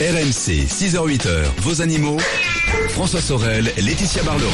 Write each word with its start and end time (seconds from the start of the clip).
RMC, 0.00 0.68
6h-8h, 0.68 1.42
vos 1.62 1.82
animaux. 1.82 2.18
François 2.90 3.20
Sorel, 3.20 3.64
Laetitia 3.78 4.22
Barlerin. 4.22 4.52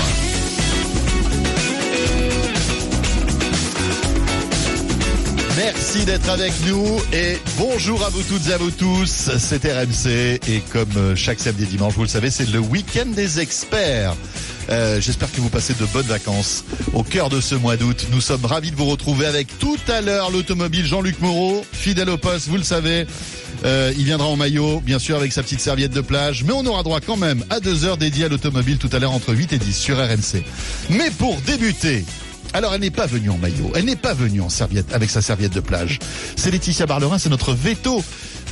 Merci 5.58 6.06
d'être 6.06 6.30
avec 6.30 6.54
nous 6.66 6.98
et 7.12 7.36
bonjour 7.58 8.02
à 8.06 8.08
vous 8.08 8.22
toutes 8.22 8.48
et 8.48 8.54
à 8.54 8.56
vous 8.56 8.70
tous. 8.70 9.30
C'est 9.36 9.70
RMC 9.70 10.40
et 10.48 10.62
comme 10.72 10.88
euh, 10.96 11.14
chaque 11.14 11.40
samedi 11.40 11.64
et 11.64 11.66
dimanche, 11.66 11.92
vous 11.92 12.04
le 12.04 12.08
savez, 12.08 12.30
c'est 12.30 12.48
le 12.48 12.60
week-end 12.60 13.06
des 13.14 13.40
experts. 13.40 14.16
Euh, 14.70 15.00
J'espère 15.00 15.30
que 15.30 15.40
vous 15.40 15.50
passez 15.50 15.74
de 15.74 15.84
bonnes 15.86 16.06
vacances 16.06 16.64
au 16.92 17.02
cœur 17.02 17.28
de 17.28 17.40
ce 17.40 17.54
mois 17.54 17.76
d'août. 17.76 18.06
Nous 18.12 18.20
sommes 18.20 18.44
ravis 18.44 18.70
de 18.70 18.76
vous 18.76 18.86
retrouver 18.86 19.26
avec 19.26 19.58
tout 19.58 19.78
à 19.88 20.00
l'heure 20.00 20.30
l'automobile 20.30 20.86
Jean-Luc 20.86 21.20
Moreau, 21.20 21.64
fidèle 21.72 22.10
au 22.10 22.16
poste, 22.18 22.48
vous 22.48 22.56
le 22.56 22.62
savez. 22.62 23.06
Euh, 23.64 23.92
il 23.96 24.04
viendra 24.04 24.26
en 24.26 24.36
maillot, 24.36 24.80
bien 24.80 24.98
sûr, 24.98 25.16
avec 25.16 25.32
sa 25.32 25.42
petite 25.42 25.60
serviette 25.60 25.92
de 25.92 26.00
plage, 26.00 26.44
mais 26.44 26.52
on 26.52 26.66
aura 26.66 26.82
droit 26.82 27.00
quand 27.00 27.16
même 27.16 27.44
à 27.50 27.60
deux 27.60 27.84
heures 27.84 27.96
dédiées 27.96 28.24
à 28.24 28.28
l'automobile 28.28 28.78
tout 28.78 28.90
à 28.92 28.98
l'heure 28.98 29.12
entre 29.12 29.34
8 29.34 29.52
et 29.52 29.58
10 29.58 29.76
sur 29.76 29.96
RMC. 29.98 30.42
Mais 30.90 31.10
pour 31.10 31.36
débuter, 31.42 32.04
alors 32.52 32.74
elle 32.74 32.80
n'est 32.80 32.90
pas 32.90 33.06
venue 33.06 33.30
en 33.30 33.38
maillot, 33.38 33.72
elle 33.74 33.84
n'est 33.84 33.96
pas 33.96 34.14
venue 34.14 34.40
en 34.40 34.48
serviette 34.48 34.92
avec 34.92 35.10
sa 35.10 35.22
serviette 35.22 35.52
de 35.52 35.60
plage. 35.60 35.98
C'est 36.36 36.50
Laetitia 36.50 36.86
Barlerin, 36.86 37.18
c'est 37.18 37.30
notre 37.30 37.52
veto. 37.54 38.02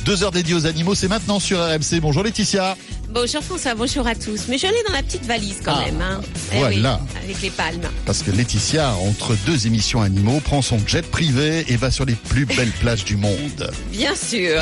Deux 0.05 0.23
heures 0.23 0.31
dédiées 0.31 0.55
aux 0.55 0.65
animaux, 0.65 0.95
c'est 0.95 1.07
maintenant 1.07 1.39
sur 1.39 1.59
RMC. 1.59 1.99
Bonjour 2.01 2.23
Laetitia. 2.23 2.75
Bonjour 3.13 3.43
François, 3.43 3.75
bonjour 3.75 4.07
à 4.07 4.15
tous. 4.15 4.47
Mais 4.49 4.57
je 4.57 4.65
l'ai 4.65 4.83
dans 4.87 4.93
la 4.93 5.03
petite 5.03 5.25
valise 5.25 5.57
quand 5.63 5.75
Ah, 5.75 5.85
même. 5.85 6.01
Hein. 6.01 6.21
Eh 6.51 6.57
voilà. 6.57 6.99
oui, 7.03 7.23
avec 7.23 7.41
les 7.43 7.51
palmes. 7.51 7.87
Parce 8.07 8.23
que 8.23 8.31
Laetitia, 8.31 8.93
entre 8.95 9.35
deux 9.45 9.67
émissions 9.67 10.01
animaux, 10.01 10.39
prend 10.39 10.63
son 10.63 10.79
jet 10.87 11.05
privé 11.05 11.63
et 11.67 11.75
va 11.77 11.91
sur 11.91 12.05
les 12.05 12.15
plus 12.15 12.45
belles 12.47 12.71
plages 12.81 13.05
du 13.05 13.15
monde. 13.15 13.71
Bien 13.91 14.15
sûr. 14.15 14.61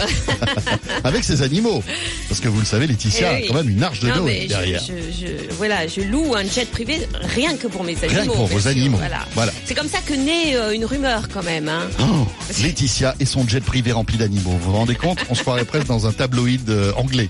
Avec 1.05 1.23
ses 1.23 1.41
animaux. 1.43 1.81
Parce 2.27 2.41
que 2.41 2.49
vous 2.49 2.59
le 2.59 2.65
savez, 2.65 2.87
Laetitia 2.87 3.39
Eh 3.39 3.45
a 3.45 3.47
quand 3.47 3.53
même 3.53 3.69
une 3.69 3.81
arche 3.83 4.01
de 4.01 4.09
Noé 4.09 4.47
derrière. 4.47 4.81
je- 4.85 5.25
je- 5.25 5.53
voilà, 5.55 5.87
je 5.87 6.01
loue 6.01 6.35
un 6.35 6.43
jet 6.43 6.69
privé 6.69 7.07
rien 7.35 7.55
que 7.55 7.67
pour 7.67 7.85
mes 7.85 7.95
animaux. 8.03 8.09
Rien 8.21 8.25
que 8.27 8.35
pour 8.35 8.47
vos 8.47 8.59
sûr, 8.59 8.69
animaux. 8.69 8.97
Voilà. 8.97 9.25
Voilà. 9.33 9.53
C'est 9.65 9.75
comme 9.75 9.89
ça 9.89 9.99
que 10.05 10.13
naît 10.13 10.55
euh, 10.57 10.73
une 10.73 10.83
rumeur 10.83 11.29
quand 11.33 11.43
même. 11.43 11.69
Hein. 11.69 11.87
Oh, 12.01 12.27
Laetitia 12.61 13.15
et 13.21 13.25
son 13.25 13.47
jet 13.47 13.61
privé 13.63 13.93
rempli 13.93 14.17
d'animaux. 14.17 14.51
Vous 14.61 14.71
vous 14.71 14.77
rendez 14.77 14.95
compte? 14.95 15.19
On 15.29 15.35
se 15.35 15.41
croirait 15.41 15.63
presque 15.65 15.87
dans 15.87 16.05
un 16.05 16.11
tabloïd 16.11 16.69
euh, 16.69 16.91
anglais. 16.97 17.29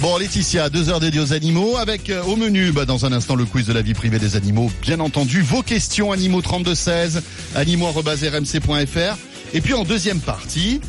Bon, 0.00 0.18
Laetitia, 0.18 0.68
deux 0.68 0.90
heures 0.90 1.00
dédiées 1.00 1.20
aux 1.20 1.32
animaux, 1.32 1.76
avec 1.78 2.10
euh, 2.10 2.22
au 2.24 2.36
menu, 2.36 2.70
bah, 2.70 2.84
dans 2.84 3.06
un 3.06 3.12
instant, 3.12 3.34
le 3.34 3.46
quiz 3.46 3.66
de 3.66 3.72
la 3.72 3.80
vie 3.80 3.94
privée 3.94 4.18
des 4.18 4.36
animaux. 4.36 4.70
Bien 4.82 5.00
entendu, 5.00 5.40
vos 5.40 5.62
questions, 5.62 6.12
animaux 6.12 6.42
3216, 6.42 7.22
animaux.rmc.fr. 7.54 9.16
Et 9.54 9.60
puis 9.60 9.74
en 9.74 9.84
deuxième 9.84 10.20
partie, 10.20 10.80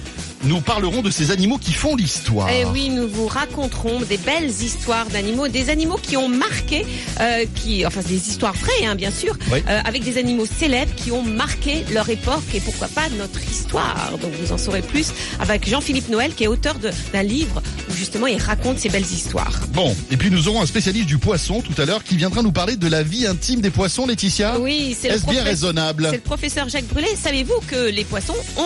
nous 0.48 0.62
parlerons 0.62 1.02
de 1.02 1.12
ces 1.12 1.31
animaux 1.31 1.58
qui 1.58 1.73
font 1.73 1.95
l'histoire. 1.95 2.50
Et 2.50 2.62
Eh 2.62 2.66
oui, 2.66 2.90
nous 2.90 3.08
vous 3.08 3.28
raconterons 3.28 4.00
des 4.02 4.17
belles 4.17 4.50
histoires 4.50 5.06
d'animaux, 5.08 5.48
des 5.48 5.70
animaux 5.70 5.98
qui 6.02 6.16
ont 6.16 6.30
marqué, 6.30 6.86
euh, 7.20 7.45
qui, 7.56 7.86
enfin 7.86 8.02
des 8.08 8.16
histoires 8.30 8.53
vraies, 8.53 8.86
hein, 8.86 8.95
bien 8.95 9.12
sûr, 9.12 9.36
Oui. 9.52 9.59
euh, 9.68 9.81
avec 9.84 10.03
des 10.03 10.18
animaux 10.18 10.45
célèbres 10.45 10.94
qui 10.95 11.12
ont 11.12 11.22
marqué 11.23 11.84
leur 11.92 12.09
époque 12.09 12.44
et 12.53 12.59
pourquoi 12.62 12.88
pas 12.88 13.09
notre 13.18 13.42
histoire. 13.44 14.12
Donc 14.22 14.31
vous 14.42 14.53
en 14.53 14.58
saurez 14.58 14.81
plus 14.81 15.08
avec 15.40 15.68
Jean-Philippe 15.68 16.09
Noël, 16.09 16.34
qui 16.34 16.45
est 16.45 16.48
auteur 16.48 16.75
d'un 17.14 17.23
livre 17.23 17.62
où 17.90 17.94
justement 17.94 18.28
il 18.28 18.42
raconte 18.42 18.80
ces 18.80 18.90
belles 18.90 19.02
histoires. 19.03 19.59
Bon, 19.73 19.95
et 20.12 20.18
puis 20.18 20.31
nous 20.31 20.48
aurons 20.48 20.62
un 20.62 20.66
spécialiste 20.66 21.08
du 21.08 21.18
poisson 21.18 21.62
tout 21.62 21.80
à 21.81 21.86
l'heure 21.86 22.03
qui 22.03 22.16
viendra 22.16 22.42
nous 22.42 22.52
parler 22.53 22.78
de 22.78 22.88
la 22.88 23.03
vie 23.03 23.28
intime 23.28 23.59
des 23.59 23.70
poissons, 23.72 24.06
Laetitia. 24.08 24.59
Oui, 24.59 24.95
c'est 25.00 25.09
le, 25.09 25.16
Est-ce 25.16 25.25
bien 25.25 25.44
raisonnable? 25.44 26.08
c'est 26.09 26.18
le 26.18 26.22
professeur 26.22 26.70
Jacques 26.70 26.88
Brulé. 26.88 27.08
Savez-vous 27.22 27.59
que 27.68 27.90
les 27.90 28.06
poissons 28.06 28.36
ont 28.58 28.64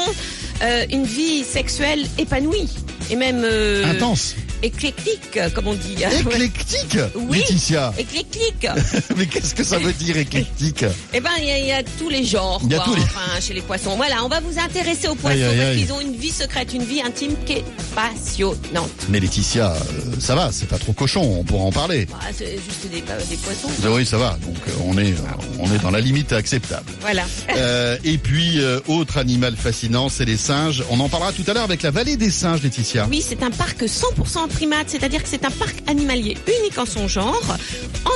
euh, 0.63 0.85
une 0.91 1.05
vie 1.05 1.43
sexuelle 1.43 1.70
épanouie 2.17 2.69
et 3.09 3.15
même 3.15 3.43
euh, 3.43 3.85
Intense. 3.85 4.35
Éclectique, 4.63 5.39
comme 5.53 5.67
on 5.67 5.73
dit. 5.73 5.95
Éclectique, 6.19 6.97
Oui. 7.15 7.39
Laetitia. 7.39 7.93
Éclectique. 7.97 8.67
Mais 9.17 9.25
qu'est-ce 9.25 9.55
que 9.55 9.63
ça 9.63 9.77
veut 9.79 9.93
dire 9.93 10.17
éclectique? 10.17 10.85
Eh 11.13 11.19
ben, 11.19 11.29
il 11.39 11.45
y, 11.45 11.51
a- 11.51 11.57
il 11.59 11.65
y 11.67 11.71
a 11.71 11.83
tous 11.83 12.09
les 12.09 12.23
genres, 12.23 12.61
Il 12.63 12.71
y 12.71 12.75
a 12.75 12.77
quoi, 12.77 12.85
tous 12.85 12.95
les- 12.95 13.01
enfin, 13.03 13.39
chez 13.41 13.53
les 13.53 13.61
poissons. 13.61 13.95
Voilà, 13.95 14.23
on 14.23 14.27
va 14.29 14.39
vous 14.39 14.57
intéresser 14.59 15.07
aux 15.07 15.15
poissons 15.15 15.35
Aïe, 15.37 15.43
aïe, 15.43 15.57
parce 15.57 15.77
qu'ils 15.77 15.93
ont 15.93 16.01
une 16.01 16.15
vie 16.15 16.31
secrète, 16.31 16.73
une 16.73 16.83
vie 16.83 17.01
intime 17.01 17.35
qui 17.45 17.53
est 17.53 17.63
passionnante. 17.95 18.89
Mais 19.09 19.19
Laetitia, 19.19 19.71
euh, 19.73 19.79
ça 20.19 20.35
va, 20.35 20.49
c'est 20.51 20.67
pas 20.67 20.77
trop 20.77 20.93
cochon, 20.93 21.21
on 21.39 21.43
pourra 21.43 21.63
en 21.65 21.71
parler. 21.71 22.05
Bah, 22.05 22.19
c'est 22.35 22.55
juste 22.55 22.87
des, 22.91 23.01
des 23.01 23.37
poissons. 23.37 23.69
Oui, 23.89 24.05
ça 24.05 24.17
va. 24.17 24.37
Donc 24.45 24.55
euh, 24.67 24.71
on 24.85 24.97
est, 24.97 25.11
euh, 25.13 25.17
on 25.59 25.65
est 25.73 25.79
dans 25.81 25.91
la 25.91 25.99
limite 26.01 26.31
acceptable. 26.33 26.91
Voilà. 27.01 27.23
Euh, 27.57 27.97
et 28.05 28.17
puis 28.17 28.59
euh, 28.59 28.79
autre 28.87 29.17
animal 29.17 29.55
fascinant, 29.55 30.09
c'est 30.09 30.25
les 30.25 30.37
singes. 30.37 30.83
On 30.89 30.99
en 30.99 31.09
parlera 31.09 31.31
tout 31.33 31.43
à 31.47 31.53
l'heure 31.53 31.63
avec 31.63 31.81
la 31.81 31.91
vallée 31.91 32.15
des 32.15 32.31
singes, 32.31 32.61
Laetitia. 32.63 33.07
Oui, 33.09 33.23
c'est 33.27 33.43
un 33.43 33.51
parc 33.51 33.81
100% 33.83 34.49
primate, 34.51 34.89
c'est-à-dire 34.89 35.23
que 35.23 35.29
c'est 35.29 35.45
un 35.45 35.51
parc 35.51 35.75
animalier 35.87 36.37
unique 36.59 36.77
en 36.77 36.85
son 36.85 37.07
genre, 37.07 37.57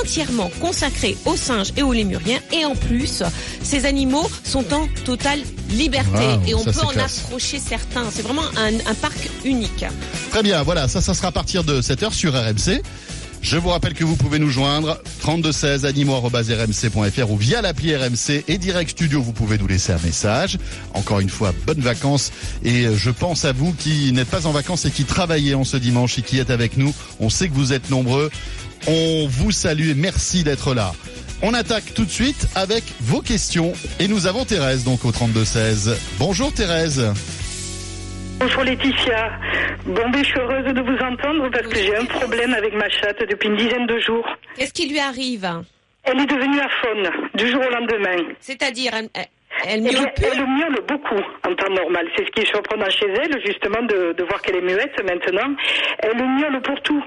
entièrement 0.02 0.50
consacré 0.60 1.16
aux 1.24 1.36
singes 1.36 1.72
et 1.76 1.82
aux 1.82 1.92
lémuriens. 1.92 2.40
Et 2.52 2.64
en 2.64 2.74
plus, 2.74 3.22
ces 3.62 3.84
animaux 3.86 4.28
sont 4.44 4.72
en 4.72 4.88
totale 5.04 5.40
liberté. 5.70 6.24
Et 6.46 6.54
on 6.54 6.64
peut 6.64 6.70
en 6.82 6.88
classe. 6.88 7.24
approcher 7.24 7.58
certains. 7.58 8.04
C'est 8.10 8.22
vraiment 8.22 8.44
un, 8.56 8.74
un 8.90 8.94
parc 8.94 9.28
unique. 9.44 9.84
Très 10.30 10.42
bien, 10.42 10.62
voilà, 10.62 10.88
ça, 10.88 11.00
ça 11.00 11.14
sera 11.14 11.28
à 11.28 11.32
partir 11.32 11.64
de 11.64 11.80
7h 11.80 12.12
sur 12.12 12.32
RMC. 12.34 12.82
Je 13.46 13.58
vous 13.58 13.68
rappelle 13.68 13.94
que 13.94 14.02
vous 14.02 14.16
pouvez 14.16 14.40
nous 14.40 14.50
joindre 14.50 15.00
3216 15.20 15.86
animaux.rmc.fr 15.86 17.30
ou 17.30 17.36
via 17.36 17.62
l'appli 17.62 17.94
RMC 17.94 18.42
et 18.48 18.58
Direct 18.58 18.90
Studio, 18.90 19.22
vous 19.22 19.32
pouvez 19.32 19.56
nous 19.56 19.68
laisser 19.68 19.92
un 19.92 20.00
message. 20.02 20.58
Encore 20.94 21.20
une 21.20 21.28
fois, 21.28 21.54
bonnes 21.64 21.80
vacances 21.80 22.32
et 22.64 22.86
euh, 22.86 22.96
je 22.96 23.10
pense 23.10 23.44
à 23.44 23.52
vous 23.52 23.72
qui 23.72 24.10
n'êtes 24.10 24.26
pas 24.26 24.48
en 24.48 24.50
vacances 24.50 24.84
et 24.86 24.90
qui 24.90 25.04
travaillez 25.04 25.54
en 25.54 25.62
ce 25.62 25.76
dimanche 25.76 26.18
et 26.18 26.22
qui 26.22 26.40
êtes 26.40 26.50
avec 26.50 26.76
nous. 26.76 26.92
On 27.20 27.30
sait 27.30 27.48
que 27.48 27.54
vous 27.54 27.72
êtes 27.72 27.88
nombreux. 27.88 28.32
On 28.88 29.28
vous 29.28 29.52
salue 29.52 29.90
et 29.90 29.94
merci 29.94 30.42
d'être 30.42 30.74
là. 30.74 30.92
On 31.40 31.54
attaque 31.54 31.94
tout 31.94 32.04
de 32.04 32.10
suite 32.10 32.48
avec 32.56 32.82
vos 33.00 33.20
questions 33.20 33.74
et 34.00 34.08
nous 34.08 34.26
avons 34.26 34.44
Thérèse 34.44 34.82
donc 34.82 35.04
au 35.04 35.12
3216. 35.12 35.94
Bonjour 36.18 36.52
Thérèse. 36.52 37.12
Bonjour 38.38 38.62
Laetitia. 38.64 39.30
Bon, 39.86 40.08
ben, 40.10 40.18
je 40.22 40.24
suis 40.28 40.38
heureuse 40.38 40.72
de 40.72 40.80
vous 40.80 40.98
entendre 40.98 41.48
parce 41.50 41.66
que 41.68 41.78
j'ai 41.78 41.96
un 41.96 42.04
problème 42.04 42.52
avec 42.54 42.74
ma 42.74 42.88
chatte 42.88 43.20
depuis 43.28 43.48
une 43.48 43.56
dizaine 43.56 43.86
de 43.86 43.98
jours. 43.98 44.26
Qu'est-ce 44.56 44.72
qui 44.72 44.88
lui 44.88 44.98
arrive 44.98 45.46
Elle 46.04 46.20
est 46.20 46.26
devenue 46.26 46.60
aphone 46.60 47.10
du 47.34 47.48
jour 47.48 47.60
au 47.66 47.70
lendemain. 47.70 48.16
C'est-à-dire, 48.40 48.92
elle, 48.94 49.08
elle- 49.64 49.82
miaule 49.82 50.12
elle 50.22 50.46
miaule 50.46 50.80
beaucoup 50.86 51.20
en 51.48 51.54
temps 51.54 51.70
normal. 51.72 52.06
C'est 52.16 52.26
ce 52.26 52.30
qui 52.30 52.42
est 52.42 52.46
surprenant 52.46 52.90
chez 52.90 53.06
elle, 53.08 53.40
justement, 53.44 53.82
de, 53.82 54.12
de 54.12 54.24
voir 54.24 54.40
qu'elle 54.42 54.56
est 54.56 54.60
muette 54.74 55.02
maintenant. 55.04 55.54
Elle 56.00 56.16
miaule 56.16 56.60
pour 56.62 56.80
tout. 56.82 57.02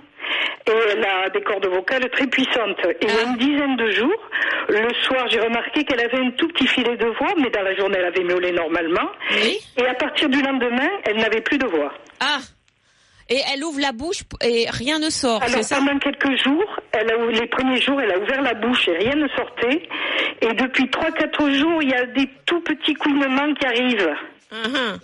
Et 0.68 0.72
elle 0.92 1.04
a 1.06 1.30
des 1.30 1.42
cordes 1.42 1.66
vocales 1.68 2.10
très 2.12 2.28
puissantes. 2.28 2.80
Et 2.86 2.98
il 3.02 3.08
y 3.08 3.12
a 3.12 3.16
Ah. 3.26 3.30
une 3.32 3.38
dizaine 3.38 3.76
de 3.78 3.90
jours, 3.92 4.22
le 4.70 4.88
soir, 5.08 5.28
j'ai 5.30 5.40
remarqué 5.40 5.84
qu'elle 5.84 6.00
avait 6.02 6.20
un 6.20 6.32
tout 6.32 6.48
petit 6.50 6.68
filet 6.68 6.96
de 6.98 7.08
voix, 7.18 7.34
mais 7.38 7.50
dans 7.50 7.62
la 7.64 7.76
journée, 7.76 7.98
elle 8.00 8.06
avait 8.06 8.24
miaulé 8.24 8.52
normalement. 8.52 9.10
Oui. 9.32 9.58
Et 9.78 9.86
à 9.88 9.94
partir 9.96 10.30
du 10.30 10.42
lendemain, 10.42 10.90
elle 11.06 11.18
n'avait 11.18 11.42
plus 11.42 11.58
de 11.58 11.66
voix. 11.66 11.94
Ah 12.20 12.40
Et 13.30 13.40
elle 13.54 13.64
ouvre 13.64 13.80
la 13.80 13.92
bouche 13.92 14.22
et 14.44 14.66
rien 14.70 14.98
ne 15.00 15.10
sort, 15.10 15.42
Alors 15.44 15.64
ça 15.64 15.78
pendant 15.78 16.00
quelques 16.00 16.36
jours, 16.44 16.80
elle 16.92 17.12
a, 17.12 17.16
les 17.32 17.48
premiers 17.48 17.80
jours, 17.80 18.02
elle 18.02 18.12
a 18.12 18.18
ouvert 18.18 18.42
la 18.42 18.54
bouche 18.56 18.88
et 18.88 18.98
rien 18.98 19.16
ne 19.16 19.28
sortait. 19.30 19.88
Et 20.42 20.54
depuis 20.54 20.86
3-4 20.90 21.52
jours, 21.54 21.82
il 21.84 21.90
y 21.90 21.94
a 21.94 22.06
des 22.08 22.28
tout 22.48 22.62
petits 22.62 22.94
couinements 22.96 23.54
qui 23.54 23.66
arrivent. 23.68 24.14
Mhm. 24.52 25.00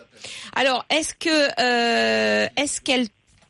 Alors, 0.56 0.86
est-ce 0.90 1.14
que 1.14 1.30
euh, 1.30 2.48
est-ce 2.58 2.82
qu'elle 2.82 3.06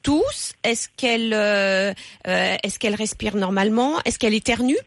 tousse 0.06 0.54
Est-ce 0.64 0.88
qu'elle 0.96 1.34
euh, 1.34 1.92
euh, 2.28 2.56
est-ce 2.64 2.78
qu'elle 2.78 2.94
respire 2.96 3.36
normalement? 3.36 4.00
Est-ce 4.06 4.20
qu'elle 4.20 4.36
éternue? 4.36 4.78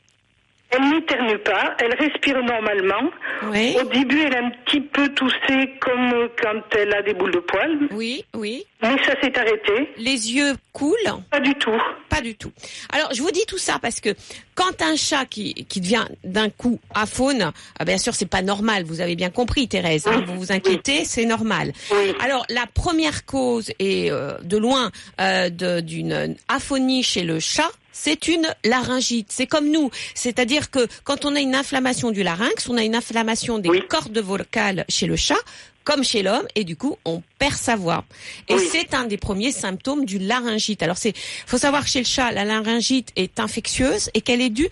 Elle 0.70 0.90
n'éternue 0.90 1.38
pas, 1.38 1.74
elle 1.80 1.94
respire 1.94 2.42
normalement. 2.44 3.10
Oui. 3.44 3.74
Au 3.80 3.84
début, 3.88 4.20
elle 4.20 4.34
a 4.36 4.44
un 4.44 4.50
petit 4.66 4.82
peu 4.82 5.08
toussé 5.14 5.72
comme 5.80 6.28
quand 6.42 6.60
elle 6.78 6.92
a 6.92 7.00
des 7.02 7.14
boules 7.14 7.32
de 7.32 7.38
poils, 7.38 7.88
Oui, 7.90 8.22
oui. 8.34 8.64
mais 8.82 8.96
ça 9.04 9.18
s'est 9.22 9.38
arrêté. 9.38 9.88
Les 9.96 10.30
yeux 10.34 10.52
coulent 10.74 10.94
Pas 11.30 11.40
du 11.40 11.54
tout. 11.54 11.72
Pas 12.10 12.20
du 12.20 12.34
tout. 12.36 12.52
Alors, 12.92 13.14
je 13.14 13.22
vous 13.22 13.30
dis 13.30 13.46
tout 13.48 13.56
ça 13.56 13.78
parce 13.80 14.00
que 14.00 14.10
quand 14.54 14.82
un 14.82 14.94
chat 14.96 15.24
qui, 15.24 15.54
qui 15.54 15.80
devient 15.80 16.04
d'un 16.22 16.50
coup 16.50 16.78
aphone, 16.94 17.50
ah, 17.78 17.84
bien 17.86 17.96
sûr, 17.96 18.14
c'est 18.14 18.28
pas 18.28 18.42
normal. 18.42 18.84
Vous 18.84 19.00
avez 19.00 19.16
bien 19.16 19.30
compris, 19.30 19.68
Thérèse. 19.68 20.06
hein, 20.06 20.16
Oui, 20.18 20.24
vous 20.26 20.38
vous 20.38 20.52
inquiétez, 20.52 21.06
c'est 21.06 21.24
normal. 21.24 21.72
Oui. 21.92 22.12
Alors, 22.22 22.44
la 22.50 22.66
première 22.66 23.24
cause 23.24 23.70
est 23.78 24.10
euh, 24.10 24.32
de 24.42 24.58
loin 24.58 24.90
euh, 25.20 25.48
d'une 25.48 26.36
aphonie 26.48 27.02
chez 27.02 27.22
le 27.22 27.40
chat. 27.40 27.70
C'est 28.00 28.28
une 28.28 28.46
laryngite. 28.64 29.26
C'est 29.30 29.46
comme 29.48 29.70
nous. 29.70 29.90
C'est-à-dire 30.14 30.70
que 30.70 30.86
quand 31.02 31.24
on 31.24 31.34
a 31.34 31.40
une 31.40 31.56
inflammation 31.56 32.12
du 32.12 32.22
larynx, 32.22 32.68
on 32.68 32.76
a 32.76 32.84
une 32.84 32.94
inflammation 32.94 33.58
des 33.58 33.68
Oui. 33.68 33.82
cordes 33.88 34.16
vocales 34.18 34.84
chez 34.88 35.06
le 35.06 35.16
chat, 35.16 35.34
comme 35.82 36.04
chez 36.04 36.22
l'homme, 36.22 36.46
et 36.54 36.62
du 36.62 36.76
coup, 36.76 36.96
on 37.04 37.22
perd 37.40 37.54
sa 37.56 37.74
voix. 37.74 38.04
Et 38.48 38.54
Oui. 38.54 38.68
c'est 38.70 38.94
un 38.94 39.04
des 39.04 39.16
premiers 39.16 39.50
symptômes 39.50 40.04
du 40.04 40.18
laryngite. 40.18 40.82
Alors, 40.82 40.96
c'est, 40.96 41.12
faut 41.46 41.58
savoir 41.58 41.82
que 41.84 41.90
chez 41.90 41.98
le 41.98 42.04
chat, 42.06 42.30
la 42.30 42.44
laryngite 42.44 43.08
est 43.16 43.40
infectieuse 43.40 44.10
et 44.14 44.20
qu'elle 44.20 44.40
est 44.42 44.50
due 44.50 44.68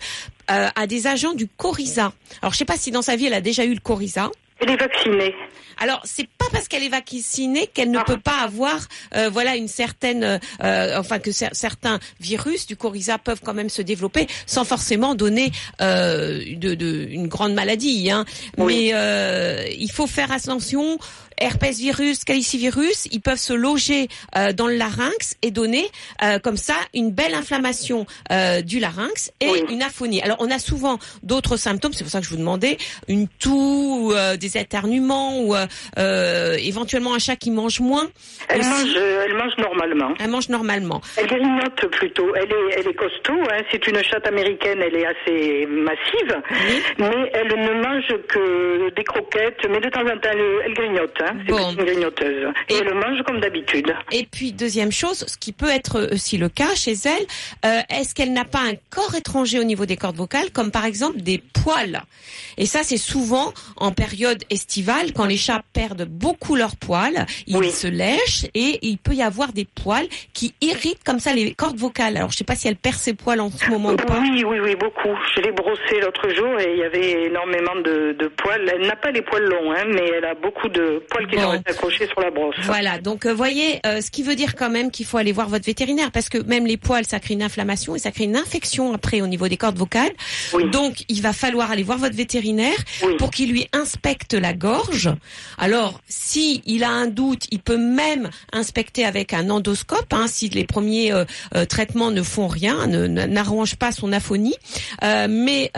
euh, 0.49 0.69
à 0.75 0.87
des 0.87 1.05
agents 1.07 1.33
du 1.33 1.47
coryza. 1.47 2.13
Alors, 2.41 2.53
je 2.53 2.57
sais 2.59 2.65
pas 2.65 2.77
si 2.77 2.91
dans 2.91 3.01
sa 3.01 3.17
vie, 3.17 3.25
elle 3.25 3.33
a 3.33 3.41
déjà 3.41 3.65
eu 3.65 3.73
le 3.73 3.81
coryza. 3.81 4.31
Elle 4.59 4.71
est 4.71 4.77
vaccinée. 4.77 5.35
Alors 5.79 6.01
c'est 6.05 6.27
pas 6.37 6.45
parce 6.51 6.67
qu'elle 6.67 6.83
est 6.83 6.89
vaccinée 6.89 7.67
qu'elle 7.67 7.91
ne 7.91 8.01
peut 8.03 8.17
pas 8.19 8.39
avoir, 8.39 8.87
euh, 9.15 9.29
voilà, 9.29 9.55
une 9.55 9.67
certaine, 9.67 10.39
euh, 10.63 10.97
enfin 10.99 11.19
que 11.19 11.29
cer- 11.31 11.53
certains 11.53 11.99
virus 12.19 12.65
du 12.67 12.75
coryza 12.75 13.17
peuvent 13.17 13.41
quand 13.43 13.53
même 13.53 13.69
se 13.69 13.81
développer 13.81 14.27
sans 14.45 14.63
forcément 14.65 15.15
donner 15.15 15.51
euh, 15.81 16.43
de, 16.55 16.75
de- 16.75 17.07
une 17.09 17.27
grande 17.27 17.53
maladie. 17.53 18.09
Hein. 18.11 18.25
Oui. 18.57 18.91
Mais 18.93 19.75
il 19.77 19.91
faut 19.91 20.07
faire 20.07 20.31
attention. 20.31 20.97
Herpès 21.39 21.77
virus, 21.77 22.23
calicivirus, 22.23 23.07
ils 23.11 23.21
peuvent 23.21 23.37
se 23.37 23.53
loger 23.53 24.07
euh, 24.35 24.53
dans 24.53 24.65
le 24.65 24.75
larynx 24.75 25.35
et 25.43 25.51
donner 25.51 25.87
euh, 26.23 26.39
comme 26.39 26.57
ça 26.57 26.73
une 26.95 27.11
belle 27.11 27.35
inflammation 27.35 28.07
euh, 28.31 28.63
du 28.63 28.79
larynx 28.79 29.31
et 29.39 29.47
Oui. 29.47 29.61
une 29.69 29.83
aphonie. 29.83 30.19
Alors 30.23 30.37
on 30.39 30.49
a 30.49 30.57
souvent 30.57 30.97
d'autres 31.21 31.55
symptômes, 31.55 31.93
c'est 31.93 32.03
pour 32.03 32.11
ça 32.11 32.21
que 32.21 32.25
je 32.25 32.31
vous 32.31 32.37
demandais 32.37 32.79
une 33.07 33.27
toux, 33.27 34.09
ou, 34.09 34.13
des 34.39 34.57
éternuements 34.57 35.39
ou 35.41 35.53
euh, 35.97 36.07
euh, 36.07 36.57
éventuellement 36.59 37.13
un 37.13 37.19
chat 37.19 37.35
qui 37.35 37.51
mange 37.51 37.79
moins. 37.79 38.07
Elle 38.49 38.59
aussi. 38.61 38.69
mange, 38.69 38.93
euh, 38.97 39.25
elle 39.25 39.33
mange 39.35 39.57
normalement. 39.57 40.13
Elle 40.19 40.29
mange 40.29 40.49
normalement. 40.49 41.01
Elle 41.17 41.27
grignote 41.27 41.87
plutôt. 41.91 42.33
Elle 42.35 42.51
est, 42.51 42.79
elle 42.79 42.87
est 42.87 42.93
costaud. 42.93 43.39
Hein. 43.51 43.61
C'est 43.71 43.85
une 43.87 44.01
chatte 44.03 44.25
américaine. 44.27 44.79
Elle 44.81 44.95
est 44.95 45.05
assez 45.05 45.65
massive, 45.67 46.41
Oui. 46.51 46.81
mais 46.99 47.31
elle 47.33 47.47
ne 47.47 47.81
mange 47.81 48.07
que 48.27 48.93
des 48.95 49.03
croquettes. 49.03 49.59
Mais 49.69 49.79
de 49.79 49.89
temps 49.89 50.01
en 50.01 50.17
temps, 50.19 50.29
elle, 50.31 50.61
elle 50.65 50.73
grignote. 50.73 51.13
Hein. 51.21 51.35
C'est 51.45 51.51
Bon. 51.53 51.71
une 51.71 51.75
grignoteuse. 51.83 52.47
Et, 52.69 52.73
Et- 52.73 52.77
elle 52.77 52.93
mange 52.95 53.21
comme 53.25 53.39
d'habitude. 53.39 53.93
Et 54.11 54.25
puis 54.25 54.51
deuxième 54.53 54.91
chose, 54.91 55.25
ce 55.27 55.37
qui 55.37 55.51
peut 55.51 55.69
être 55.69 56.09
aussi 56.13 56.37
le 56.37 56.49
cas 56.49 56.73
chez 56.75 56.93
elle, 56.93 57.25
euh, 57.65 57.81
est-ce 57.89 58.13
qu'elle 58.15 58.33
n'a 58.33 58.45
pas 58.45 58.59
un 58.61 58.73
corps 58.89 59.15
étranger 59.15 59.59
au 59.59 59.63
niveau 59.63 59.85
des 59.85 59.97
cordes 59.97 60.15
vocales, 60.17 60.51
comme 60.51 60.71
par 60.71 60.85
exemple 60.85 61.17
des 61.21 61.41
poils? 61.63 62.01
Et 62.57 62.65
ça, 62.65 62.81
c'est 62.83 62.97
souvent 62.97 63.53
en 63.75 63.91
période 63.91 64.43
estivale, 64.49 65.13
quand 65.13 65.25
les 65.25 65.37
chats 65.37 65.56
perdent 65.73 66.05
beaucoup 66.07 66.55
leurs 66.55 66.75
poils, 66.75 67.25
ils 67.47 67.57
Oui. 67.57 67.71
se 67.71 67.87
lèchent 67.87 68.45
et 68.53 68.79
il 68.81 68.97
peut 68.97 69.13
y 69.13 69.21
avoir 69.21 69.53
des 69.53 69.65
poils 69.65 70.07
qui 70.33 70.53
irritent 70.61 71.03
comme 71.03 71.19
ça 71.19 71.33
les 71.33 71.53
cordes 71.53 71.77
vocales. 71.77 72.17
Alors 72.17 72.31
je 72.31 72.37
sais 72.37 72.43
pas 72.43 72.55
si 72.55 72.67
elle 72.67 72.75
perd 72.75 72.95
ses 72.95 73.13
poils 73.13 73.39
en 73.39 73.49
ce 73.51 73.69
moment 73.69 73.89
ou 73.91 73.95
pas. 73.95 74.19
Oui, 74.19 74.43
oui, 74.45 74.59
oui, 74.59 74.75
beaucoup. 74.75 75.15
Je 75.35 75.41
l'ai 75.41 75.51
brossée 75.51 75.99
l'autre 76.01 76.29
jour 76.35 76.59
et 76.59 76.73
il 76.73 76.79
y 76.79 76.83
avait 76.83 77.25
énormément 77.27 77.75
de, 77.83 78.15
de 78.17 78.27
poils. 78.27 78.69
Elle 78.73 78.87
n'a 78.87 78.95
pas 78.95 79.11
les 79.11 79.21
poils 79.21 79.43
longs, 79.45 79.71
hein, 79.71 79.85
mais 79.93 80.03
elle 80.17 80.25
a 80.25 80.33
beaucoup 80.35 80.69
de 80.69 81.03
poils 81.09 81.27
qui 81.27 81.35
Bon. 81.35 81.41
sont 81.53 81.63
accrochés 81.65 82.07
sur 82.07 82.19
la 82.21 82.31
brosse. 82.31 82.55
Voilà, 82.63 82.97
donc 82.99 83.25
euh, 83.25 83.33
voyez, 83.33 83.79
euh, 83.85 84.01
ce 84.01 84.09
qui 84.11 84.23
veut 84.23 84.35
dire 84.35 84.55
quand 84.55 84.69
même 84.69 84.91
qu'il 84.91 85.05
faut 85.05 85.17
aller 85.17 85.31
voir 85.31 85.49
votre 85.49 85.65
vétérinaire 85.65 86.11
parce 86.11 86.29
que 86.29 86.37
même 86.39 86.65
les 86.65 86.77
poils, 86.77 87.05
ça 87.05 87.19
crée 87.19 87.33
une 87.35 87.43
inflammation 87.43 87.95
et 87.95 87.99
ça 87.99 88.11
crée 88.11 88.23
une 88.25 88.35
infection 88.37 88.93
après 88.93 89.21
au 89.21 89.27
niveau 89.27 89.47
des 89.47 89.57
cordes 89.57 89.77
vocales. 89.77 90.11
Oui. 90.53 90.69
Donc 90.69 91.03
il 91.09 91.21
va 91.21 91.33
falloir 91.33 91.71
aller 91.71 91.83
voir 91.83 91.97
votre 91.97 92.15
vétérinaire 92.15 92.77
Oui. 93.03 93.15
pour 93.17 93.31
qu'il 93.31 93.51
lui 93.51 93.67
inspecte 93.73 94.33
la 94.33 94.53
gorge. 94.53 95.09
Alors 95.57 96.01
si 96.07 96.61
il 96.65 96.83
a 96.83 96.89
un 96.89 97.07
doute, 97.07 97.47
il 97.51 97.59
peut 97.59 97.77
même 97.77 98.29
inspecter 98.51 99.05
avec 99.05 99.33
un 99.33 99.49
endoscope 99.49 100.11
hein, 100.11 100.25
si 100.27 100.49
les 100.49 100.65
premiers 100.65 101.11
euh, 101.11 101.25
euh, 101.55 101.65
traitements 101.65 102.11
ne 102.11 102.21
font 102.21 102.47
rien, 102.47 102.87
n'arrangent 102.87 103.75
pas 103.75 103.91
son 103.91 104.11
aphonie. 104.13 104.55
Euh, 105.03 105.27
mais 105.29 105.71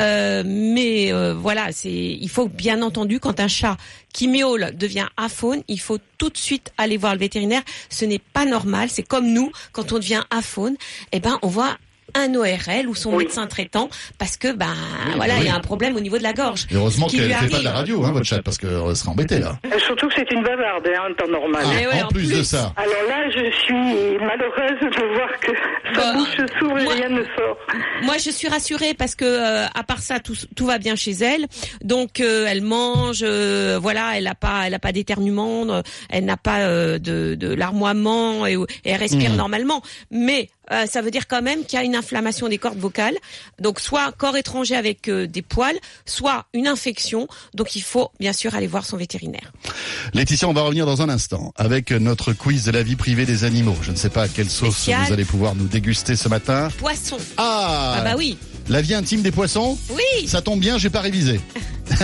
mais 0.46 1.12
voilà, 1.34 1.72
c'est 1.72 1.92
il 1.92 2.30
faut 2.30 2.48
bien 2.48 2.82
entendu 2.82 3.20
quand 3.20 3.40
un 3.40 3.48
chat 3.48 3.78
qui 4.14 4.28
miaule 4.28 4.72
devient 4.76 5.08
aphone, 5.18 5.62
il 5.68 5.80
faut 5.80 6.00
tout 6.18 6.30
de 6.30 6.38
suite 6.38 6.72
aller 6.78 6.98
voir 6.98 7.14
le 7.14 7.20
vétérinaire. 7.20 7.62
Ce 7.90 8.06
n'est 8.06 8.20
pas 8.20 8.46
normal. 8.46 8.90
C'est 8.90 9.04
comme 9.04 9.28
nous, 9.28 9.52
quand 9.72 9.92
on 9.94 9.98
devient 9.98 10.24
aphone, 10.30 10.76
eh 11.12 11.20
ben, 11.20 11.38
on 11.42 11.48
voit 11.48 11.78
un 12.16 12.34
ORL 12.36 12.88
ou 12.88 12.96
son 12.96 13.12
Oui. 13.14 13.24
médecin 13.26 13.48
traitant 13.48 13.90
parce 14.18 14.38
que 14.38 14.52
ben 14.54 14.68
voilà 15.16 15.36
oui. 15.36 15.42
il 15.42 15.48
y 15.48 15.50
a 15.50 15.56
un 15.56 15.60
problème 15.60 15.96
au 15.96 16.00
niveau 16.00 16.18
de 16.18 16.24
la 16.24 16.34
gorge. 16.34 16.66
Et 16.72 16.76
heureusement 16.76 17.08
qu'elle 17.08 17.32
fait 17.34 17.48
pas 17.50 17.60
de 17.60 17.64
la 17.64 17.72
radio, 17.72 18.04
hein, 18.06 18.12
votre 18.12 18.26
chat, 18.26 18.42
parce 18.42 18.58
qu'elle 18.58 18.96
serait 18.96 19.10
embêtée 19.10 19.40
là. 19.40 19.58
Euh, 19.66 19.80
Surtout 19.80 20.08
que 20.08 20.14
c'est 20.18 20.32
une 20.32 20.44
bavarde 20.44 20.88
hein, 20.88 21.10
en 21.10 21.14
temps 21.16 21.32
normal. 21.32 21.64
Ah, 21.66 21.70
ouais, 21.96 22.02
en, 22.04 22.06
en 22.06 22.10
plus, 22.10 22.30
de 22.32 22.44
ça. 22.44 22.74
Alors 22.78 22.94
là, 23.08 23.30
je 23.30 23.52
suis 23.64 24.18
malheureuse 24.20 24.80
de 24.82 25.14
voir 25.16 25.30
que 25.42 25.52
sa 25.96 26.02
Bah, 26.02 26.14
bouche 26.14 26.38
s'ouvre 26.60 26.78
et 26.80 26.88
rien 26.88 27.10
ne 27.10 27.24
sort. 27.24 27.58
Moi, 28.04 28.18
je 28.18 28.30
suis 28.30 28.48
rassurée 28.48 28.94
parce 28.94 29.16
que 29.16 29.26
euh, 29.26 29.66
à 29.74 29.84
part 29.84 30.00
ça, 30.00 30.20
tout, 30.20 30.36
tout 30.56 30.66
va 30.66 30.78
bien 30.78 30.96
chez 30.96 31.12
elle. 31.12 31.46
Donc, 31.84 32.20
euh, 32.20 32.46
elle 32.48 32.62
mange, 32.62 33.20
euh, 33.24 33.80
voilà, 33.82 34.18
elle 34.18 34.26
n'a 34.26 34.36
pas, 34.36 34.64
elle 34.68 34.74
a 34.74 34.80
pas 34.80 34.92
d'éternuement, 34.92 35.66
euh, 35.70 35.82
elle 36.10 36.26
n'a 36.26 36.38
pas 36.38 36.60
euh, 36.62 37.00
de, 37.00 37.36
de 37.36 37.54
larmoiement 37.54 38.46
et, 38.46 38.54
et 38.54 38.92
elle 38.92 38.98
respire 39.00 39.32
Mhm. 39.32 39.38
normalement. 39.38 39.82
Mais 40.12 40.50
euh, 40.72 40.86
ça 40.86 41.02
veut 41.02 41.12
dire 41.12 41.28
quand 41.28 41.42
même 41.42 41.66
qu'il 41.66 41.78
y 41.78 41.82
a 41.82 41.86
une 41.86 41.96
inflammation 41.96 42.48
des 42.48 42.58
cordes 42.58 42.78
vocales. 42.78 43.16
Donc, 43.60 43.80
soit 43.80 44.12
corps 44.12 44.38
étranger 44.38 44.76
avec 44.76 45.08
euh, 45.08 45.28
des 45.28 45.42
poils, 45.42 45.78
soit 46.06 46.46
une 46.54 46.68
infection. 46.68 47.28
Donc, 47.54 47.76
il 47.76 47.82
faut 47.82 48.10
bien 48.20 48.34
sûr 48.34 48.56
aller 48.56 48.68
voir 48.68 48.86
son 48.86 48.98
vétérinaire. 48.98 49.52
Laetitia, 50.14 50.48
on 50.48 50.54
va 50.54 50.62
revenir 50.62 50.86
dans 50.86 51.02
un 51.02 51.10
instant 51.10 51.54
avec 51.56 51.92
notre 51.92 52.34
quiz 52.34 52.66
de 52.66 52.72
la 52.72 52.84
vie 52.84 52.96
privée 52.96 53.26
des 53.26 53.44
animaux. 53.44 53.76
Je 53.82 53.92
ne 53.92 53.96
sais 53.96 54.10
pas 54.10 54.28
quelle 54.28 54.50
sauce 54.50 54.76
Spécial. 54.76 55.06
vous 55.08 55.14
allez 55.14 55.26
pouvoir 55.26 55.56
nous 55.56 55.68
déguster 55.68 56.16
ce 56.16 56.28
matin. 56.30 56.70
Poisson. 56.78 57.18
Ah, 57.38 57.96
Ah 57.98 58.02
bah 58.04 58.16
oui. 58.18 58.38
La 58.70 58.82
vie 58.82 58.94
intime 58.94 59.24
des 59.24 59.32
poissons 59.32 59.78
Oui. 59.90 60.28
Ça 60.28 60.42
tombe 60.42 60.60
bien, 60.60 60.78
j'ai 60.78 60.92
pas 60.92 61.02
révisé. 61.02 61.42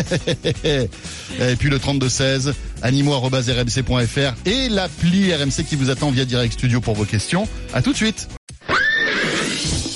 et 0.64 1.56
puis 1.60 1.70
le 1.70 1.78
3216, 1.78 2.56
animaux.rmc.fr 2.82 4.48
et 4.48 4.70
l'appli 4.70 5.34
RMC 5.34 5.64
qui 5.70 5.76
vous 5.76 5.92
attend 5.92 6.10
via 6.10 6.26
Direct 6.26 6.54
Studio 6.54 6.82
pour 6.82 6.96
vos 6.96 7.06
questions. 7.06 7.48
À 7.74 7.84
tout 7.84 7.92
de 7.92 7.98
suite. 7.98 8.28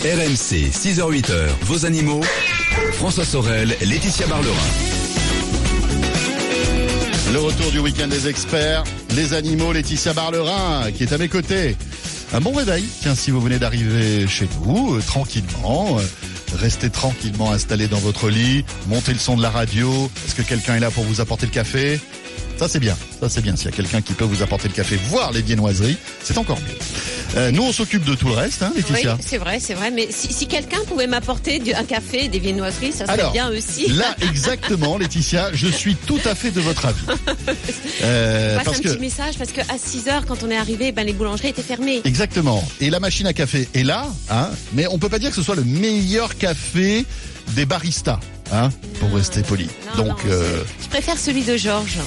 RMC, 0.03 0.69
6h-8h, 0.71 1.33
vos 1.63 1.85
animaux. 1.87 2.21
François 2.93 3.25
Sorel, 3.25 3.75
Laetitia 3.81 4.27
Barlerin. 4.27 4.55
Le 7.33 7.39
retour 7.39 7.71
du 7.71 7.79
week-end 7.79 8.07
des 8.07 8.27
experts, 8.27 8.83
les 9.15 9.33
animaux, 9.33 9.73
Laetitia 9.73 10.13
Barlerin 10.13 10.91
qui 10.91 11.03
est 11.03 11.13
à 11.13 11.17
mes 11.17 11.29
côtés. 11.29 11.75
Un 12.31 12.41
bon 12.41 12.51
réveil, 12.51 12.85
tiens, 13.01 13.15
si 13.15 13.31
vous 13.31 13.41
venez 13.41 13.57
d'arriver 13.57 14.27
chez 14.27 14.47
nous, 14.63 14.95
euh, 14.95 15.01
tranquillement, 15.01 15.97
euh, 15.97 16.03
restez 16.55 16.89
tranquillement 16.89 17.51
installé 17.51 17.87
dans 17.87 17.99
votre 17.99 18.29
lit, 18.29 18.65
montez 18.87 19.13
le 19.13 19.19
son 19.19 19.37
de 19.37 19.41
la 19.41 19.49
radio, 19.49 20.11
est-ce 20.25 20.35
que 20.35 20.41
quelqu'un 20.41 20.75
est 20.75 20.79
là 20.79 20.91
pour 20.91 21.03
vous 21.03 21.21
apporter 21.21 21.45
le 21.45 21.51
café? 21.51 21.99
Ça 22.57 22.67
c'est 22.67 22.79
bien, 22.79 22.97
ça 23.19 23.29
c'est 23.29 23.41
bien, 23.41 23.55
s'il 23.55 23.69
y 23.69 23.73
a 23.73 23.75
quelqu'un 23.75 24.01
qui 24.01 24.13
peut 24.13 24.25
vous 24.25 24.43
apporter 24.43 24.67
le 24.67 24.73
café, 24.73 24.97
voire 25.09 25.31
les 25.31 25.41
viennoiseries, 25.41 25.97
c'est 26.23 26.37
encore 26.37 26.59
mieux. 26.59 26.77
Euh, 27.35 27.51
nous 27.51 27.61
on 27.61 27.71
s'occupe 27.71 28.03
de 28.03 28.15
tout 28.15 28.27
le 28.27 28.33
reste, 28.33 28.63
hein, 28.63 28.71
Oui, 28.75 28.81
Laetitia 28.89 29.17
c'est 29.25 29.37
vrai, 29.37 29.59
c'est 29.59 29.75
vrai. 29.75 29.91
Mais 29.91 30.07
si, 30.09 30.33
si 30.33 30.47
quelqu'un 30.47 30.79
pouvait 30.87 31.05
m'apporter 31.07 31.61
un 31.75 31.83
café, 31.83 32.27
des 32.27 32.39
viennoiseries, 32.39 32.91
ça 32.91 33.05
serait 33.05 33.19
Alors, 33.19 33.31
bien 33.31 33.49
aussi. 33.51 33.87
Là, 33.91 34.15
exactement, 34.21 34.97
Laetitia, 34.99 35.51
je 35.53 35.67
suis 35.67 35.95
tout 35.95 36.19
à 36.25 36.33
fait 36.33 36.51
de 36.51 36.59
votre 36.61 36.85
avis. 36.85 37.05
Euh, 38.01 38.55
passe 38.55 38.65
parce 38.65 38.77
un 38.77 38.81
que 38.81 38.87
petit 38.89 38.99
message 38.99 39.37
parce 39.37 39.51
que 39.51 39.59
à 39.61 39.77
6 39.77 40.07
heures 40.07 40.25
quand 40.25 40.41
on 40.43 40.49
est 40.49 40.55
arrivé, 40.55 40.93
ben 40.93 41.05
les 41.05 41.11
boulangeries 41.11 41.49
étaient 41.49 41.61
fermées. 41.61 42.01
Exactement. 42.05 42.65
Et 42.79 42.89
la 42.89 43.01
machine 43.01 43.27
à 43.27 43.33
café 43.33 43.67
est 43.73 43.83
là, 43.83 44.07
hein, 44.29 44.49
mais 44.73 44.87
on 44.87 44.97
peut 44.97 45.09
pas 45.09 45.19
dire 45.19 45.29
que 45.29 45.35
ce 45.35 45.41
soit 45.43 45.55
le 45.55 45.65
meilleur 45.65 46.37
café 46.37 47.05
des 47.55 47.65
baristas, 47.65 48.19
hein, 48.53 48.69
pour 49.01 49.13
rester 49.13 49.41
poli. 49.41 49.67
Non, 49.97 50.03
Donc, 50.05 50.23
non, 50.23 50.31
euh, 50.31 50.63
je 50.81 50.87
préfère 50.87 51.17
celui 51.17 51.43
de 51.43 51.57
Georges. 51.57 51.97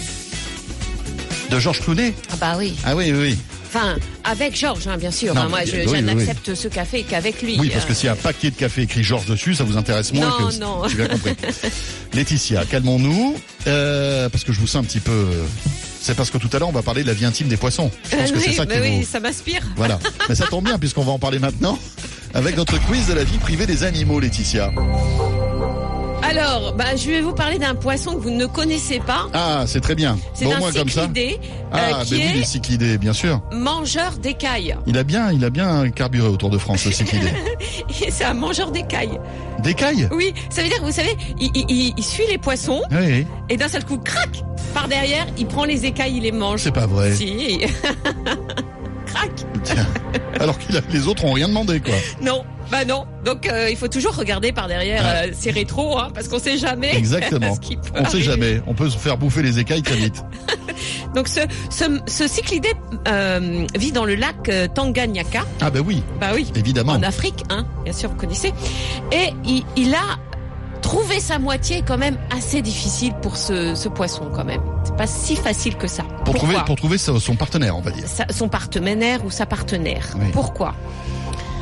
de 1.51 1.59
Georges 1.61 1.81
Clounet. 1.81 2.15
Ah 2.33 2.37
bah 2.41 2.55
oui. 2.59 2.75
Ah 2.85 2.97
oui, 2.97 3.13
oui, 3.13 3.19
oui. 3.21 3.39
Enfin, 3.75 3.97
avec 4.25 4.55
Georges, 4.59 4.87
hein, 4.87 4.99
bien 4.99 5.11
sûr. 5.11 5.35
Non, 5.35 5.43
Hein, 5.43 5.49
moi, 5.49 5.61
je, 5.65 5.73
oui, 5.77 5.83
je 5.85 5.89
oui, 5.89 5.95
oui. 5.99 6.03
n'accepte 6.03 6.55
ce 6.55 6.69
café 6.69 7.05
qu'avec 7.05 7.41
lui. 7.41 7.57
Oui, 7.59 7.71
parce 7.71 7.87
que 7.87 7.93
Euh, 7.93 7.95
s'il 7.95 8.07
y 8.07 8.09
a 8.11 8.13
un 8.13 8.17
paquet 8.17 8.51
de 8.51 8.57
café 8.57 8.83
écrit 8.83 9.03
Georges 9.03 9.25
dessus, 9.27 9.55
ça 9.55 9.65
vous 9.65 9.79
intéresse 9.79 10.13
moins 10.13 10.29
Non, 10.29 10.49
que. 10.49 10.59
non. 10.59 10.89
J'ai 10.89 10.97
bien 10.97 11.09
compris. 11.09 11.35
Laetitia, 12.13 12.65
calmons-nous, 12.67 13.35
euh, 13.67 14.29
parce 14.29 14.45
que 14.45 14.53
je 14.53 14.61
vous 14.61 14.67
sens 14.67 14.83
un 14.83 14.87
petit 14.87 15.01
peu. 15.01 15.27
C'est 16.03 16.15
parce 16.17 16.31
que 16.31 16.39
tout 16.39 16.51
à 16.53 16.59
l'heure 16.59 16.69
on 16.69 16.73
va 16.73 16.83
parler 16.83 17.03
de 17.03 17.07
la 17.09 17.15
vie 17.15 17.25
intime 17.25 17.47
des 17.49 17.57
poissons. 17.57 17.91
Je 18.11 18.17
pense 18.17 18.31
que 18.33 18.37
oui, 18.37 18.43
c'est 18.47 18.53
ça 18.55 18.65
bah 18.67 18.75
qui 18.75 18.81
oui, 18.83 19.01
vous. 19.01 19.07
ça 19.07 19.21
m'inspire. 19.21 19.63
Voilà. 19.77 19.99
Mais 20.29 20.35
ça 20.35 20.47
tombe 20.47 20.65
bien 20.65 20.79
puisqu'on 20.79 21.05
va 21.05 21.13
en 21.13 21.19
parler 21.21 21.39
maintenant 21.39 21.79
avec 22.35 22.57
notre 22.57 22.77
quiz 22.87 23.07
de 23.07 23.13
la 23.15 23.23
vie 23.25 23.39
privée 23.39 23.67
des 23.67 23.85
animaux, 23.85 24.19
Laetitia. 24.21 24.71
Alors, 26.39 26.73
bah, 26.73 26.97
je 26.97 27.11
vais 27.11 27.21
vous 27.21 27.35
parler 27.35 27.59
d'un 27.59 27.75
poisson 27.75 28.15
que 28.15 28.21
vous 28.21 28.31
ne 28.31 28.47
connaissez 28.47 29.01
pas. 29.01 29.29
Ah, 29.35 29.65
c'est 29.67 29.81
très 29.81 29.95
bien. 29.95 30.19
C'est 30.33 30.47
Bon, 30.47 30.55
un 30.55 30.59
moins 30.59 30.73
comme 30.73 30.89
ça. 30.89 31.03
cyclidé 31.03 31.39
euh, 31.43 31.57
Ah, 31.73 32.03
qui 32.05 32.15
ben 32.19 32.91
oui, 32.91 32.99
bien 32.99 33.13
sûr. 33.13 33.41
mangeur 33.53 34.13
d'écailles. 34.13 34.75
Il 34.87 34.97
a 34.97 35.05
bien, 35.05 35.31
il 35.31 35.45
a 35.45 35.51
bien 35.51 35.91
carburé 35.91 36.29
autour 36.29 36.49
de 36.51 36.57
France, 36.59 36.87
le 36.87 36.93
cyclidé. 36.93 37.29
C'est 38.11 38.25
un 38.25 38.35
mangeur 38.35 38.71
d'écailles. 38.71 39.19
D'écailles? 39.63 40.09
Oui, 40.13 40.33
ça 40.49 40.63
veut 40.63 40.69
dire, 40.69 40.83
vous 40.83 40.91
savez, 40.93 41.17
il, 41.39 41.51
il- 41.55 41.65
il- 41.69 41.95
il 41.97 42.05
suit 42.05 42.25
les 42.31 42.39
poissons 42.39 42.81
Oui, 42.91 42.97
oui. 43.07 43.27
et 43.51 43.57
d'un 43.59 43.69
seul 43.69 43.85
coup, 43.85 43.99
crac, 43.99 44.43
par 44.73 44.89
derrière, 44.89 45.27
il 45.39 45.47
prend 45.47 45.65
les 45.67 45.85
écailles, 45.85 46.15
il 46.17 46.23
les 46.23 46.33
mange. 46.33 46.61
c'est 46.63 46.73
pas 46.73 46.87
vrai. 46.87 47.15
Si. 47.15 47.61
Tiens. 49.65 49.87
Alors 50.41 50.59
que 50.59 50.65
les 50.93 51.07
autres 51.07 51.25
ont 51.25 51.33
rien 51.33 51.49
demandé, 51.49 51.81
quoi. 51.81 51.95
Non, 52.21 52.45
bah 52.71 52.85
non. 52.85 53.07
Donc 53.25 53.47
euh, 53.47 53.69
il 53.71 53.77
faut 53.77 53.89
toujours 53.89 54.15
regarder 54.17 54.53
par 54.53 54.67
derrière 54.69 55.03
euh, 55.05 55.29
ces 55.33 55.51
rétros, 55.51 55.99
hein, 55.99 56.09
parce 56.15 56.29
qu'on 56.29 56.39
sait 56.39 56.57
jamais. 56.59 56.97
Exactement. 56.97 57.55
ce 57.55 57.61
qui 57.61 57.77
peut 57.77 57.83
On 57.95 57.99
sait 58.05 58.17
arriver. 58.17 58.23
jamais. 58.23 58.63
On 58.67 58.75
peut 58.75 58.91
se 58.91 58.99
faire 58.99 59.17
bouffer 59.19 59.43
les 59.43 59.59
écailles 59.59 59.83
très 59.83 59.97
vite. 59.97 60.25
Donc 61.15 61.29
ce, 61.29 61.41
ce, 61.71 61.85
ce 62.07 62.27
cyclidé 62.27 62.71
euh, 63.07 63.67
vit 63.77 63.93
dans 63.93 64.05
le 64.05 64.15
lac 64.15 64.51
Tanganyika. 64.75 65.45
Ah 65.61 65.71
ben 65.71 65.83
oui, 65.87 66.03
Bah 66.21 66.31
oui. 66.35 66.51
évidemment. 66.57 66.93
En 66.93 67.03
Afrique, 67.03 67.45
hein, 67.51 67.67
bien 67.85 67.93
sûr, 67.93 68.09
vous 68.11 68.17
connaissez. 68.17 68.53
Et 69.13 69.29
il, 69.45 69.63
il 69.77 69.95
a 69.95 70.19
trouvé 70.83 71.21
sa 71.21 71.39
moitié 71.39 71.83
quand 71.87 71.97
même 71.99 72.19
assez 72.37 72.61
difficile 72.61 73.15
pour 73.23 73.37
ce, 73.37 73.75
ce 73.75 73.89
poisson 73.89 74.31
quand 74.35 74.45
même. 74.45 74.61
C'est 74.85 74.97
pas 74.97 75.07
si 75.07 75.37
facile 75.37 75.77
que 75.77 75.87
ça. 75.87 76.03
Pour 76.25 76.35
trouver, 76.35 76.57
pour 76.67 76.77
trouver 76.77 76.99
son 76.99 77.19
son 77.19 77.35
partenaire, 77.37 77.77
on 77.77 77.81
va 77.81 77.91
dire. 77.93 78.07
Sa- 78.07 78.27
son 78.31 78.49
partenaire 78.49 79.25
ou 79.25 79.31
sa 79.31 79.47
partenaire. 79.47 80.09
Oui. 80.19 80.27
Pourquoi 80.33 80.75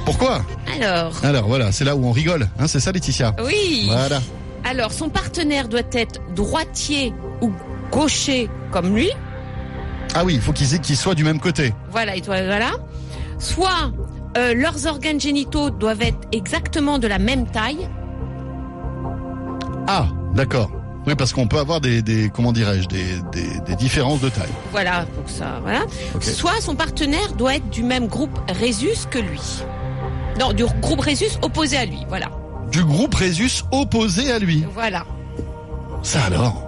Pourquoi 0.04 0.40
Alors, 0.80 1.12
Alors 1.22 1.46
voilà, 1.46 1.70
c'est 1.72 1.84
là 1.84 1.94
où 1.94 2.04
on 2.04 2.12
rigole, 2.12 2.48
hein, 2.58 2.66
c'est 2.66 2.80
ça 2.80 2.90
Laetitia 2.92 3.34
oui. 3.44 3.84
Voilà. 3.86 4.20
Alors, 4.64 4.92
son 4.92 5.08
partenaire 5.08 5.68
doit 5.68 5.80
être 5.92 6.20
droitier 6.34 7.14
ou 7.40 7.50
gaucher 7.90 8.48
comme 8.70 8.94
lui. 8.94 9.10
Ah 10.14 10.24
oui, 10.24 10.34
il 10.34 10.40
faut 10.40 10.52
qu'ils 10.52 10.74
aient- 10.74 10.78
qu'ils 10.80 10.96
soient 10.96 11.14
du 11.14 11.24
même 11.24 11.40
côté. 11.40 11.72
Voilà, 11.90 12.16
et 12.16 12.20
toi, 12.20 12.42
voilà. 12.42 12.72
Soit 13.38 13.92
euh, 14.36 14.54
leurs 14.54 14.86
organes 14.86 15.20
génitaux 15.20 15.70
doivent 15.70 16.02
être 16.02 16.18
exactement 16.32 16.98
de 16.98 17.06
la 17.06 17.18
même 17.18 17.46
taille. 17.46 17.88
Ah, 19.86 20.06
d'accord. 20.34 20.70
Oui, 21.06 21.14
parce 21.14 21.32
qu'on 21.32 21.46
peut 21.46 21.58
avoir 21.58 21.80
des, 21.80 22.02
des 22.02 22.28
comment 22.28 22.52
dirais-je, 22.52 22.86
des, 22.88 23.04
des, 23.32 23.60
des 23.66 23.74
différences 23.76 24.20
de 24.20 24.28
taille. 24.28 24.50
Voilà, 24.70 25.00
donc 25.16 25.28
ça, 25.28 25.58
voilà. 25.62 25.80
Soit 26.20 26.60
son 26.60 26.74
partenaire 26.74 27.32
doit 27.32 27.56
être 27.56 27.68
du 27.70 27.82
même 27.82 28.06
groupe 28.06 28.38
Rhésus 28.60 29.06
que 29.10 29.18
lui. 29.18 29.40
Non, 30.38 30.52
du 30.52 30.64
groupe 30.82 31.00
Rhésus 31.00 31.30
opposé 31.42 31.78
à 31.78 31.86
lui. 31.86 32.04
Voilà, 32.08 32.28
Du 32.70 32.84
groupe 32.84 33.14
Rhésus 33.14 33.62
opposé 33.72 34.30
à 34.30 34.38
lui. 34.38 34.64
voilà. 34.74 35.04
Ça 36.02 36.22
alors? 36.24 36.66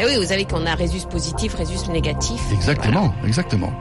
Et 0.00 0.04
oui, 0.06 0.16
vous 0.16 0.24
savez 0.28 0.44
qu'on 0.44 0.66
a 0.66 0.74
Rhésus 0.74 1.06
positif, 1.08 1.54
Rhésus 1.54 1.88
négatif. 1.90 2.40
Exactement, 2.52 3.14
exactement. 3.26 3.72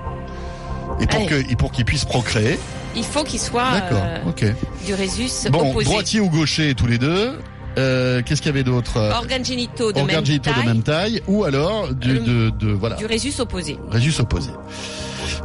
Et 0.99 1.07
pour 1.07 1.21
pour 1.57 1.71
qu'ils 1.71 1.85
puissent 1.85 2.05
procréer. 2.05 2.59
Il 2.95 3.03
faut 3.03 3.23
qu'il 3.23 3.39
soit 3.39 3.71
D'accord. 3.71 4.03
euh, 4.03 4.29
ok. 4.29 4.45
du 4.85 4.93
Rhésus 4.93 5.49
Bon, 5.49 5.71
opposé. 5.71 5.85
droitier 5.85 6.19
ou 6.19 6.29
gaucher 6.29 6.75
tous 6.75 6.85
les 6.85 6.99
deux. 6.99 7.39
Euh, 7.77 8.21
Qu'est-ce 8.25 8.41
qu'il 8.41 8.49
y 8.51 8.53
avait 8.53 8.63
d'autre 8.63 8.97
Euh, 8.97 9.11
Organes 9.13 9.43
génitaux 9.45 9.91
de 9.91 9.99
Organes 9.99 10.17
même 10.17 10.25
génitaux 10.25 10.51
taille, 10.51 10.63
de 10.63 10.67
même 10.69 10.83
taille 10.83 11.21
ou 11.27 11.43
alors 11.43 11.93
du, 11.93 12.17
Euh, 12.17 12.19
de, 12.19 12.49
de 12.65 12.71
voilà 12.71 12.95
du 12.97 13.05
Rhésus 13.05 13.33
opposé. 13.39 13.77
Rhésus 13.89 14.13
opposé. 14.19 14.49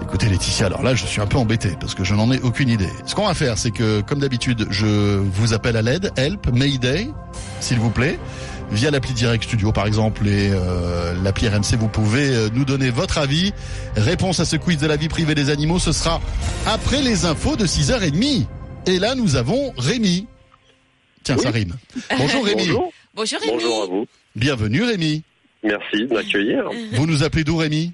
Écoutez 0.03 0.29
Laetitia, 0.29 0.67
alors 0.67 0.83
là 0.83 0.95
je 0.95 1.07
suis 1.07 1.21
un 1.21 1.27
peu 1.27 1.39
embêté 1.39 1.71
parce 1.81 1.95
que 1.95 2.05
je 2.05 2.15
n'en 2.15 2.31
ai 2.33 2.41
aucune 2.41 2.69
idée. 2.69 2.89
Ce 3.07 3.15
qu'on 3.15 3.27
va 3.27 3.35
faire, 3.35 3.57
c'est 3.59 3.71
que 3.71 4.01
comme 4.03 4.19
d'habitude, 4.21 4.67
je 4.71 5.17
vous 5.17 5.55
appelle 5.55 5.77
à 5.77 5.83
l'aide, 5.83 6.13
help, 6.17 6.49
Mayday, 6.53 7.09
s'il 7.61 7.79
vous 7.79 7.91
plaît, 7.91 8.19
via 8.71 8.91
l'appli 8.91 9.13
Direct 9.15 9.45
Studio 9.45 9.73
par 9.73 9.87
exemple 9.87 10.27
et 10.29 10.51
euh, 10.53 11.15
l'appli 11.23 11.49
RMC. 11.49 11.77
Vous 11.79 11.89
pouvez 11.89 12.49
nous 12.55 12.65
donner 12.65 12.91
votre 12.91 13.19
avis. 13.19 13.53
Réponse 13.97 14.41
à 14.41 14.45
ce 14.45 14.57
quiz 14.57 14.79
de 14.79 14.87
la 14.87 14.97
vie 14.97 15.09
privée 15.09 15.35
des 15.35 15.51
animaux, 15.51 15.79
ce 15.79 15.93
sera 15.93 16.21
après 16.67 17.01
les 17.03 17.25
infos 17.25 17.57
de 17.57 17.67
6h30. 17.67 18.47
Et 18.87 18.99
là 18.99 19.15
nous 19.15 19.37
avons 19.37 19.73
Rémi. 19.79 20.27
Tiens, 21.23 21.39
ça 21.39 21.51
rime. 21.51 21.75
Bonjour 22.17 22.45
Rémi. 22.45 22.63
Bonjour. 22.69 22.93
Bonjour 23.15 23.41
Rémi. 23.41 23.53
Bonjour 23.53 23.83
à 23.83 23.87
vous. 23.87 24.07
Bienvenue 24.37 24.83
Rémi. 24.83 25.23
Merci 25.63 26.07
de 26.07 26.15
m'accueillir. 26.15 26.69
Vous 26.93 27.07
nous 27.07 27.23
appelez 27.23 27.45
d'où 27.45 27.57
Rémi? 27.57 27.93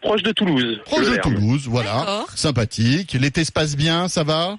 Proche 0.00 0.22
de 0.22 0.32
Toulouse. 0.32 0.80
Proche 0.84 1.08
de. 1.08 1.16
Toulouse, 1.16 1.68
voilà. 1.68 2.24
Sympathique. 2.34 3.16
L'été 3.20 3.44
se 3.44 3.52
passe 3.52 3.76
bien, 3.76 4.08
ça 4.08 4.24
va? 4.24 4.58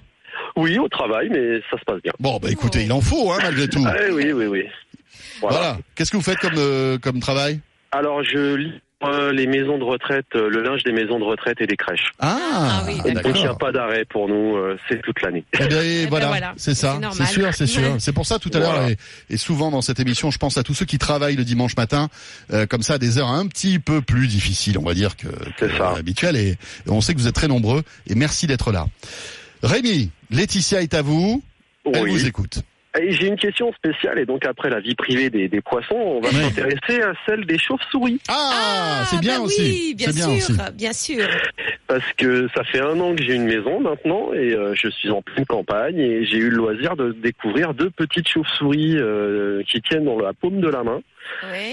Oui, 0.56 0.78
au 0.78 0.88
travail, 0.88 1.28
mais 1.30 1.60
ça 1.70 1.78
se 1.78 1.84
passe 1.84 2.00
bien. 2.02 2.12
Bon, 2.20 2.38
bah 2.38 2.48
écoutez, 2.50 2.84
il 2.84 2.92
en 2.92 3.00
faut, 3.00 3.32
hein, 3.32 3.38
malgré 3.42 3.68
tout. 3.68 3.84
Ah, 3.86 3.94
oui, 4.12 4.32
oui, 4.32 4.46
oui. 4.46 4.62
Voilà. 5.40 5.56
Voilà. 5.58 5.78
Qu'est-ce 5.94 6.10
que 6.12 6.16
vous 6.16 6.22
faites 6.22 6.38
comme, 6.38 6.54
euh, 6.56 6.98
comme 6.98 7.20
travail? 7.20 7.60
Alors, 7.92 8.22
je 8.22 8.54
lis 8.54 8.72
les 9.32 9.46
maisons 9.46 9.78
de 9.78 9.84
retraite, 9.84 10.26
euh, 10.34 10.48
le 10.48 10.62
linge 10.62 10.82
des 10.84 10.92
maisons 10.92 11.18
de 11.18 11.24
retraite 11.24 11.60
et 11.60 11.66
des 11.66 11.76
crèches. 11.76 12.12
Ah, 12.18 12.36
Ah 12.40 12.84
oui, 12.86 12.96
Donc, 13.12 13.22
il 13.34 13.40
n'y 13.42 13.46
a 13.46 13.54
pas 13.54 13.72
d'arrêt 13.72 14.04
pour 14.04 14.28
nous, 14.28 14.56
euh, 14.56 14.76
c'est 14.88 15.00
toute 15.02 15.20
l'année. 15.22 15.44
Eh 15.58 15.64
et 15.64 15.68
ben 16.04 16.08
voilà, 16.08 16.26
voilà, 16.28 16.54
c'est 16.56 16.74
ça, 16.74 16.98
c'est 17.12 17.26
sûr, 17.26 17.52
c'est 17.54 17.66
sûr. 17.66 17.82
Ouais. 17.82 17.96
C'est 17.98 18.12
pour 18.12 18.26
ça 18.26 18.38
tout 18.38 18.50
à 18.54 18.58
l'heure 18.58 18.72
Voilà. 18.74 18.90
et, 18.90 18.96
et 19.30 19.36
souvent 19.36 19.70
dans 19.70 19.82
cette 19.82 20.00
émission, 20.00 20.30
je 20.30 20.38
pense 20.38 20.56
à 20.58 20.62
tous 20.62 20.74
ceux 20.74 20.84
qui 20.86 20.98
travaillent 20.98 21.36
le 21.36 21.44
dimanche 21.44 21.76
matin, 21.76 22.08
euh, 22.52 22.66
comme 22.66 22.82
ça, 22.82 22.94
à 22.94 22.98
des 22.98 23.18
heures 23.18 23.28
un 23.28 23.46
petit 23.46 23.78
peu 23.78 24.00
plus 24.02 24.26
difficiles, 24.28 24.78
on 24.78 24.84
va 24.84 24.94
dire 24.94 25.16
que, 25.16 25.28
que 25.58 25.82
habituelles. 25.82 26.36
Et, 26.36 26.48
et 26.50 26.56
on 26.88 27.00
sait 27.00 27.14
que 27.14 27.18
vous 27.18 27.28
êtes 27.28 27.34
très 27.34 27.48
nombreux 27.48 27.82
et 28.08 28.14
merci 28.14 28.46
d'être 28.46 28.72
là. 28.72 28.86
Rémi, 29.62 30.10
Laetitia 30.30 30.82
est 30.82 30.94
à 30.94 31.02
vous. 31.02 31.42
Elle 31.86 32.08
vous 32.08 32.14
Oui. 32.14 32.26
écoute. 32.26 32.60
Et 33.00 33.10
j'ai 33.10 33.26
une 33.26 33.36
question 33.36 33.72
spéciale, 33.72 34.20
et 34.20 34.24
donc 34.26 34.46
après 34.46 34.70
la 34.70 34.78
vie 34.78 34.94
privée 34.94 35.28
des, 35.28 35.48
des 35.48 35.60
poissons, 35.60 35.96
on 35.96 36.20
va 36.20 36.28
Ouais. 36.28 36.44
s'intéresser 36.44 37.02
à 37.02 37.12
celle 37.26 37.44
des 37.44 37.58
chauves-souris. 37.58 38.20
Ah, 38.28 39.02
c'est 39.10 39.20
bien 39.20 39.38
bah 39.38 39.44
aussi. 39.44 39.60
Oui, 39.62 39.94
bien 39.96 40.12
sûr, 40.12 40.28
aussi. 40.30 40.52
bien 40.74 40.92
sûr. 40.92 41.26
Parce 41.88 42.12
que 42.16 42.46
ça 42.54 42.62
fait 42.64 42.80
un 42.80 42.98
an 43.00 43.14
que 43.16 43.22
j'ai 43.24 43.34
une 43.34 43.46
maison 43.46 43.80
maintenant, 43.80 44.32
et 44.32 44.54
euh, 44.54 44.74
je 44.76 44.88
suis 44.88 45.10
en 45.10 45.22
pleine 45.22 45.44
campagne, 45.44 45.98
et 45.98 46.24
j'ai 46.24 46.38
eu 46.38 46.50
le 46.50 46.56
loisir 46.56 46.94
de 46.94 47.10
découvrir 47.12 47.74
deux 47.74 47.90
petites 47.90 48.28
chauves-souris 48.28 48.96
euh, 48.96 49.62
qui 49.68 49.80
tiennent 49.82 50.04
dans 50.04 50.18
la 50.18 50.32
paume 50.32 50.60
de 50.60 50.68
la 50.68 50.84
main. 50.84 51.00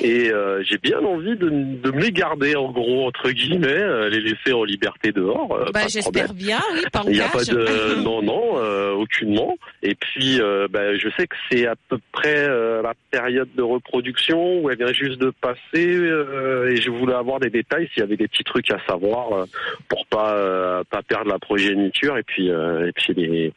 Et 0.04 0.32
euh, 0.32 0.64
j'ai 0.64 0.78
bien 0.78 1.00
envie 1.00 1.36
de, 1.36 1.50
de 1.50 1.92
me 1.92 2.02
les 2.02 2.12
garder, 2.12 2.56
en 2.56 2.72
gros, 2.72 3.08
entre 3.08 3.30
guillemets, 3.32 3.68
euh, 3.68 4.10
les 4.10 4.20
laisser 4.22 4.54
en 4.54 4.64
liberté 4.64 5.12
dehors. 5.12 5.52
euh, 5.56 5.72
Bah, 5.74 5.82
j'espère 5.88 6.34
bien, 6.34 6.60
oui, 6.74 6.82
en 6.94 7.04
Il 7.08 7.14
n'y 7.14 7.22
a 7.22 7.30
pas 7.30 7.44
de 7.44 7.96
non 8.04 8.22
non 8.22 8.58
euh, 8.58 8.92
aucunement 8.92 9.58
et 9.84 9.96
puis 9.96 10.40
euh, 10.42 10.68
bah, 10.70 10.96
je 10.98 11.08
sais 11.18 11.28
que 11.28 11.36
c'est 11.50 11.66
à 11.68 11.76
peu 11.90 11.98
près 12.12 12.48
la 12.48 12.94
période 13.12 13.50
de 13.56 13.62
reproduction 13.62 14.60
où 14.60 14.70
elle 14.70 14.78
vient 14.78 14.94
juste 14.94 15.20
de 15.20 15.32
passer 15.42 15.58
et 15.76 16.76
je 16.82 16.90
voulais 16.90 17.14
avoir 17.14 17.40
des 17.40 17.50
détails 17.50 17.88
s'il 17.94 18.02
y 18.02 18.04
avait 18.04 18.18
des 18.18 18.28
petits 18.28 18.44
trucs 18.44 18.70
à 18.72 18.78
savoir 18.88 19.46
pour 19.88 20.06
pas 20.08 20.82
pas 20.90 21.02
perdre 21.02 21.30
la 21.32 21.40
progéniture 21.40 22.18
et 22.18 22.24
puis 22.24 22.48
et 22.48 22.92
puis 22.96 23.14
les, 23.16 23.54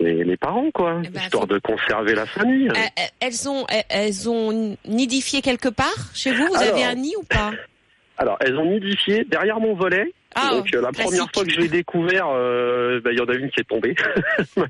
les 0.00 0.24
les 0.24 0.36
parents 0.36 0.70
quoi 0.72 1.00
Eh 1.04 1.08
ben, 1.08 1.20
histoire 1.20 1.44
faut- 1.44 1.54
de 1.54 1.58
conserver 1.58 2.14
la 2.14 2.26
famille. 2.26 2.68
Elles 3.20 3.48
ont, 3.48 3.66
elles 3.88 4.28
ont 4.28 4.76
nidifié 4.86 5.37
quelque 5.42 5.68
part 5.68 5.94
chez 6.14 6.32
vous 6.32 6.46
Vous 6.46 6.56
Alors, 6.56 6.74
avez 6.74 6.84
un 6.84 6.94
nid 6.94 7.14
ou 7.18 7.22
pas 7.24 7.52
Alors 8.16 8.36
elles 8.40 8.56
ont 8.56 8.64
nidifié 8.70 9.24
derrière 9.24 9.60
mon 9.60 9.74
volet. 9.74 10.12
Ah, 10.34 10.50
Donc 10.50 10.72
euh, 10.74 10.80
la 10.82 10.90
classique. 10.90 11.04
première 11.10 11.28
fois 11.34 11.44
que 11.44 11.50
je 11.50 11.58
l'ai 11.58 11.68
découvert, 11.68 12.26
euh, 12.28 13.00
bah, 13.00 13.10
il 13.12 13.18
y 13.18 13.20
en 13.20 13.24
a 13.24 13.34
une 13.34 13.50
qui 13.50 13.60
est 13.60 13.64
tombée. 13.68 13.96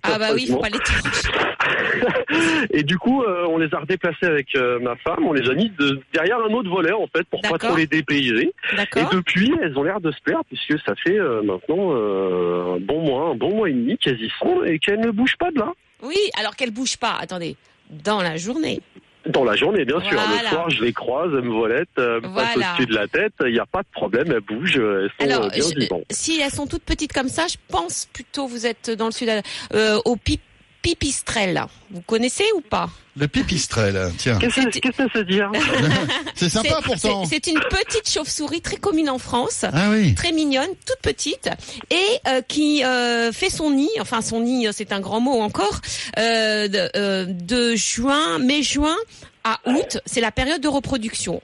Ah 0.05 0.19
bah 0.19 0.29
oui, 0.33 0.45
il 0.47 0.53
faut 0.53 0.59
pas 0.61 0.69
les. 0.69 0.79
Et 2.71 2.83
du 2.85 2.97
coup, 2.97 3.23
euh, 3.23 3.45
on 3.49 3.59
les 3.59 3.69
a 3.75 3.79
redéplacés 3.81 4.27
avec 4.27 4.55
ma 4.81 4.95
femme. 4.97 5.25
On 5.27 5.33
les 5.33 5.49
a 5.51 5.55
mis 5.55 5.71
de- 5.71 6.01
derrière 6.15 6.39
un 6.39 6.53
autre 6.53 6.71
volet, 6.71 6.93
en 6.93 7.07
fait, 7.09 7.25
pour 7.29 7.41
pas 7.43 7.59
trop 7.59 7.77
les 7.77 7.87
dépayser. 7.87 8.53
Et 8.97 9.03
depuis, 9.13 9.53
elles 9.61 9.77
ont 9.77 9.83
l'air 9.83 10.01
de 10.01 10.11
se 10.13 10.21
plaire, 10.23 10.41
puisque 10.49 10.81
ça 10.87 10.95
fait 11.05 11.19
maintenant 11.43 11.93
un 11.95 12.79
bon 12.81 13.01
mois, 13.03 13.31
un 13.31 13.35
bon 13.35 13.55
mois 13.57 13.69
et 13.69 13.73
demi 13.73 13.99
qu'elles 13.99 14.21
y 14.23 14.31
sont 14.39 14.63
et 14.65 14.79
qu'elles 14.79 15.01
ne 15.01 15.11
bougent 15.11 15.37
pas 15.39 15.51
de 15.51 15.59
là. 15.59 15.73
Oui, 16.03 16.17
alors 16.39 16.55
qu'elles 16.57 16.71
bougent 16.71 16.97
pas. 16.99 17.17
Attendez, 17.21 17.57
dans 17.91 18.23
la 18.23 18.37
journée. 18.37 18.81
Dans 19.29 19.45
la 19.45 19.57
journée, 19.57 19.85
bien 19.85 20.01
sûr. 20.01 20.13
Voilà. 20.13 20.43
Le 20.43 20.49
soir, 20.49 20.71
je 20.71 20.83
les 20.83 20.93
croise, 20.93 21.31
elles 21.35 21.43
me 21.45 21.53
volettent, 21.53 21.89
euh, 21.99 22.21
me 22.21 22.35
passent 22.35 22.57
au-dessus 22.57 22.87
de 22.87 22.95
la 22.95 23.07
tête. 23.09 23.35
Il 23.45 23.53
n'y 23.53 23.59
a 23.59 23.67
pas 23.67 23.83
de 23.83 23.89
problème, 23.93 24.33
elles 24.33 24.41
bougent, 24.41 24.77
elles 24.79 25.11
sont 25.21 25.25
Alors, 25.33 25.51
bien 25.51 25.63
je- 25.63 25.79
vivantes. 25.79 26.05
si 26.11 26.41
elles 26.41 26.51
sont 26.51 26.67
toutes 26.67 26.83
petites 26.85 27.13
comme 27.13 27.29
ça, 27.29 27.47
je 27.47 27.57
pense 27.69 28.09
plutôt 28.13 28.47
vous 28.47 28.67
êtes 28.67 28.91
dans 28.91 29.07
le 29.07 29.13
sud, 29.13 29.29
euh, 29.75 29.99
au 30.05 30.17
pip 30.17 30.41
pipistrelle. 30.83 31.63
Vous 31.91 32.01
connaissez 32.03 32.45
ou 32.57 32.61
pas 32.61 32.89
Le 33.17 33.29
pipistrel, 33.29 34.13
tiens. 34.19 34.39
Qu'est-ce 34.39 34.79
que 34.81 34.93
ça 34.97 35.05
veut 35.15 35.25
dire 35.25 35.51
C'est 36.35 36.49
sympa 36.49 36.81
pourtant. 36.85 37.25
C'est 37.25 37.47
une 37.47 37.61
petite 37.61 38.09
chauve-souris 38.09 38.61
très 38.61 38.77
commune 38.77 39.11
en 39.11 39.19
France. 39.19 39.65
Ah 39.73 39.91
oui. 39.91 40.15
très 40.15 40.33
mignonne, 40.33 40.71
toute 40.87 40.99
petite, 41.03 41.49
et 41.91 41.97
euh, 42.29 42.43
qui 42.47 42.85
euh, 42.85 43.33
fait 43.33 43.51
son 43.51 43.71
nid, 43.71 43.91
enfin 44.01 44.23
son 44.23 44.41
nid, 44.41 44.69
euh, 44.69 44.73
c'est 44.75 44.93
un 44.93 45.01
grand 45.01 45.21
mot 45.21 45.41
encore, 45.41 45.81
euh, 46.19 46.69
de, 46.69 46.91
euh, 46.97 47.25
de 47.29 47.75
juin, 47.75 48.39
mai-juin 48.39 48.97
à 49.45 49.61
août, 49.67 49.99
c'est 50.07 50.21
la 50.21 50.31
période 50.33 50.61
de 50.61 50.69
reproduction. 50.69 51.41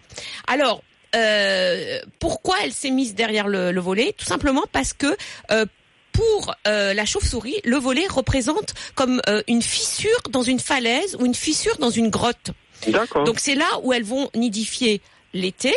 Alors, 0.47 0.83
euh, 1.17 2.01
pourquoi 2.19 2.57
elle 2.65 2.73
s'est 2.73 2.91
mise 2.91 3.15
derrière 3.15 3.47
le, 3.49 3.71
le 3.73 3.81
volet? 3.81 4.15
Tout 4.19 4.25
simplement 4.25 4.65
parce 4.73 4.93
que 4.93 5.07
euh, 5.53 5.65
pour 6.15 6.55
euh, 6.67 6.95
la 6.95 7.05
chauve-souris, 7.05 7.61
le 7.65 7.77
volet 7.77 8.07
représente 8.09 8.73
comme 8.95 9.21
euh, 9.29 9.43
une 9.49 9.63
fissure 9.63 10.23
dans 10.31 10.43
une 10.43 10.61
falaise 10.61 11.17
ou 11.21 11.27
une 11.27 11.35
fissure 11.35 11.77
dans 11.79 11.91
une 11.91 12.09
grotte. 12.09 12.51
D'accord. 12.89 13.25
Donc 13.25 13.39
c'est 13.41 13.55
là 13.57 13.67
où 13.83 13.93
elles 13.93 14.05
vont 14.05 14.31
nidifier 14.35 15.01
l'été. 15.35 15.75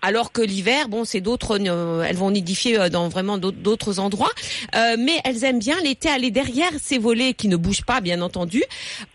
Alors 0.00 0.32
que 0.32 0.40
l'hiver, 0.42 0.88
bon, 0.88 1.04
c'est 1.04 1.20
d'autres, 1.20 1.58
euh, 1.60 2.04
elles 2.06 2.16
vont 2.16 2.30
nidifier 2.30 2.78
euh, 2.78 2.88
dans 2.90 3.08
vraiment 3.08 3.38
d'autres- 3.38 3.98
endroits, 3.98 4.32
Euh, 4.74 4.96
mais 4.98 5.16
elles 5.24 5.44
aiment 5.44 5.58
bien 5.58 5.78
l'été 5.80 6.08
aller 6.08 6.30
derrière 6.30 6.72
ces 6.82 6.98
volets 6.98 7.32
qui 7.34 7.48
ne 7.48 7.56
bougent 7.56 7.84
pas, 7.84 8.00
bien 8.00 8.20
entendu. 8.20 8.62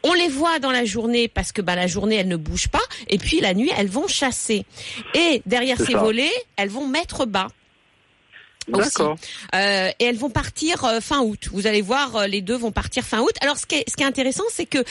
On 0.03 0.13
les 0.13 0.27
voit 0.29 0.59
dans 0.59 0.71
la 0.71 0.85
journée 0.85 1.27
parce 1.27 1.51
que 1.51 1.61
bah, 1.61 1.75
la 1.75 1.87
journée 1.87 2.15
elles 2.15 2.27
ne 2.27 2.37
bougent 2.37 2.67
pas, 2.69 2.81
et 3.07 3.17
puis 3.17 3.39
la 3.39 3.53
nuit 3.53 3.71
elles 3.77 3.87
vont 3.89 4.07
chasser. 4.07 4.65
Et 5.13 5.41
derrière 5.45 5.77
ces 5.77 5.93
ça. 5.93 5.99
volets, 5.99 6.33
elles 6.57 6.69
vont 6.69 6.87
mettre 6.87 7.25
bas. 7.25 7.47
D'accord. 8.77 9.17
Euh, 9.55 9.89
et 9.99 10.05
elles 10.05 10.17
vont 10.17 10.29
partir 10.29 10.83
euh, 10.85 10.99
fin 10.99 11.21
août. 11.21 11.49
Vous 11.51 11.67
allez 11.67 11.81
voir, 11.81 12.15
euh, 12.15 12.27
les 12.27 12.41
deux 12.41 12.55
vont 12.55 12.71
partir 12.71 13.03
fin 13.03 13.19
août. 13.19 13.35
Alors, 13.41 13.57
ce 13.57 13.65
qui 13.65 13.75
est, 13.75 14.01
intéressant, 14.01 14.43
c'est 14.51 14.65
que 14.65 14.83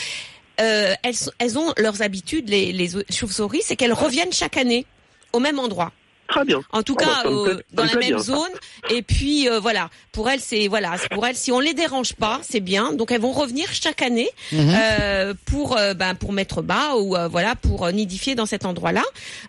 elles, 0.56 1.58
ont 1.58 1.72
leurs 1.76 2.02
habitudes, 2.02 2.48
les, 2.48 2.72
les 2.72 2.90
chauves-souris, 3.10 3.62
c'est 3.62 3.76
qu'elles 3.76 3.92
reviennent 3.92 4.32
chaque 4.32 4.56
année 4.56 4.86
au 5.32 5.40
même 5.40 5.58
endroit. 5.58 5.92
Très 6.28 6.44
bien. 6.44 6.60
En 6.72 6.82
tout 6.82 6.94
Ah, 7.00 7.04
bah, 7.04 7.22
cas, 7.22 7.28
euh, 7.30 7.60
dans 7.72 7.84
la 7.84 7.94
même 7.94 8.08
bien, 8.08 8.18
ça. 8.18 8.24
zone. 8.24 8.50
Et 8.90 9.00
puis 9.02 9.48
euh, 9.48 9.58
voilà, 9.60 9.88
pour 10.12 10.28
elles, 10.28 10.40
c'est 10.40 10.68
voilà, 10.68 10.96
pour 11.10 11.26
elles, 11.26 11.36
si 11.36 11.50
on 11.52 11.58
les 11.60 11.72
dérange 11.74 12.12
pas, 12.14 12.40
c'est 12.42 12.60
bien. 12.60 12.92
Donc 12.92 13.10
elles 13.10 13.20
vont 13.20 13.32
revenir 13.32 13.66
chaque 13.72 14.02
année 14.02 14.28
Mhm. 14.52 14.76
euh, 15.00 15.34
pour 15.46 15.76
euh, 15.78 15.94
ben, 15.94 16.14
pour 16.14 16.32
mettre 16.32 16.60
bas 16.60 16.96
ou 16.96 17.16
euh, 17.16 17.28
voilà 17.28 17.54
pour 17.56 17.86
euh, 17.86 17.92
nidifier 17.92 18.34
dans 18.34 18.44
cet 18.46 18.66
endroit-là. 18.66 19.04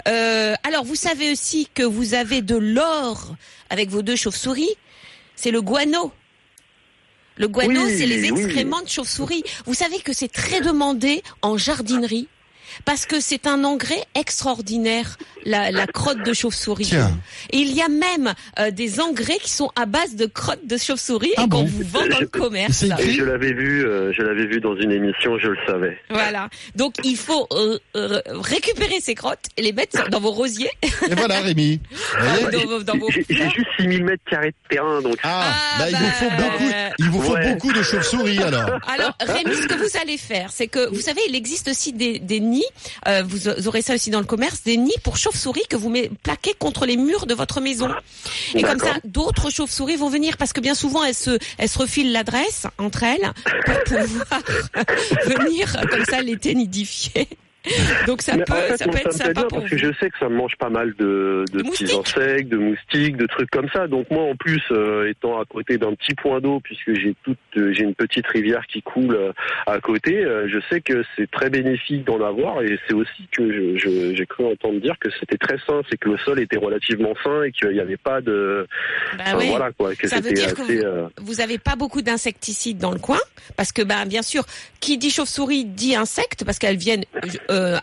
Euh, 0.08 0.56
alors 0.64 0.86
vous 0.86 0.96
savez 0.96 1.32
aussi 1.32 1.68
que 1.74 1.84
vous 1.84 2.14
avez 2.14 2.42
de 2.42 2.56
l'or 2.56 3.36
avec 3.70 3.90
vos 3.90 4.02
deux 4.02 4.16
chauves-souris. 4.16 4.70
C'est 5.36 5.52
le 5.52 5.62
guano. 5.62 6.12
Le 7.36 7.48
guano, 7.48 7.84
Oui, 7.86 7.98
c'est 7.98 8.06
les 8.06 8.32
oui. 8.32 8.42
excréments 8.42 8.82
de 8.82 8.90
chauve-souris. 8.90 9.44
Vous 9.66 9.74
savez 9.74 10.00
que 10.00 10.12
c'est 10.14 10.28
très 10.32 10.60
demandé 10.62 11.24
en 11.42 11.58
jardinerie 11.58 12.28
parce 12.86 13.06
que 13.06 13.20
c'est 13.20 13.48
un 13.48 13.64
engrais 13.64 14.04
extraordinaire, 14.16 15.18
la, 15.46 15.72
la 15.72 15.88
crotte 15.88 16.24
de 16.24 16.34
chauve-souris. 16.34 16.86
Tiens. 16.86 17.18
Et 17.52 17.58
il 17.58 17.74
y 17.74 17.82
a 17.82 17.88
même 17.88 18.34
euh, 18.60 18.72
des 18.72 19.00
engrais 19.00 19.38
qui 19.42 19.52
sont 19.52 19.72
à 19.76 19.86
base 19.86 20.16
de 20.16 20.26
crottes 20.26 20.66
de 20.66 20.78
chauve-souris 20.78 21.32
Ah 21.38 21.44
et 21.46 21.50
qu'on 21.50 21.64
vous 21.64 21.84
vend 21.84 22.08
dans 22.08 22.20
le 22.20 22.28
commerce. 22.40 22.84
Et 22.84 23.12
je 23.12 23.24
l'avais 23.24 23.54
vu, 23.54 23.86
euh, 23.86 24.12
je 24.14 24.22
l'avais 24.22 24.46
vu 24.46 24.60
dans 24.60 24.76
une 24.76 24.92
émission, 24.92 25.38
je 25.40 25.50
le 25.50 25.58
savais. 25.68 25.98
Voilà. 26.10 26.50
Donc 26.76 26.96
il 27.04 27.18
faut 27.18 27.48
euh, 27.52 27.78
récupérer 28.26 29.00
ces 29.02 29.16
crottes 29.16 29.46
et 29.58 29.62
les 29.62 29.74
mettre 29.74 30.10
dans 30.10 30.20
vos 30.20 30.32
rosiers. 30.32 30.72
Et 30.84 31.16
voilà, 31.16 31.40
Rémi. 31.42 31.80
Dans 32.52 32.80
dans 32.82 32.98
vos 32.98 33.10
J'ai 33.12 33.24
juste 33.50 33.68
6000 33.78 34.04
mètres 34.04 34.24
carrés 34.30 34.50
de 34.50 34.76
terrain, 34.76 35.02
donc 35.02 35.18
ah, 35.24 35.44
Ah, 35.46 35.80
bah, 35.80 35.90
il 35.90 35.96
vous 35.96 36.04
bah, 36.04 36.12
faut 36.12 36.30
beaucoup, 36.30 36.72
il 37.00 37.10
vous 37.10 37.22
faut 37.22 37.34
ouais. 37.34 37.54
beaucoup 37.54 37.74
de 37.74 37.82
chauves-souris 37.82 38.40
alors. 38.40 38.70
Alors 38.88 39.16
Rémi, 39.20 39.56
ce 39.56 39.68
que 39.68 39.76
vous 39.76 39.98
allez 40.02 40.18
faire, 40.18 40.52
c'est 40.52 40.68
que 40.68 40.90
vous 40.90 41.02
savez, 41.02 41.22
il 41.28 41.36
existe 41.36 41.68
aussi 41.68 41.94
des, 41.94 42.20
des 42.20 42.40
nids. 42.40 42.64
Euh, 43.08 43.24
vous 43.26 43.68
aurez 43.68 43.82
ça 43.82 43.96
aussi 43.96 44.10
dans 44.10 44.20
le 44.20 44.26
commerce, 44.26 44.64
des 44.64 44.78
nids 44.78 45.00
pour 45.04 45.18
chauves-souris 45.18 45.64
que 45.70 45.76
vous 45.76 45.94
plaqués 46.24 46.54
contre 46.58 46.86
les 46.86 46.98
murs 46.98 47.26
de 47.26 47.34
votre 47.34 47.62
maison. 47.62 47.90
Et 48.56 48.62
comme 48.62 48.80
ça, 48.80 48.96
d'autres 49.04 49.50
chauves-souris 49.50 49.96
vont 49.96 50.10
venir 50.10 50.38
parce 50.38 50.54
que 50.54 50.62
bien 50.62 50.76
souvent 50.76 51.04
elles 51.04 51.16
se 51.16 51.38
elles 51.58 51.70
se 51.70 51.80
refilent 51.80 52.12
l'adresse 52.12 52.68
entre 52.78 53.04
elles 53.04 53.32
pour 53.66 53.84
pouvoir 53.84 54.42
venir 55.26 55.76
comme 55.90 56.06
ça 56.06 56.22
l'été 56.22 56.56
nidifier. 56.56 57.28
Donc 58.08 58.22
ça 58.22 58.36
Mais 58.38 58.44
peut 58.44 58.54
en 58.54 58.56
fait, 58.58 58.78
ça 58.78 58.88
peut 58.88 58.98
être 58.98 59.12
sympa 59.14 59.34
bien 59.34 59.44
pour 59.44 59.60
parce 59.60 59.70
que 59.72 59.78
je 59.78 59.92
sais 60.00 60.10
que 60.10 60.18
ça 60.20 60.30
me 60.30 60.36
mange 60.36 60.56
pas 60.58 60.70
mal 60.70 60.94
de, 60.98 61.46
petits 61.52 61.86
insectes, 61.96 62.50
de 62.50 62.58
moustiques, 62.58 63.18
de 63.18 63.26
trucs 63.28 63.50
comme 63.52 63.70
ça. 63.74 63.88
Donc 63.88 64.10
moi, 64.12 64.24
en 64.24 64.36
plus, 64.36 64.62
euh, 64.72 65.10
étant 65.10 65.40
à 65.40 65.46
côté 65.46 65.78
d'un 65.78 65.94
petit 65.96 66.14
point 66.16 66.40
d'eau, 66.42 66.60
puisque 66.64 66.94
j'ai 66.96 67.16
toute, 67.24 67.38
euh, 67.58 67.72
j'ai 67.74 67.84
une 67.84 67.96
petite 67.96 68.28
rivière 68.28 68.66
qui 68.68 68.82
coule 68.82 69.16
euh, 69.16 69.32
à 69.68 69.80
côté, 69.80 70.24
je 70.48 70.60
sais 70.70 70.82
que 70.82 71.04
c'est 71.16 71.30
très 71.30 71.50
bénéfique 71.50 72.06
d'en 72.06 72.22
avoir. 72.24 72.62
Et 72.64 72.80
c'est 72.88 72.94
aussi 72.94 73.28
que 73.32 73.78
j'ai 73.78 74.26
cru 74.26 74.46
entendre 74.46 74.80
dire 74.82 74.96
que 75.00 75.10
c'était 75.20 75.38
très 75.38 75.58
sain, 75.68 75.82
c'est 75.90 75.98
que 75.98 76.10
le 76.10 76.18
sol 76.18 76.40
était 76.40 76.58
relativement 76.58 77.14
sain 77.24 77.44
et 77.44 77.52
qu'il 77.52 77.70
n'y 77.72 77.80
avait 77.80 77.98
pas 77.98 78.22
de, 78.22 78.68
Bah 79.18 79.24
enfin, 79.28 79.38
oui. 79.38 79.48
voilà 79.50 79.72
quoi, 79.72 79.96
que 79.96 80.08
Ça 80.08 80.20
veut 80.20 80.32
dire 80.32 80.54
que 80.54 80.62
assez. 80.62 80.78
vous- 80.80 80.86
euh, 80.86 81.08
vous 81.18 81.42
avez 81.42 81.58
pas 81.58 81.76
beaucoup 81.76 82.02
d'insecticides 82.02 82.78
dans 82.78 82.92
le 82.92 83.00
coin 83.00 83.20
parce 83.58 83.72
que 83.72 83.82
ben 83.82 84.06
bien 84.06 84.22
sûr 84.22 84.44
qui 84.80 84.98
dit 84.98 85.10
chauve-souris 85.10 85.66
dit 85.66 85.96
insectes 85.96 86.44
parce 86.46 86.60
qu'elles 86.60 86.78
viennent 86.78 87.04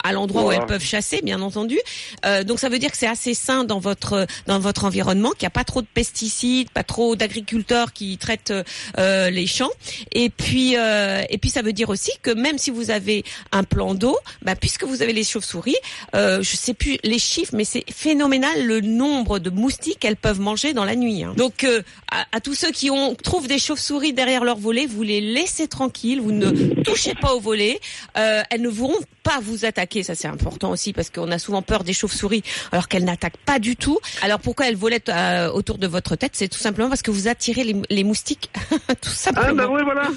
à 0.03 0.13
l'endroit 0.13 0.43
Voilà. 0.43 0.59
où 0.59 0.63
elles 0.63 0.67
peuvent 0.67 0.85
chasser 0.85 1.21
bien 1.23 1.41
entendu 1.43 1.79
Euh, 2.25 2.45
donc 2.45 2.59
ça 2.61 2.69
veut 2.69 2.79
dire 2.79 2.91
que 2.91 2.97
c'est 2.97 3.07
assez 3.07 3.35
sain 3.35 3.65
dans 3.65 3.79
votre 3.79 4.27
dans 4.47 4.59
votre 4.59 4.85
environnement 4.85 5.31
qu'il 5.31 5.43
n'y 5.47 5.49
a 5.49 5.59
pas 5.61 5.65
trop 5.65 5.83
de 5.83 5.87
pesticides 5.93 6.71
pas 6.71 6.83
trop 6.85 7.17
d'agriculteurs 7.17 7.93
qui 7.93 8.17
traitent 8.19 8.53
euh, 8.99 9.31
les 9.31 9.47
champs 9.47 9.71
et 10.13 10.31
puis 10.31 10.77
euh, 10.77 11.23
et 11.29 11.39
puis 11.39 11.51
ça 11.51 11.63
veut 11.63 11.73
dire 11.73 11.89
aussi 11.91 12.13
que 12.23 12.31
même 12.31 12.59
si 12.59 12.71
vous 12.71 12.91
avez 12.91 13.25
un 13.53 13.65
plan 13.65 13.95
d'eau 13.95 14.17
bah, 14.43 14.55
puisque 14.57 14.85
vous 14.85 15.03
avez 15.03 15.13
les 15.13 15.25
chauves-souris 15.25 15.77
euh, 16.15 16.43
je 16.43 16.57
sais 16.57 16.75
plus 16.75 16.99
les 17.05 17.19
chiffres 17.19 17.55
mais 17.55 17.65
c'est 17.65 17.85
phénoménal 17.93 18.65
le 18.67 18.81
nombre 18.81 19.39
de 19.39 19.51
moustiques 19.51 19.99
qu'elles 20.01 20.17
peuvent 20.17 20.41
manger 20.41 20.73
dans 20.73 20.85
la 20.85 20.97
nuit 20.97 21.23
hein. 21.25 21.35
donc 21.37 21.65
euh, 21.65 21.83
à, 22.11 22.25
à 22.33 22.41
tous 22.41 22.55
ceux 22.55 22.71
qui 22.73 22.91
ont 22.91 23.15
trouvent 23.15 23.49
des 23.49 23.59
chauves-souris 23.59 24.13
derrière 24.13 24.45
leur 24.45 24.57
volet, 24.57 24.87
vous 24.87 25.03
les 25.03 25.21
laissez 25.21 25.67
tranquilles, 25.69 26.21
vous 26.21 26.33
ne 26.33 26.51
touchez 26.83 27.15
pas 27.15 27.35
au 27.35 27.41
volet. 27.41 27.81
Euh, 28.17 28.43
elles 28.51 28.63
ne 28.63 28.69
pourront 28.71 29.01
pas 29.23 29.39
vous 29.43 29.56
attaquer, 29.65 30.03
ça 30.03 30.15
c'est 30.15 30.29
important 30.29 30.71
aussi 30.71 30.93
parce 30.93 31.11
qu'on 31.11 31.31
a 31.31 31.39
souvent 31.39 31.63
peur 31.63 31.85
des 31.85 31.93
chauves-souris 31.93 32.43
alors 32.73 32.89
qu'elles 32.89 33.05
n'attaquent 33.05 33.37
pas 33.39 33.59
du 33.59 33.77
tout. 33.77 33.99
Alors 34.23 34.41
pourquoi 34.41 34.69
elles 34.69 34.77
volaient 34.77 35.03
euh, 35.09 35.51
autour 35.51 35.79
de 35.79 35.87
votre 35.87 36.17
tête? 36.17 36.33
C'est 36.35 36.49
tout 36.49 36.59
simplement 36.59 36.89
parce 36.89 37.03
que 37.03 37.11
vous 37.11 37.29
attirez 37.29 37.65
les, 37.65 37.77
les 37.91 38.05
moustiques, 38.05 38.51
tout 39.01 39.09
simplement. 39.11 39.47
Ah 39.49 39.67
bah 39.67 39.69
oui, 39.71 39.83
voilà. 39.85 40.09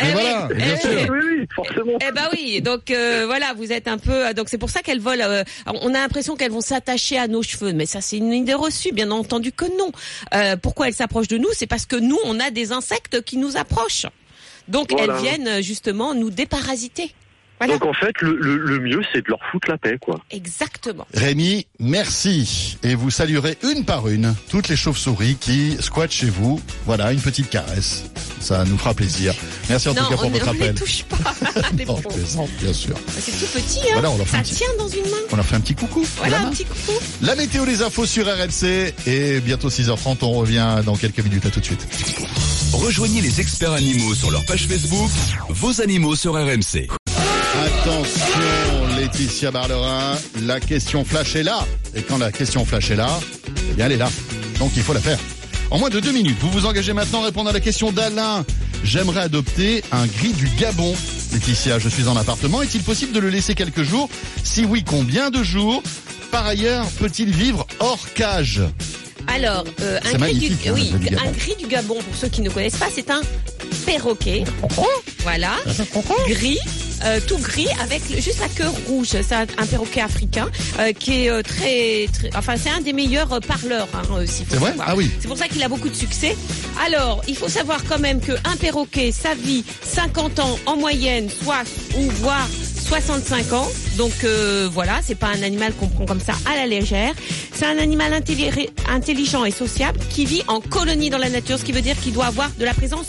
Eh 0.00 0.04
oui, 0.04 0.10
voilà, 0.12 0.48
eh 0.50 0.54
bien 0.54 0.74
oui. 0.74 0.80
sûr. 0.80 1.10
oui, 1.12 1.18
oui, 1.40 1.46
forcément. 1.54 1.98
Eh 2.00 2.12
ben 2.12 2.28
oui, 2.32 2.60
donc 2.62 2.90
euh, 2.90 3.24
voilà, 3.26 3.52
vous 3.54 3.72
êtes 3.72 3.88
un 3.88 3.98
peu, 3.98 4.32
donc 4.34 4.48
c'est 4.48 4.58
pour 4.58 4.70
ça 4.70 4.82
qu'elles 4.82 5.00
volent. 5.00 5.24
euh, 5.26 5.44
on 5.66 5.90
a 5.94 5.98
l'impression 5.98 6.36
qu'elles 6.36 6.52
vont 6.52 6.60
s'attacher 6.60 7.18
à 7.18 7.28
nos 7.28 7.42
cheveux, 7.42 7.72
mais 7.72 7.86
ça 7.86 8.00
c'est 8.00 8.16
une 8.18 8.32
idée 8.32 8.54
reçue, 8.54 8.92
bien 8.92 9.10
entendu 9.10 9.52
que 9.52 9.64
non. 9.78 9.92
Euh, 10.34 10.56
pourquoi 10.56 10.88
elles 10.88 10.94
s'approchent 10.94 11.28
de 11.28 11.38
nous? 11.38 11.48
C'est 11.52 11.66
parce 11.66 11.86
que 11.86 11.96
nous, 11.96 12.18
on 12.24 12.40
a 12.40 12.50
des 12.50 12.72
insectes 12.72 13.22
qui 13.22 13.36
nous 13.36 13.56
approchent. 13.56 14.06
Donc 14.68 14.90
Voilà. 14.90 15.14
elles 15.14 15.20
viennent 15.22 15.62
justement 15.62 16.14
nous 16.14 16.30
déparasiter. 16.30 17.12
Voilà, 17.58 17.78
Donc 17.78 17.86
en 17.86 17.94
fait, 17.94 18.12
le, 18.20 18.36
le, 18.36 18.56
le 18.58 18.80
mieux, 18.80 19.02
c'est 19.12 19.22
de 19.24 19.28
leur 19.30 19.38
foutre 19.50 19.68
la 19.70 19.78
paix, 19.78 19.96
quoi. 20.00 20.20
exactement. 20.30 21.06
Rémi, 21.14 21.66
merci. 21.78 22.76
Et 22.82 22.94
vous 22.94 23.10
saluerez 23.10 23.56
une 23.62 23.84
par 23.84 24.08
une 24.08 24.34
toutes 24.50 24.68
les 24.68 24.76
chauves-souris 24.76 25.36
qui 25.40 25.76
squattent 25.80 26.12
chez 26.12 26.28
vous. 26.28 26.60
Voilà, 26.84 27.12
une 27.12 27.20
petite 27.20 27.48
caresse. 27.48 28.04
Ça 28.40 28.64
nous 28.66 28.76
fera 28.76 28.92
plaisir. 28.92 29.34
Merci 29.70 29.88
en 29.88 29.94
non, 29.94 30.02
tout 30.02 30.08
cas 30.10 30.14
on, 30.16 30.18
pour 30.18 30.30
votre 30.30 30.48
on 30.48 30.52
les 30.52 30.62
appel. 30.62 30.74
touche 30.74 31.04
pas. 31.04 31.16
les 31.78 31.84
Non, 31.86 31.96
je 31.96 32.02
pauvres. 32.02 32.14
plaisante, 32.16 32.50
bien 32.60 32.72
sûr. 32.74 32.94
c'est 33.18 33.32
tout 33.32 33.46
petit, 33.52 33.80
hein. 33.80 33.92
Voilà, 33.94 34.10
on 34.10 34.18
leur 34.18 34.26
fait 34.26 34.32
ça 34.32 34.38
un 34.38 34.42
petit- 34.42 34.54
tient 34.56 34.66
dans 34.78 34.88
une 34.88 35.02
main. 35.10 35.16
On 35.32 35.36
leur 35.36 35.44
fait 35.46 35.56
un 35.56 35.60
petit 35.60 35.74
coucou. 35.74 36.06
Voilà, 36.18 36.38
un 36.40 36.42
main. 36.42 36.50
petit 36.50 36.64
coucou. 36.64 36.92
La 37.22 37.34
météo, 37.36 37.64
les 37.64 37.80
infos 37.82 38.04
sur 38.06 38.26
RMC. 38.26 38.92
Et 39.06 39.40
bientôt 39.40 39.70
6h30, 39.70 40.18
on 40.22 40.32
revient 40.32 40.82
dans 40.84 40.96
quelques 40.96 41.20
minutes. 41.20 41.46
À 41.46 41.50
tout 41.50 41.60
de 41.60 41.64
suite. 41.64 41.86
Rejoignez 42.72 43.22
les 43.22 43.40
experts 43.40 43.72
animaux 43.72 44.14
sur 44.14 44.30
leur 44.30 44.44
page 44.44 44.66
Facebook, 44.66 45.10
vos 45.48 45.80
animaux 45.80 46.14
sur 46.14 46.34
RMC. 46.34 46.88
Attention, 47.64 48.96
Laetitia 48.98 49.50
Barlerin, 49.50 50.18
la 50.42 50.60
question 50.60 51.04
flash 51.04 51.36
est 51.36 51.42
là. 51.42 51.64
Et 51.94 52.02
quand 52.02 52.18
la 52.18 52.30
question 52.30 52.64
flash 52.66 52.90
est 52.90 52.96
là, 52.96 53.08
eh 53.70 53.74
bien 53.74 53.86
elle 53.86 53.92
est 53.92 53.96
là. 53.96 54.10
Donc 54.58 54.72
il 54.76 54.82
faut 54.82 54.92
la 54.92 55.00
faire. 55.00 55.18
En 55.70 55.78
moins 55.78 55.88
de 55.88 55.98
deux 55.98 56.12
minutes, 56.12 56.36
vous 56.40 56.50
vous 56.50 56.66
engagez 56.66 56.92
maintenant 56.92 57.22
à 57.22 57.26
répondre 57.26 57.48
à 57.48 57.52
la 57.52 57.60
question 57.60 57.92
d'Alain. 57.92 58.44
J'aimerais 58.84 59.20
adopter 59.20 59.82
un 59.90 60.06
gris 60.06 60.34
du 60.34 60.48
Gabon. 60.58 60.94
Laetitia, 61.32 61.78
je 61.78 61.88
suis 61.88 62.08
en 62.08 62.16
appartement. 62.16 62.60
Est-il 62.60 62.82
possible 62.82 63.12
de 63.12 63.20
le 63.20 63.30
laisser 63.30 63.54
quelques 63.54 63.82
jours? 63.82 64.10
Si 64.44 64.64
oui, 64.64 64.84
combien 64.86 65.30
de 65.30 65.42
jours? 65.42 65.82
Par 66.30 66.46
ailleurs, 66.46 66.86
peut-il 66.98 67.30
vivre 67.30 67.66
hors 67.80 68.12
cage? 68.14 68.60
Alors, 69.28 69.64
euh, 69.80 69.98
un, 69.98 70.00
gris 70.00 70.12
du, 70.12 70.18
magnifique, 70.18 70.66
hein, 70.66 70.72
oui, 70.74 70.90
gris 70.90 70.98
du 70.98 71.08
Gabon. 71.08 71.28
un 71.28 71.32
gris 71.32 71.56
du 71.58 71.66
Gabon, 71.66 71.94
pour 71.94 72.16
ceux 72.16 72.28
qui 72.28 72.42
ne 72.42 72.50
connaissent 72.50 72.76
pas, 72.76 72.88
c'est 72.94 73.10
un 73.10 73.22
perroquet. 73.86 74.44
Voilà, 75.24 75.52
gris. 76.28 76.58
Euh, 77.04 77.20
tout 77.26 77.38
gris 77.38 77.68
avec 77.82 78.02
juste 78.20 78.40
la 78.40 78.48
queue 78.48 78.68
rouge. 78.88 79.08
C'est 79.10 79.32
un, 79.32 79.42
un 79.58 79.66
perroquet 79.66 80.00
africain 80.00 80.48
euh, 80.78 80.92
qui 80.92 81.24
est 81.24 81.30
euh, 81.30 81.42
très, 81.42 82.06
très- 82.12 82.30
enfin 82.36 82.54
c'est 82.56 82.70
un 82.70 82.80
des 82.80 82.92
meilleurs 82.92 83.32
euh, 83.32 83.40
parleurs 83.40 83.88
hein, 83.94 84.02
aussi. 84.22 84.44
faut 84.44 84.50
C'est 84.54 84.56
vrai. 84.56 84.74
Ah 84.80 84.94
oui. 84.96 85.10
C'est 85.20 85.28
pour 85.28 85.38
ça 85.38 85.48
qu'il 85.48 85.62
a 85.62 85.68
beaucoup 85.68 85.88
de 85.88 85.94
succès. 85.94 86.36
Alors, 86.86 87.22
il 87.28 87.36
faut 87.36 87.48
savoir 87.48 87.82
quand 87.88 87.98
même 87.98 88.20
qu'un 88.20 88.56
perroquet, 88.60 89.12
ça 89.12 89.34
vit 89.34 89.64
50 89.82 90.38
ans 90.40 90.58
en 90.66 90.76
moyenne, 90.76 91.28
soit 91.30 91.62
ou 91.96 92.02
voire 92.20 92.46
65 92.88 93.52
ans. 93.52 93.68
Donc 93.96 94.12
euh, 94.24 94.68
voilà, 94.72 95.00
c'est 95.02 95.14
pas 95.14 95.28
un 95.28 95.42
animal 95.42 95.72
qu'on 95.74 95.88
prend 95.88 96.04
comme 96.06 96.20
ça 96.20 96.34
à 96.50 96.54
la 96.56 96.66
légère. 96.66 97.12
C'est 97.52 97.64
un 97.66 97.78
animal 97.78 98.12
intelli- 98.12 98.68
intelligent 98.88 99.44
et 99.44 99.50
sociable 99.50 99.98
qui 100.10 100.24
vit 100.26 100.42
en 100.48 100.60
colonie 100.60 101.10
dans 101.10 101.18
la 101.18 101.30
nature, 101.30 101.58
ce 101.58 101.64
qui 101.64 101.72
veut 101.72 101.80
dire 101.80 101.98
qu'il 102.00 102.12
doit 102.12 102.26
avoir 102.26 102.50
de 102.58 102.64
la 102.64 102.74
présence 102.74 103.06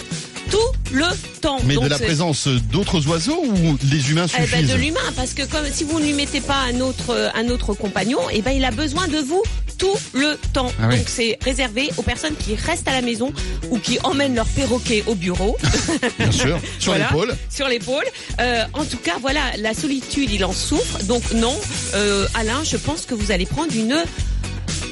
tout 0.49 0.93
le 0.93 1.05
temps. 1.41 1.59
Mais 1.65 1.75
Donc, 1.75 1.85
de 1.85 1.89
la 1.89 1.99
présence 1.99 2.47
d'autres 2.47 3.07
oiseaux 3.07 3.41
ou 3.43 3.77
les 3.91 4.09
humains 4.11 4.25
eh 4.33 4.37
ben, 4.39 4.45
suffisent 4.47 4.69
de 4.71 4.75
l'humain, 4.75 4.99
parce 5.15 5.33
que 5.33 5.43
comme 5.43 5.65
si 5.71 5.83
vous 5.83 5.99
ne 5.99 6.05
lui 6.05 6.13
mettez 6.13 6.41
pas 6.41 6.61
un 6.73 6.79
autre 6.81 7.09
euh, 7.11 7.29
un 7.35 7.47
autre 7.49 7.73
compagnon, 7.73 8.19
eh 8.31 8.41
ben 8.41 8.51
il 8.51 8.63
a 8.65 8.71
besoin 8.71 9.07
de 9.07 9.17
vous 9.17 9.41
tout 9.77 9.95
le 10.13 10.37
temps. 10.53 10.71
Ah 10.81 10.87
oui. 10.89 10.97
Donc 10.97 11.07
c'est 11.09 11.37
réservé 11.43 11.89
aux 11.97 12.01
personnes 12.01 12.35
qui 12.35 12.55
restent 12.55 12.87
à 12.87 12.93
la 12.93 13.01
maison 13.01 13.31
ou 13.69 13.77
qui 13.79 13.99
emmènent 14.03 14.35
leur 14.35 14.47
perroquet 14.47 15.03
au 15.07 15.13
bureau 15.15 15.55
Bien 16.19 16.31
sûr, 16.31 16.59
sur 16.79 16.91
Voilà. 16.93 17.05
l'épaule. 17.09 17.35
sur 17.49 17.67
l'épaule. 17.67 18.05
Euh, 18.39 18.63
en 18.73 18.85
tout 18.85 18.97
cas, 18.97 19.17
voilà, 19.21 19.41
la 19.57 19.73
solitude, 19.73 20.31
il 20.31 20.43
en 20.45 20.53
souffre. 20.53 21.03
Donc 21.03 21.31
non, 21.33 21.55
euh, 21.95 22.25
Alain, 22.33 22.63
je 22.63 22.77
pense 22.77 23.05
que 23.05 23.13
vous 23.13 23.31
allez 23.31 23.45
prendre 23.45 23.73
une 23.75 23.95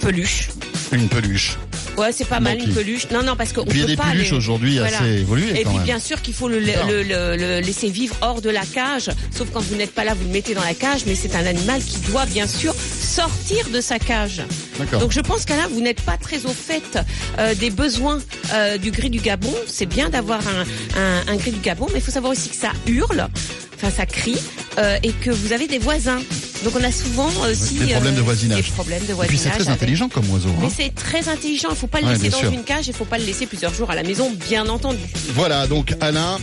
peluche. 0.02 0.50
Une 0.92 1.08
peluche. 1.08 1.58
Ouais, 1.98 2.12
c'est 2.12 2.28
pas 2.28 2.40
mal 2.40 2.58
Donc, 2.58 2.68
une 2.68 2.74
peluche. 2.74 3.10
Non, 3.12 3.24
non, 3.24 3.36
parce 3.36 3.54
qu'on 3.54 3.64
Puis 3.66 3.80
il 3.80 3.82
y 3.82 3.84
a 3.84 3.86
peut 3.86 3.92
des 3.92 3.98
pas 3.98 4.12
peluches 4.12 4.32
les- 4.32 4.38
aujourd'hui 4.38 4.78
Voilà. 4.80 4.98
assez 4.98 5.06
évoluées 5.22 5.52
Et 5.60 5.64
quand 5.64 5.70
puis 5.70 5.78
même. 5.78 5.86
bien 5.86 6.00
sûr 6.00 6.22
qu'il 6.22 6.34
faut 6.34 6.48
le, 6.50 6.60
le, 6.60 7.04
le- 7.04 7.36
le- 7.38 7.60
laisser 7.62 7.90
vivre 7.90 8.16
hors 8.22 8.42
de 8.42 8.50
la 8.50 8.66
cage. 8.66 9.10
Sauf 9.36 9.48
quand 9.54 9.62
vous 9.62 9.76
n'êtes 9.76 9.94
pas 9.94 10.04
là, 10.04 10.14
vous 10.14 10.26
le 10.26 10.32
mettez 10.32 10.54
dans 10.54 10.64
la 10.64 10.74
cage. 10.74 11.02
Mais 11.08 11.16
c'est 11.16 11.36
un 11.36 11.46
animal 11.46 11.82
qui 11.82 11.98
doit 12.12 12.26
bien 12.26 12.48
sûr 12.48 12.74
sortir 12.76 13.70
de 13.70 13.80
sa 13.82 14.00
cage. 14.00 14.42
D'accord. 14.80 15.00
Donc 15.00 15.12
je 15.12 15.22
pense 15.22 15.46
qu'Alain, 15.46 15.68
vous 15.72 15.82
n'êtes 15.82 16.02
pas 16.02 16.18
très 16.18 16.46
au 16.46 16.50
fait 16.54 16.98
euh, 17.40 17.56
des 17.56 17.70
besoins 17.70 18.20
euh, 18.54 18.78
du 18.78 18.92
gris 18.92 19.10
du 19.10 19.20
Gabon. 19.20 19.54
C'est 19.68 19.86
bien 19.86 20.10
d'avoir 20.10 20.42
un, 20.48 21.00
un, 21.00 21.34
un 21.34 21.36
gris 21.38 21.52
du 21.52 21.60
Gabon, 21.60 21.88
mais 21.94 22.00
il 22.00 22.04
faut 22.04 22.12
savoir 22.12 22.34
aussi 22.34 22.50
que 22.50 22.56
ça 22.56 22.72
hurle, 22.88 23.28
enfin 23.76 23.90
ça 23.90 24.06
crie, 24.06 24.38
euh, 24.78 24.98
et 25.04 25.12
que 25.12 25.30
vous 25.32 25.54
avez 25.54 25.68
des 25.68 25.80
voisins. 25.80 26.20
Donc 26.64 26.74
on 26.80 26.84
a 26.84 26.92
souvent 26.92 27.28
aussi 27.50 27.76
Des 27.76 27.94
problèmes 27.94 28.16
de 28.16 28.20
euh, 28.20 28.24
voisinage. 28.24 28.66
Des 28.66 28.72
problèmes 28.72 29.06
de 29.06 29.10
Et 29.12 29.14
voisinage. 29.14 29.28
puis 29.28 29.38
c'est 29.38 29.50
très 29.50 29.62
avec- 29.70 29.74
intelligent 29.82 30.10
comme 30.10 30.30
oiseau. 30.32 30.50
hein. 30.50 30.62
Mais 30.62 30.70
c'est 30.76 30.94
très 30.96 31.28
intelligent. 31.30 31.68
Il 31.72 31.76
faut 31.76 31.88
pas 31.88 32.02
le 32.02 32.10
laisser 32.10 32.30
dans 32.30 32.40
sûr. 32.40 32.52
une 32.52 32.64
cage. 32.64 32.88
Il 32.88 32.94
faut 32.94 33.06
pas 33.06 33.18
le 33.18 33.26
laisser 33.26 33.46
plusieurs 33.46 33.74
jours 33.74 33.92
à 33.92 33.96
la 33.96 34.04
maison, 34.04 34.32
bien 34.50 34.68
entendu. 34.68 35.00
Voilà, 35.36 35.68
donc 35.68 35.94
Alain, 36.02 36.40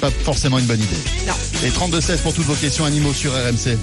pas 0.00 0.10
forcément 0.10 0.58
une 0.58 0.66
bonne 0.66 0.80
idée. 0.80 0.96
Non. 1.26 1.34
Et 1.66 1.70
32-16 1.70 2.18
pour 2.18 2.32
toutes 2.32 2.46
vos 2.46 2.54
questions 2.54 2.84
animaux 2.84 3.12
sur 3.12 3.32
RMC. 3.32 3.76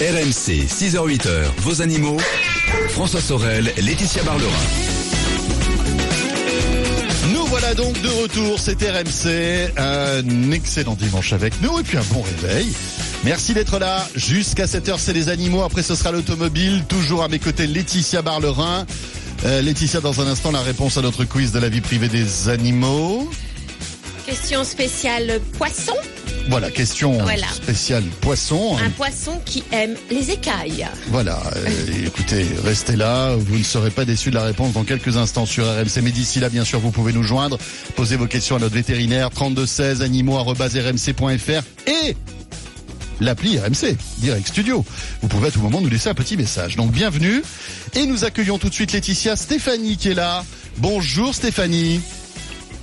RMC, 0.00 0.66
6h-8h, 0.68 1.28
vos 1.58 1.82
animaux. 1.82 2.16
François 2.90 3.20
Sorel, 3.20 3.72
Laetitia 3.76 4.22
Barlerin. 4.22 4.50
Nous 7.32 7.44
voilà 7.46 7.74
donc 7.74 8.00
de 8.00 8.08
retour, 8.08 8.58
c'est 8.58 8.78
RMC. 8.82 9.72
Un 9.76 10.50
excellent 10.52 10.94
dimanche 10.94 11.32
avec 11.32 11.60
nous 11.62 11.78
et 11.78 11.82
puis 11.82 11.98
un 11.98 12.04
bon 12.12 12.22
réveil. 12.22 12.68
Merci 13.24 13.54
d'être 13.54 13.78
là. 13.78 14.06
Jusqu'à 14.16 14.66
7h, 14.66 14.94
c'est 14.98 15.12
les 15.12 15.28
animaux. 15.28 15.62
Après, 15.62 15.82
ce 15.82 15.94
sera 15.94 16.10
l'automobile. 16.10 16.82
Toujours 16.88 17.22
à 17.22 17.28
mes 17.28 17.38
côtés, 17.38 17.66
Laetitia 17.66 18.20
Barlerin. 18.22 18.84
Euh, 19.44 19.62
Laetitia, 19.62 20.00
dans 20.00 20.20
un 20.20 20.26
instant, 20.26 20.50
la 20.50 20.60
réponse 20.60 20.96
à 20.96 21.02
notre 21.02 21.24
quiz 21.24 21.52
de 21.52 21.60
la 21.60 21.68
vie 21.68 21.80
privée 21.80 22.08
des 22.08 22.48
animaux. 22.48 23.30
Question 24.26 24.64
spéciale 24.64 25.40
poisson. 25.58 25.94
Voilà, 26.48 26.70
question 26.70 27.12
Voilà. 27.22 27.46
spéciale 27.52 28.02
poisson. 28.20 28.76
Un 28.84 28.90
poisson 28.90 29.40
qui 29.44 29.62
aime 29.70 29.94
les 30.10 30.30
écailles. 30.32 30.86
Voilà, 31.08 31.40
euh, 31.56 31.68
écoutez, 32.06 32.46
restez 32.64 32.96
là, 32.96 33.34
vous 33.36 33.58
ne 33.58 33.62
serez 33.62 33.90
pas 33.90 34.04
déçus 34.04 34.30
de 34.30 34.34
la 34.36 34.42
réponse 34.44 34.72
dans 34.72 34.82
quelques 34.82 35.16
instants 35.16 35.46
sur 35.46 35.64
RMC. 35.64 36.00
Mais 36.02 36.10
d'ici 36.10 36.40
là, 36.40 36.48
bien 36.48 36.64
sûr, 36.64 36.80
vous 36.80 36.90
pouvez 36.90 37.12
nous 37.12 37.22
joindre, 37.22 37.58
poser 37.94 38.16
vos 38.16 38.26
questions 38.26 38.56
à 38.56 38.58
notre 38.58 38.74
vétérinaire 38.74 39.30
3216 39.30 40.02
animaux@rmc.fr 40.02 41.62
et 41.88 42.16
l'appli 43.20 43.58
RMC 43.58 43.96
Direct 44.18 44.48
Studio. 44.48 44.84
Vous 45.20 45.28
pouvez 45.28 45.48
à 45.48 45.50
tout 45.50 45.60
moment 45.60 45.80
nous 45.80 45.88
laisser 45.88 46.08
un 46.08 46.14
petit 46.14 46.36
message. 46.36 46.76
Donc 46.76 46.90
bienvenue 46.92 47.42
et 47.94 48.06
nous 48.06 48.24
accueillons 48.24 48.58
tout 48.58 48.68
de 48.68 48.74
suite 48.74 48.92
Laetitia 48.92 49.36
Stéphanie 49.36 49.96
qui 49.96 50.10
est 50.10 50.14
là. 50.14 50.44
Bonjour 50.78 51.34
Stéphanie. 51.34 52.00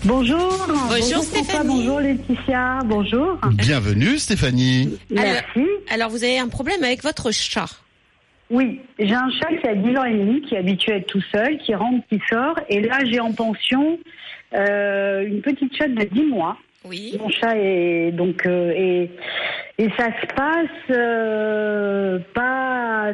Bonjour. 0.06 0.68
Bonjour, 0.88 1.24
Stéphanie. 1.24 1.68
bonjour 1.68 2.00
Laetitia. 2.00 2.80
Bonjour. 2.86 3.38
Bienvenue 3.54 4.18
Stéphanie. 4.18 4.98
Merci. 5.10 5.66
Alors 5.90 6.10
vous 6.10 6.24
avez 6.24 6.40
un 6.40 6.48
problème 6.48 6.84
avec 6.84 7.04
votre 7.04 7.32
chat. 7.32 7.68
Oui, 8.50 8.82
j'ai 8.98 9.14
un 9.14 9.30
chat 9.30 9.56
qui 9.62 9.68
a 9.68 9.76
10 9.76 9.98
ans 9.98 10.06
et 10.06 10.14
demi, 10.14 10.42
qui 10.42 10.56
est 10.56 10.60
habitué 10.60 10.94
à 10.94 10.96
être 10.96 11.08
tout 11.08 11.22
seul, 11.32 11.58
qui 11.60 11.76
rentre, 11.76 12.04
qui 12.08 12.20
sort. 12.30 12.60
Et 12.68 12.82
là, 12.82 12.98
j'ai 13.06 13.20
en 13.20 13.32
pension 13.32 14.00
euh, 14.56 15.28
une 15.28 15.42
petite 15.42 15.76
chatte 15.76 15.94
de 15.94 16.04
10 16.04 16.24
mois. 16.24 16.58
Oui. 16.86 17.18
Mon 17.20 17.30
chat 17.30 17.58
est 17.58 18.12
donc 18.12 18.46
euh, 18.46 18.72
et, 18.76 19.10
et 19.78 19.90
ça 19.98 20.08
se 20.22 20.26
passe 20.34 20.90
euh, 20.92 22.20
pas 22.34 23.12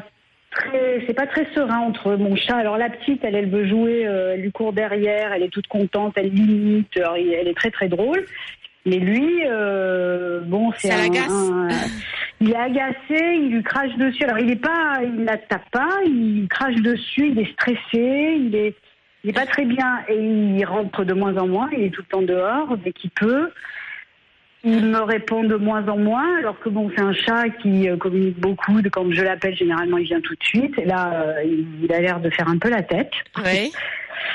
très 0.52 1.04
c'est 1.08 1.14
pas 1.14 1.26
très 1.28 1.46
serein 1.54 1.80
entre 1.80 2.16
mon 2.16 2.36
chat. 2.36 2.58
Alors 2.58 2.78
la 2.78 2.90
petite, 2.90 3.24
elle 3.24 3.36
elle 3.36 3.50
veut 3.50 3.68
jouer, 3.68 4.06
euh, 4.06 4.34
elle 4.34 4.42
lui 4.42 4.52
court 4.52 4.72
derrière, 4.72 5.34
elle 5.34 5.44
est 5.44 5.50
toute 5.50 5.68
contente, 5.68 6.14
elle 6.16 6.30
limite, 6.30 6.96
elle 6.98 7.48
est 7.48 7.58
très 7.58 7.72
très 7.72 7.88
drôle. 7.88 8.26
Mais 8.86 8.98
lui, 8.98 9.42
bon, 10.46 10.72
c'est 10.78 10.92
un- 10.92 11.12
un- 11.32 11.70
il 12.40 12.52
est 12.52 12.56
agacé, 12.56 13.36
il 13.36 13.50
lui 13.56 13.64
crache 13.64 13.96
dessus. 13.98 14.24
Alors 14.26 14.38
il 14.38 14.52
est 14.52 14.62
pas, 14.62 15.00
il 15.02 15.24
la 15.26 15.38
tape 15.38 15.68
pas, 15.72 15.90
il 16.06 16.46
crache 16.48 16.76
dessus, 16.76 17.30
il 17.30 17.40
est 17.40 17.52
stressé, 17.54 17.80
il 18.40 18.56
est, 18.56 18.76
il 19.26 19.32
est 19.32 19.34
pas 19.34 19.48
très 19.48 19.66
bien 19.66 20.02
et 20.08 20.16
il 20.16 20.64
rentre 20.66 21.04
de 21.04 21.14
moins 21.14 21.36
en 21.38 21.48
moins. 21.48 21.68
Il 21.76 21.84
est 21.86 21.90
tout 21.90 22.02
le 22.04 22.08
temps 22.08 22.22
dehors 22.22 22.78
dès 22.78 22.92
qu'il 22.94 23.10
peut. 23.10 23.50
Il 24.64 24.86
me 24.86 25.00
répond 25.02 25.44
de 25.44 25.56
moins 25.56 25.88
en 25.88 25.98
moins, 25.98 26.38
alors 26.40 26.60
que 26.60 26.70
bon, 26.70 26.92
c'est 26.96 27.02
un 27.02 27.14
chat 27.14 27.50
qui 27.62 27.90
euh, 27.90 27.98
communique 27.98 28.40
beaucoup. 28.40 28.80
Quand 28.92 29.12
je 29.12 29.22
l'appelle, 29.24 29.56
généralement, 29.56 29.98
il 29.98 30.06
vient 30.06 30.22
tout 30.22 30.34
de 30.36 30.44
suite. 30.44 30.78
Et 30.78 30.86
là, 30.86 31.12
euh, 31.14 31.44
il- 31.44 31.92
a 31.92 32.00
l'air 32.02 32.20
de 32.20 32.30
faire 32.30 32.48
un 32.48 32.58
peu 32.60 32.70
la 32.70 32.84
tête. 32.84 33.12
Oui. 33.44 33.72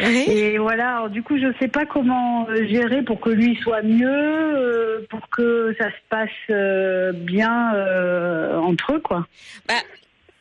Oui. 0.01 0.25
Et 0.29 0.59
voilà, 0.59 0.97
alors, 0.97 1.11
du 1.11 1.23
coup, 1.23 1.37
je 1.39 1.53
sais 1.61 1.69
pas 1.69 1.85
comment 1.85 2.49
euh, 2.49 2.67
gérer 2.69 3.03
pour 3.03 3.21
que 3.21 3.31
lui 3.31 3.57
soit 3.63 3.83
mieux, 3.83 4.09
euh, 4.09 5.01
pour 5.11 5.29
que 5.31 5.75
ça 5.81 5.89
se 5.91 5.97
passe 6.09 6.29
euh, 6.51 7.13
bien 7.13 7.75
euh, 7.75 8.57
entre 8.59 8.95
eux, 8.95 9.01
quoi. 9.01 9.27
Bah, 9.69 9.75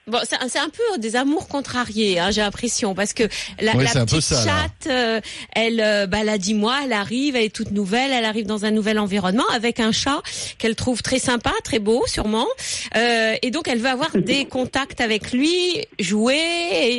Bon, 0.09 0.19
c'est 0.27 0.59
un- 0.59 0.69
peu 0.69 0.99
des 0.99 1.15
amours 1.15 1.47
contrariés, 1.47 2.19
hein, 2.19 2.29
j'ai 2.31 2.41
l'impression, 2.41 2.93
parce 2.95 3.13
que 3.13 3.23
la, 3.59 3.75
Ouais, 3.75 3.85
petite 3.85 4.21
ça, 4.21 4.43
chatte, 4.43 4.87
euh, 4.87 5.19
elle, 5.53 5.81
euh, 5.81 6.05
bah, 6.05 6.19
elle 6.21 6.29
a 6.29 6.37
10 6.37 6.53
mois, 6.53 6.77
elle 6.83 6.93
arrive, 6.93 7.35
elle 7.35 7.45
est 7.45 7.49
toute 7.55 7.71
nouvelle, 7.71 8.11
elle 8.11 8.25
arrive 8.25 8.45
dans 8.45 8.65
un 8.65 8.71
nouvel 8.71 8.99
environnement 8.99 9.47
avec 9.53 9.79
un 9.79 9.91
chat 9.91 10.21
qu'elle 10.57 10.75
trouve 10.75 11.01
très 11.01 11.19
sympa, 11.19 11.51
très 11.63 11.79
beau, 11.79 12.03
sûrement, 12.07 12.47
euh, 12.95 13.35
et 13.41 13.51
donc 13.51 13.67
elle 13.67 13.79
veut 13.79 13.89
avoir 13.89 14.11
des 14.15 14.45
contacts 14.57 15.01
avec 15.01 15.31
lui, 15.31 15.85
jouer, 15.99 16.37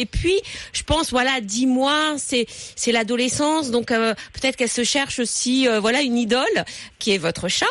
et 0.01 0.07
puis 0.07 0.39
je 0.73 0.83
pense, 0.83 1.11
voilà, 1.11 1.41
10 1.41 1.67
mois, 1.67 2.15
c'est 2.19 2.47
c'est 2.77 2.93
l'adolescence, 2.93 3.71
donc 3.71 3.91
euh, 3.91 4.15
peut-être 4.33 4.57
qu'elle 4.57 4.69
se 4.69 4.85
cherche 4.85 5.19
aussi, 5.19 5.69
euh, 5.69 5.81
voilà, 5.81 6.01
une 6.03 6.17
idole 6.19 6.65
qui 6.99 7.13
est 7.13 7.19
votre 7.19 7.49
chat. 7.49 7.67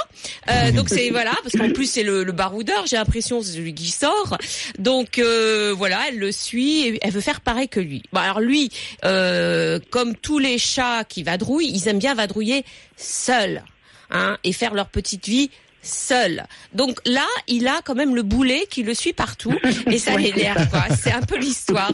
Euh, 0.49 0.71
donc 0.71 0.89
c'est 0.89 1.09
voilà, 1.09 1.33
parce 1.43 1.55
qu'en 1.57 1.71
plus 1.71 1.89
c'est 1.89 2.03
le, 2.03 2.23
le 2.23 2.31
baroudeur, 2.31 2.85
j'ai 2.87 2.95
l'impression 2.97 3.41
c'est 3.41 3.53
celui 3.53 3.73
qui 3.73 3.89
sort. 3.91 4.37
Donc 4.77 5.19
euh, 5.29 5.73
voilà, 5.73 6.07
elle 6.09 6.17
le 6.17 6.31
suit, 6.31 6.87
et 6.87 6.99
elle 7.01 7.11
veut 7.11 7.21
faire 7.21 7.41
pareil 7.41 7.69
que 7.69 7.79
lui. 7.79 8.03
Alors 8.13 8.39
lui, 8.39 8.71
euh, 9.05 9.79
comme 9.91 10.15
tous 10.15 10.39
les 10.39 10.57
chats 10.57 11.03
qui 11.03 11.23
vadrouillent, 11.23 11.71
ils 11.73 11.87
aiment 11.87 11.99
bien 11.99 12.15
vadrouiller 12.15 12.65
seuls, 12.97 13.63
hein, 14.11 14.37
et 14.43 14.53
faire 14.53 14.73
leur 14.73 14.89
petite 14.89 15.27
vie 15.27 15.49
seul. 15.81 16.45
Donc 16.73 16.99
là, 17.05 17.25
il 17.47 17.67
a 17.67 17.81
quand 17.83 17.95
même 17.95 18.15
le 18.15 18.23
boulet 18.23 18.65
qui 18.69 18.83
le 18.83 18.93
suit 18.93 19.13
partout 19.13 19.53
et 19.87 19.97
ça 19.97 20.15
l'énerve 20.17 20.69
quoi. 20.69 20.85
C'est 20.95 21.11
un 21.11 21.21
peu 21.21 21.37
l'histoire. 21.37 21.91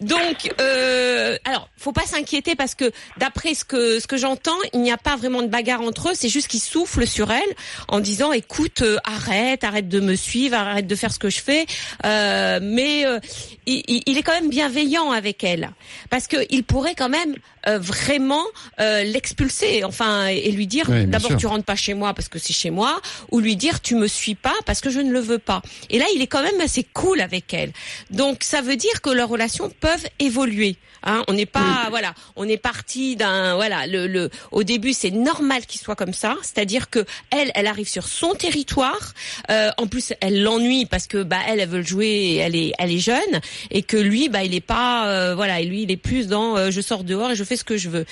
Donc 0.00 0.52
euh, 0.60 1.36
alors, 1.44 1.68
faut 1.76 1.92
pas 1.92 2.06
s'inquiéter 2.06 2.54
parce 2.54 2.74
que 2.74 2.90
d'après 3.18 3.54
ce 3.54 3.64
que 3.64 4.00
ce 4.00 4.06
que 4.06 4.16
j'entends, 4.16 4.56
il 4.72 4.80
n'y 4.82 4.92
a 4.92 4.96
pas 4.98 5.16
vraiment 5.16 5.42
de 5.42 5.48
bagarre 5.48 5.80
entre 5.82 6.08
eux, 6.10 6.14
c'est 6.14 6.28
juste 6.28 6.48
qu'il 6.48 6.60
souffle 6.60 7.06
sur 7.06 7.30
elle 7.30 7.54
en 7.88 8.00
disant 8.00 8.32
écoute, 8.32 8.82
euh, 8.82 8.98
arrête, 9.04 9.64
arrête 9.64 9.88
de 9.88 10.00
me 10.00 10.14
suivre, 10.16 10.56
arrête 10.56 10.86
de 10.86 10.94
faire 10.94 11.12
ce 11.12 11.18
que 11.18 11.30
je 11.30 11.40
fais. 11.40 11.66
Euh, 12.04 12.58
mais 12.62 13.04
euh, 13.06 13.18
il, 13.66 13.82
il- 13.88 14.02
il 14.06 14.18
est 14.18 14.22
quand 14.22 14.32
même 14.32 14.50
bienveillant 14.50 15.10
avec 15.10 15.44
elle 15.44 15.70
parce 16.08 16.26
que 16.26 16.36
il 16.50 16.64
pourrait 16.64 16.94
quand 16.94 17.08
même 17.08 17.34
euh, 17.66 17.78
vraiment 17.78 18.44
euh, 18.80 19.02
l'expulser, 19.04 19.84
enfin 19.84 20.26
et, 20.26 20.50
lui 20.50 20.66
dire 20.66 20.86
Oui, 20.88 21.06
d'abord 21.06 21.36
tu 21.36 21.46
rentres 21.46 21.64
pas 21.64 21.76
chez 21.76 21.94
moi 21.94 22.14
parce 22.14 22.28
que 22.28 22.38
c'est 22.38 22.52
chez 22.52 22.70
moi, 22.70 23.00
ou 23.30 23.40
lui 23.40 23.56
dire 23.56 23.80
tu 23.80 23.94
me 23.94 24.06
suis 24.06 24.34
pas 24.34 24.54
parce 24.66 24.80
que 24.80 24.90
je 24.90 25.00
ne 25.00 25.12
le 25.12 25.20
veux 25.20 25.38
pas. 25.38 25.62
Et 25.90 25.98
là, 25.98 26.06
il 26.14 26.22
est 26.22 26.26
quand 26.26 26.42
même 26.42 26.60
assez 26.60 26.84
cool 26.84 27.20
avec 27.20 27.52
elle. 27.52 27.72
Donc 28.10 28.44
ça 28.44 28.62
veut 28.62 28.76
dire 28.76 29.00
que 29.02 29.10
leurs 29.10 29.28
relations 29.28 29.70
peuvent 29.80 30.06
évoluer. 30.18 30.76
Hein, 31.02 31.22
on 31.28 31.32
n'est 31.32 31.46
pas 31.46 31.86
voilà, 31.88 32.14
on 32.36 32.46
est 32.46 32.58
parti 32.58 33.16
d'un 33.16 33.54
voilà 33.54 33.86
le, 33.86 34.06
le 34.06 34.30
au 34.50 34.62
début 34.64 34.92
c'est 34.92 35.10
normal 35.10 35.64
qu'il 35.66 35.80
soit 35.80 35.96
comme 35.96 36.12
ça, 36.12 36.36
c'est-à-dire 36.42 36.90
que 36.90 37.04
elle 37.30 37.50
elle 37.54 37.66
arrive 37.66 37.88
sur 37.88 38.06
son 38.06 38.34
territoire, 38.34 39.14
euh, 39.50 39.70
en 39.78 39.86
plus 39.86 40.12
elle 40.20 40.42
l'ennuie 40.42 40.84
parce 40.84 41.06
que 41.06 41.22
bah 41.22 41.38
elle 41.48 41.60
elle 41.60 41.68
veut 41.68 41.78
le 41.78 41.84
jouer, 41.84 42.06
et 42.06 42.36
elle 42.36 42.54
est 42.54 42.72
elle 42.78 42.92
est 42.92 42.98
jeune. 42.98 43.40
Et 43.70 43.82
que 43.82 43.96
lui 43.96 44.28
bah 44.28 44.44
il 44.44 44.54
est 44.54 44.60
pas 44.60 45.08
euh, 45.08 45.34
voilà 45.34 45.60
et 45.60 45.64
lui 45.64 45.82
il 45.82 45.90
est 45.90 45.96
plus 45.96 46.26
dans 46.26 46.56
euh, 46.56 46.70
je 46.70 46.80
sors 46.80 47.02
dehors 47.02 47.30
et 47.30 47.36
je 47.36 47.44
fais 47.44 47.56
ce 47.56 47.64
que 47.64 47.76
je 47.78 47.88
veux. 47.88 48.06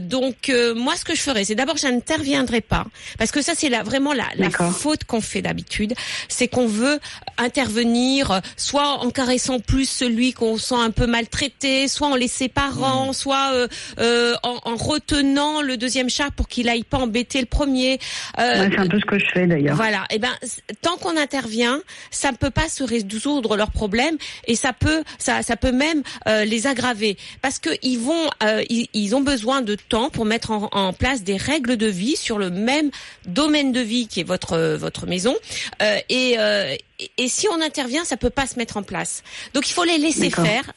Donc 0.00 0.52
moi 0.76 0.96
ce 0.96 1.04
que 1.04 1.14
je 1.14 1.20
ferais 1.20 1.44
c'est 1.44 1.54
d'abord 1.54 1.76
je 1.76 1.86
n'interviendrai 1.86 2.60
pas. 2.60 2.86
Parce 3.18 3.32
que 3.32 3.42
ça 3.42 3.54
c'est 3.56 3.68
la, 3.68 3.82
vraiment 3.82 4.12
la, 4.12 4.26
la 4.36 4.50
faute 4.50 5.04
qu'on 5.04 5.20
fait 5.20 5.42
d'habitude, 5.42 5.94
c'est 6.28 6.48
qu'on 6.48 6.66
veut 6.66 7.00
intervenir 7.38 8.40
soit 8.56 8.98
en 9.04 9.10
caressant 9.10 9.58
plus 9.60 9.88
celui 9.88 10.32
qu'on 10.32 10.56
sent 10.58 10.76
un 10.76 10.90
peu 10.90 11.06
maltraité, 11.06 11.88
soit 11.88 12.08
en 12.08 12.11
les 12.16 12.28
séparant, 12.28 13.08
Mmh. 13.10 13.12
soit 13.12 13.50
euh, 13.54 13.68
euh, 13.98 14.34
en, 14.42 14.58
en 14.64 14.76
retenant 14.76 15.62
le 15.62 15.76
deuxième 15.76 16.08
chat 16.10 16.30
pour 16.30 16.48
qu'il 16.48 16.68
aille 16.68 16.84
pas 16.84 16.98
embêter 16.98 17.40
le 17.40 17.46
premier. 17.46 17.98
Euh, 18.38 18.60
Ouais, 18.62 18.70
c'est 18.72 18.78
un 18.78 18.86
peu 18.86 18.98
ce 19.00 19.04
que 19.04 19.18
je 19.18 19.26
fais 19.32 19.46
d'ailleurs. 19.46 19.76
voilà. 19.76 20.04
Et 20.10 20.18
ben, 20.18 20.32
c- 20.42 20.60
tant 20.80 20.96
qu'on 20.96 21.16
intervient, 21.16 21.80
ça 22.10 22.32
ne 22.32 22.36
peut 22.36 22.50
pas 22.50 22.68
se 22.68 22.82
résoudre 22.84 23.56
leurs 23.56 23.70
problèmes 23.70 24.16
et 24.46 24.56
ça 24.56 24.72
peut, 24.72 25.02
ça, 25.18 25.42
ça 25.42 25.56
peut 25.56 25.72
même 25.72 26.02
euh, 26.28 26.44
les 26.44 26.66
aggraver 26.66 27.16
parce 27.40 27.58
que 27.58 27.70
ils 27.82 27.98
vont, 27.98 28.28
euh, 28.42 28.62
ils, 28.68 28.88
ils 28.94 29.14
ont 29.14 29.20
besoin 29.20 29.62
de 29.62 29.74
temps 29.74 30.10
pour 30.10 30.24
mettre 30.24 30.50
en, 30.50 30.68
en 30.72 30.92
place 30.92 31.22
des 31.22 31.36
règles 31.36 31.76
de 31.76 31.86
vie 31.86 32.16
sur 32.16 32.38
le 32.38 32.50
même 32.50 32.90
domaine 33.26 33.72
de 33.72 33.80
vie 33.80 34.08
qui 34.08 34.20
est 34.20 34.24
votre 34.24 34.58
votre 34.76 35.06
maison. 35.06 35.34
Euh, 35.82 35.98
et, 36.08 36.36
euh, 36.38 36.74
et, 37.18 37.28
si 37.28 37.46
on 37.48 37.60
intervient, 37.60 38.04
ça 38.04 38.16
peut 38.16 38.30
pas 38.30 38.46
se 38.46 38.58
mettre 38.58 38.76
en 38.76 38.82
place. 38.82 39.22
Donc 39.54 39.68
il 39.68 39.72
faut 39.72 39.84
les 39.84 39.98
laisser 39.98 40.30
faire. 40.30 40.72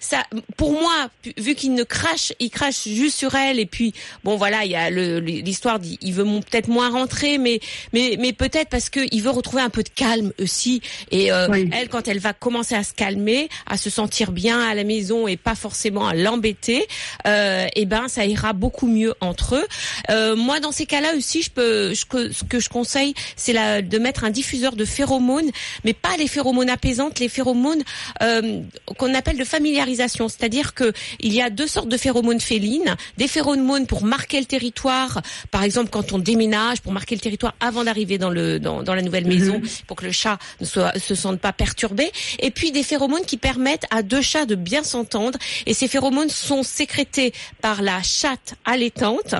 Ça, 0.00 0.24
pour 0.56 0.72
moi, 0.72 1.08
vu 1.36 1.54
qu'il 1.54 1.74
ne 1.74 1.82
crache, 1.82 2.32
il 2.38 2.50
crache 2.50 2.84
juste 2.86 3.16
sur 3.18 3.34
elle 3.34 3.58
et 3.58 3.66
puis 3.66 3.92
bon 4.24 4.36
voilà, 4.36 4.64
il 4.64 4.70
y 4.70 4.76
a 4.76 4.90
l'histoire, 4.90 5.78
il 6.00 6.12
veut 6.12 6.24
peut-être 6.24 6.68
moins 6.68 6.90
rentrer, 6.90 7.38
mais 7.38 7.60
mais 7.92 8.16
mais 8.18 8.32
peut-être 8.32 8.68
parce 8.68 8.90
que 8.90 9.00
il 9.12 9.22
veut 9.22 9.30
retrouver 9.30 9.62
un 9.62 9.70
peu 9.70 9.82
de 9.82 9.88
calme 9.88 10.32
aussi. 10.40 10.82
Et 11.10 11.32
euh, 11.32 11.48
Oui. 11.50 11.68
elle, 11.72 11.88
quand 11.88 12.06
elle 12.08 12.18
va 12.20 12.32
commencer 12.32 12.74
à 12.74 12.84
se 12.84 12.92
calmer, 12.94 13.48
à 13.66 13.76
se 13.76 13.90
sentir 13.90 14.32
bien 14.32 14.60
à 14.60 14.74
la 14.74 14.84
maison 14.84 15.26
et 15.28 15.36
pas 15.36 15.54
forcément 15.54 16.06
à 16.06 16.14
l'embêter, 16.14 16.86
euh, 17.26 17.66
et 17.74 17.84
ben 17.84 18.08
ça 18.08 18.24
ira 18.24 18.52
beaucoup 18.52 18.86
mieux 18.86 19.14
entre 19.20 19.56
eux. 19.56 19.66
Euh, 20.10 20.36
moi, 20.36 20.60
dans 20.60 20.72
ces 20.72 20.86
cas-là 20.86 21.14
aussi, 21.16 21.42
je 21.42 21.50
peux, 21.50 21.94
je- 21.94 22.04
ce 22.32 22.44
que 22.44 22.60
je 22.60 22.68
conseille, 22.68 23.14
c'est 23.36 23.52
de 23.82 23.98
mettre 23.98 24.24
un 24.24 24.30
diffuseur 24.30 24.76
de 24.76 24.84
phéromones, 24.84 25.50
mais 25.84 25.92
pas 25.92 26.16
les 26.18 26.28
phéromones 26.28 26.70
apaisantes, 26.70 27.18
les 27.18 27.28
phéromones 27.28 27.82
euh, 28.22 28.60
qu'on 28.96 29.14
appelle 29.14 29.36
de 29.38 29.44
c'est-à-dire 29.94 30.74
que 30.74 30.92
il 31.20 31.32
y 31.32 31.40
a 31.40 31.50
deux 31.50 31.66
sortes 31.66 31.88
de 31.88 31.96
phéromones 31.96 32.40
félines, 32.40 32.96
des 33.16 33.28
phéromones 33.28 33.86
pour 33.86 34.04
marquer 34.04 34.40
le 34.40 34.46
territoire, 34.46 35.22
par 35.50 35.62
exemple 35.62 35.90
quand 35.90 36.12
on 36.12 36.18
déménage, 36.18 36.80
pour 36.80 36.92
marquer 36.92 37.14
le 37.14 37.20
territoire 37.20 37.54
avant 37.60 37.84
d'arriver 37.84 38.18
dans 38.18 38.30
le 38.30 38.58
dans, 38.58 38.82
dans 38.82 38.94
la 38.94 39.02
nouvelle 39.02 39.26
maison, 39.26 39.60
pour 39.86 39.96
que 39.96 40.04
le 40.04 40.12
chat 40.12 40.38
ne 40.60 40.66
soit, 40.66 40.98
se 40.98 41.14
sente 41.14 41.40
pas 41.40 41.52
perturbé, 41.52 42.10
et 42.38 42.50
puis 42.50 42.72
des 42.72 42.82
phéromones 42.82 43.24
qui 43.24 43.36
permettent 43.36 43.86
à 43.90 44.02
deux 44.02 44.22
chats 44.22 44.46
de 44.46 44.54
bien 44.54 44.82
s'entendre, 44.82 45.38
et 45.66 45.74
ces 45.74 45.88
phéromones 45.88 46.30
sont 46.30 46.62
sécrétés 46.62 47.32
par 47.60 47.82
la 47.82 48.02
chatte 48.02 48.54
allaitante, 48.64 49.34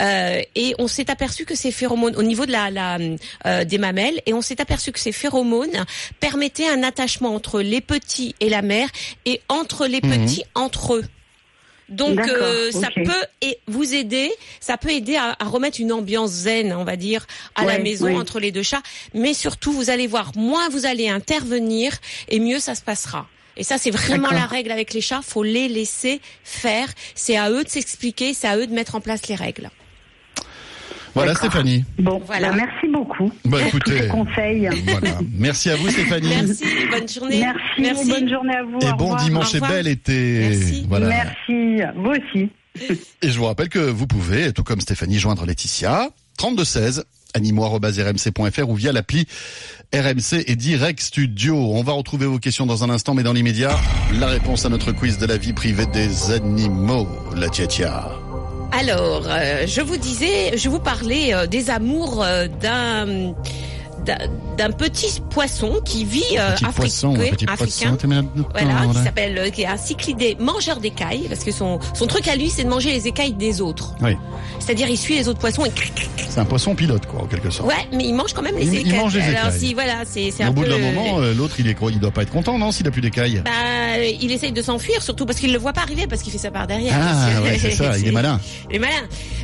euh, 0.00 0.42
et 0.54 0.74
on 0.78 0.86
s'est 0.86 1.10
aperçu 1.10 1.44
que 1.44 1.54
ces 1.56 1.72
phéromones 1.72 2.14
au 2.16 2.22
niveau 2.22 2.46
de 2.46 2.52
la, 2.52 2.70
la 2.70 2.98
euh, 3.46 3.64
des 3.64 3.78
mamelles, 3.78 4.20
et 4.26 4.32
on 4.32 4.42
s'est 4.42 4.60
aperçu 4.60 4.92
que 4.92 5.00
ces 5.00 5.12
phéromones 5.12 5.84
permettaient 6.20 6.68
un 6.68 6.82
attachement 6.82 7.34
entre 7.34 7.60
les 7.60 7.80
petits 7.80 8.34
et 8.40 8.48
la 8.48 8.62
mère, 8.62 8.88
et 9.24 9.40
entre 9.48 9.86
les 9.88 10.00
petits 10.00 10.44
entre 10.54 10.94
eux. 10.94 11.04
Donc 11.88 12.18
euh, 12.18 12.70
ça 12.70 12.88
peut 12.94 13.24
et 13.40 13.58
vous 13.66 13.94
aider, 13.94 14.30
ça 14.60 14.76
peut 14.76 14.90
aider 14.90 15.16
à, 15.16 15.36
à 15.38 15.44
remettre 15.46 15.80
une 15.80 15.90
ambiance 15.90 16.30
zen, 16.30 16.72
on 16.74 16.84
va 16.84 16.96
dire, 16.96 17.26
à 17.54 17.64
la 17.64 17.78
maison 17.78 18.06
ouais. 18.06 18.16
entre 18.16 18.40
les 18.40 18.52
deux 18.52 18.62
chats. 18.62 18.82
Mais 19.14 19.32
surtout, 19.32 19.72
vous 19.72 19.88
allez 19.88 20.06
voir, 20.06 20.32
moins 20.36 20.68
vous 20.68 20.84
allez 20.84 21.08
intervenir 21.08 21.96
et 22.28 22.40
mieux 22.40 22.58
ça 22.58 22.74
se 22.74 22.82
passera. 22.82 23.26
Et 23.56 23.64
ça, 23.64 23.76
c'est 23.76 23.90
vraiment 23.90 24.30
la 24.30 24.46
règle 24.46 24.70
avec 24.70 24.94
les 24.94 25.00
chats. 25.00 25.20
Faut 25.20 25.42
les 25.42 25.68
laisser 25.68 26.20
faire. 26.44 26.88
C'est 27.14 27.36
à 27.36 27.50
eux 27.50 27.64
de 27.64 27.68
s'expliquer, 27.68 28.32
c'est 28.32 28.46
à 28.46 28.56
eux 28.56 28.66
de 28.66 28.72
mettre 28.72 28.94
en 28.94 29.00
place 29.00 29.26
les 29.26 29.34
règles. 29.34 29.70
Voilà. 31.18 31.34
Stéphanie. 31.34 31.84
Bon, 31.98 32.20
Voilà. 32.26 32.50
bah, 32.50 32.56
merci 32.56 32.92
beaucoup 32.92 33.30
Bah, 33.44 33.58
écoutez. 33.66 34.02
ces 34.02 34.08
conseils. 34.08 34.68
Voilà. 34.86 35.18
Merci 35.36 35.70
à 35.70 35.76
vous 35.76 35.88
Stéphanie. 35.90 36.28
Merci, 36.28 36.64
bonne 36.90 37.08
journée. 37.08 37.44
Merci, 37.78 38.08
bonne 38.10 38.28
journée 38.28 38.54
à 38.54 38.62
vous. 38.64 38.78
Et 38.80 38.92
bon 38.96 39.04
revoir. 39.04 39.24
dimanche 39.24 39.54
et 39.54 39.60
bel 39.60 39.86
été. 39.88 40.48
Merci. 40.50 40.86
Voilà. 40.88 41.08
Merci, 41.08 41.82
vous 41.96 42.10
aussi. 42.10 42.48
Et 43.22 43.30
je 43.30 43.38
vous 43.38 43.46
rappelle 43.46 43.68
que 43.68 43.78
vous 43.80 44.06
pouvez, 44.06 44.52
tout 44.52 44.62
comme 44.62 44.80
Stéphanie, 44.80 45.18
joindre 45.18 45.44
Laetitia 45.46 46.10
3216 46.38 47.04
animaux.rmc.fr 47.34 48.68
ou 48.68 48.74
via 48.74 48.92
l'appli 48.92 49.26
RMC 49.92 50.44
et 50.46 50.56
Direct 50.56 51.00
Studio. 51.00 51.56
On 51.56 51.82
va 51.82 51.92
retrouver 51.92 52.26
vos 52.26 52.38
questions 52.38 52.66
dans 52.66 52.84
un 52.84 52.90
instant, 52.90 53.14
mais 53.14 53.22
dans 53.22 53.32
l'immédiat, 53.32 53.76
la 54.20 54.28
réponse 54.28 54.64
à 54.64 54.68
notre 54.68 54.92
quiz 54.92 55.18
de 55.18 55.26
la 55.26 55.36
vie 55.36 55.52
privée 55.52 55.86
des 55.86 56.30
animaux. 56.30 57.08
La 57.36 57.48
tia 57.48 57.66
Alors, 58.72 59.22
euh, 59.26 59.66
je 59.66 59.80
vous 59.80 59.96
disais, 59.96 60.56
je 60.56 60.68
vous 60.68 60.78
parlais 60.78 61.34
euh, 61.34 61.46
des 61.46 61.70
amours 61.70 62.22
euh, 62.22 62.46
d'un 62.48 63.34
d'un- 64.04 64.70
petit 64.72 65.20
poisson 65.30 65.80
qui 65.84 66.04
vit 66.04 66.22
euh, 66.36 66.50
africain- 66.54 66.72
poisson, 66.72 67.14
africain. 67.48 67.96
Voilà, 68.52 68.86
qui 68.92 69.02
s'appelle, 69.02 69.38
euh, 69.38 69.50
qui 69.50 69.62
est 69.62 69.66
un 69.66 69.76
cyclidé 69.76 70.36
mangeur 70.38 70.78
d'écailles, 70.80 71.26
parce 71.28 71.44
que 71.44 71.50
son, 71.52 71.78
son 71.94 72.06
truc 72.06 72.28
à 72.28 72.36
lui, 72.36 72.50
c'est 72.50 72.64
de 72.64 72.68
manger 72.68 72.92
les 72.92 73.06
écailles 73.08 73.32
des 73.32 73.60
autres. 73.60 73.94
Oui, 74.00 74.16
C'est-à-dire, 74.58 74.88
il 74.88 74.96
suit 74.98 75.16
les 75.16 75.28
autres 75.28 75.38
poissons 75.40 75.64
et 75.64 75.72
c'est 76.28 76.40
un 76.40 76.44
poisson 76.44 76.74
pilote, 76.74 77.06
quoi, 77.06 77.22
en 77.22 77.26
quelque 77.26 77.50
sorte. 77.50 77.68
ouais, 77.68 77.88
mais 77.92 78.04
il 78.04 78.14
mange 78.14 78.32
quand 78.34 78.42
même 78.42 78.56
les 78.56 78.66
Il- 78.66 78.74
il 78.74 78.80
écailles. 78.88 78.98
mange 79.00 79.14
les 79.16 79.22
Alors 79.22 79.46
écailles. 79.48 79.58
si, 79.60 79.74
voilà, 79.74 79.94
c'est 80.04 80.30
c'est 80.30 80.42
un 80.44 80.50
au 80.50 80.52
bout 80.52 80.64
d'un 80.64 80.78
moment, 80.78 81.18
euh, 81.20 81.34
l'autre, 81.34 81.54
il 81.58 81.66
est 81.68 81.76
Il 81.90 82.00
doit 82.00 82.10
pas 82.10 82.22
être 82.22 82.30
content, 82.32 82.58
non, 82.58 82.70
s'il 82.72 82.86
a 82.86 82.90
plus 82.90 83.00
d'écailles? 83.00 83.40
Bah, 83.44 83.50
il 84.20 84.30
essaye 84.32 84.52
de 84.52 84.62
s'enfuir, 84.62 85.02
surtout 85.02 85.24
parce 85.26 85.38
qu'il 85.38 85.52
le 85.52 85.58
voit 85.58 85.72
pas 85.72 85.82
arriver, 85.82 86.06
parce 86.06 86.22
qu'il 86.22 86.32
fait 86.32 86.38
ça 86.38 86.50
par 86.50 86.66
derrière. 86.66 86.94
Ah, 87.00 87.40
ouais, 87.42 87.56
c'est 87.58 87.70
ça, 87.70 87.96
il 87.98 88.06
est 88.08 88.12
malin. 88.12 88.40
Il 88.68 88.76
est 88.76 88.78
malin. 88.80 88.92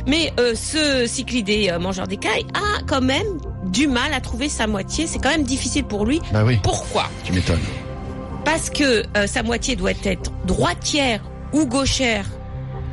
Mais 0.07 0.31
euh, 0.39 0.53
ce 0.55 1.07
cyclidé 1.07 1.69
euh, 1.71 1.79
mangeur 1.79 2.07
d'écailles 2.07 2.45
a 2.53 2.83
quand 2.85 3.01
même 3.01 3.25
du 3.65 3.87
mal 3.87 4.13
à 4.13 4.21
trouver 4.21 4.49
sa 4.49 4.67
moitié. 4.67 5.07
C'est 5.07 5.19
quand 5.19 5.29
même 5.29 5.43
difficile 5.43 5.83
pour 5.85 6.05
lui. 6.05 6.21
Bah 6.31 6.43
oui, 6.45 6.59
Pourquoi 6.63 7.05
tu 7.23 7.33
m'étonnes. 7.33 7.59
Parce 8.43 8.69
que 8.69 9.03
euh, 9.17 9.27
sa 9.27 9.43
moitié 9.43 9.75
doit 9.75 9.91
être 10.03 10.31
droitière 10.45 11.21
ou 11.53 11.65
gauchère 11.65 12.25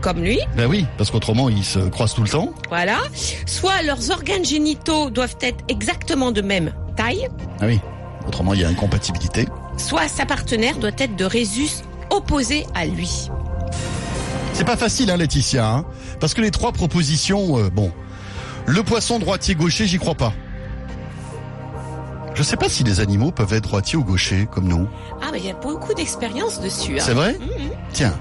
comme 0.00 0.20
lui, 0.20 0.40
Bah 0.56 0.64
oui, 0.68 0.84
parce 0.98 1.12
qu'autrement, 1.12 1.48
ils 1.48 1.62
se 1.64 1.78
croisent 1.78 2.14
tout 2.14 2.22
le 2.24 2.28
temps. 2.28 2.52
voilà. 2.68 2.98
Soit 3.46 3.82
leurs 3.82 4.10
organes 4.10 4.44
génitaux 4.44 5.10
doivent 5.10 5.36
être 5.40 5.62
exactement 5.68 6.32
de 6.32 6.40
même 6.42 6.72
taille, 6.96 7.28
Ah 7.60 7.66
oui, 7.66 7.78
autrement, 8.26 8.52
il 8.54 8.60
y 8.60 8.64
a 8.64 8.68
incompatibilité. 8.68 9.46
soit 9.76 10.08
sa 10.08 10.26
partenaire 10.26 10.76
doit 10.78 10.90
être 10.98 11.14
de 11.14 11.24
rhésus 11.24 11.82
opposé 12.10 12.66
à 12.74 12.84
lui. 12.86 13.28
C'est 14.54 14.64
pas 14.64 14.76
facile, 14.76 15.10
hein, 15.10 15.16
Laetitia, 15.16 15.66
hein, 15.68 15.84
parce 16.18 16.34
que 16.34 16.40
les 16.40 16.50
trois 16.50 16.72
propositions, 16.72 17.58
euh, 17.58 17.70
bon, 17.70 17.92
le 18.66 18.82
poisson 18.82 19.18
droitier-gaucher, 19.20 19.86
j'y 19.86 19.98
crois 19.98 20.14
pas. 20.16 20.32
Je 22.34 22.42
sais 22.42 22.56
pas 22.56 22.68
si 22.68 22.82
les 22.84 23.00
animaux 23.00 23.30
peuvent 23.30 23.52
être 23.52 23.64
droitiers 23.64 23.96
ou 23.98 24.04
gauchers, 24.04 24.46
comme 24.50 24.64
nous. 24.66 24.88
Ah, 25.22 25.26
mais 25.32 25.38
il 25.38 25.46
y 25.46 25.50
a 25.50 25.54
beaucoup 25.54 25.92
d'expérience 25.94 26.60
dessus. 26.60 26.94
hein. 26.98 27.02
C'est 27.04 27.12
vrai 27.14 27.36
Mhm. 27.38 27.70
Tiens. 27.92 28.14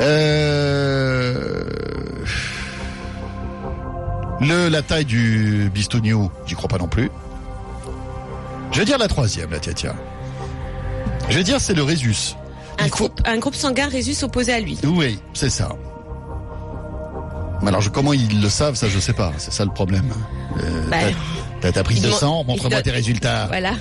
Euh... 0.00 1.64
Le, 4.40 4.68
la 4.68 4.82
taille 4.82 5.04
du 5.04 5.70
bistonio, 5.72 6.30
j'y 6.46 6.54
crois 6.56 6.68
pas 6.68 6.78
non 6.78 6.88
plus. 6.88 7.10
Je 8.72 8.78
vais 8.80 8.84
dire 8.84 8.98
la 8.98 9.06
troisième, 9.06 9.50
la 9.50 9.60
tia 9.60 9.72
tia. 9.72 9.94
Je 11.28 11.36
vais 11.36 11.44
dire 11.44 11.60
c'est 11.60 11.74
le 11.74 11.82
Rhésus. 11.84 12.34
Un, 12.78 12.84
faut- 12.88 12.90
groupe, 13.08 13.20
un 13.24 13.38
groupe 13.38 13.54
sanguin 13.54 13.88
rhésus 13.88 14.24
opposé 14.24 14.52
à 14.52 14.58
lui. 14.60 14.78
Oui, 14.84 15.20
c'est 15.34 15.50
ça. 15.50 15.68
Mais 17.60 17.68
alors, 17.68 17.80
je- 17.82 17.90
comment 17.90 18.12
ils 18.12 18.42
le 18.42 18.48
savent, 18.48 18.74
ça, 18.74 18.88
je 18.88 18.98
sais 18.98 19.12
pas. 19.12 19.30
C'est 19.36 19.52
ça 19.52 19.64
le 19.64 19.70
problème. 19.70 20.10
Euh, 20.60 20.88
Bah, 20.90 20.96
T'as 21.62 21.70
ta 21.70 21.84
prise 21.84 22.02
de 22.02 22.10
sang, 22.10 22.42
montre-moi 22.42 22.82
tes 22.82 22.90
résultats. 22.90 23.46
Voilà, 23.46 23.74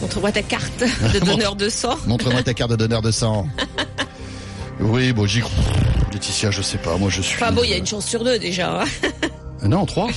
montre-moi 0.00 0.32
ta 0.32 0.42
carte 0.42 0.82
de 1.14 1.18
donneur 1.24 1.54
de 1.54 1.68
sang. 1.68 1.96
montre-moi 2.06 2.42
ta 2.42 2.54
carte 2.54 2.72
de 2.72 2.76
donneur 2.76 3.02
de 3.02 3.12
sang. 3.12 3.46
oui, 4.80 5.12
bon, 5.12 5.26
j'y 5.26 5.38
crois. 5.38 5.52
Laetitia, 6.12 6.50
je 6.50 6.60
sais 6.60 6.78
pas, 6.78 6.96
moi 6.96 7.08
je 7.08 7.22
suis... 7.22 7.36
Enfin 7.36 7.52
bon, 7.52 7.62
il 7.62 7.70
y 7.70 7.72
a 7.72 7.76
une 7.76 7.86
chance 7.86 8.04
sur 8.04 8.24
deux 8.24 8.40
déjà. 8.40 8.82
Hein. 8.82 8.84
Euh, 9.62 9.68
non, 9.68 9.86
trois 9.86 10.08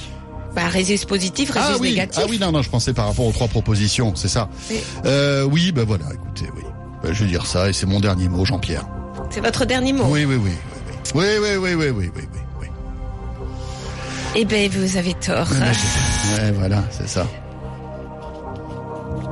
bah, 0.54 0.68
résiste 0.68 1.06
positif, 1.06 1.50
résiste 1.50 1.72
ah, 1.74 1.78
oui. 1.80 1.90
négatif. 1.90 2.22
Ah 2.24 2.28
oui, 2.30 2.38
non, 2.38 2.52
non, 2.52 2.62
je 2.62 2.70
pensais 2.70 2.92
par 2.92 3.06
rapport 3.06 3.26
aux 3.26 3.32
trois 3.32 3.48
propositions, 3.48 4.14
c'est 4.14 4.28
ça. 4.28 4.48
Oui. 4.70 4.76
Euh, 5.06 5.48
bah 5.74 5.82
voilà, 5.84 6.04
écoutez, 6.14 6.48
oui. 6.54 6.62
Bah, 7.02 7.08
je 7.12 7.24
vais 7.24 7.30
dire 7.30 7.46
ça 7.46 7.68
et 7.68 7.72
c'est 7.72 7.86
mon 7.86 7.98
dernier 7.98 8.28
mot, 8.28 8.44
Jean-Pierre. 8.44 8.86
C'est 9.30 9.40
votre 9.40 9.64
dernier 9.64 9.92
mot 9.92 10.04
Oui, 10.06 10.24
oui, 10.24 10.36
oui. 10.36 10.52
Oui, 11.16 11.24
oui, 11.40 11.56
oui, 11.56 11.74
oui, 11.74 11.90
oui, 11.90 11.90
oui, 11.90 12.10
oui. 12.14 12.38
oui. 12.60 12.66
Eh 14.36 14.44
ben, 14.44 14.70
vous 14.70 14.96
avez 14.96 15.14
tort 15.14 15.48
ouais, 16.38 16.50
voilà, 16.52 16.82
c'est 16.90 17.08
ça. 17.08 17.26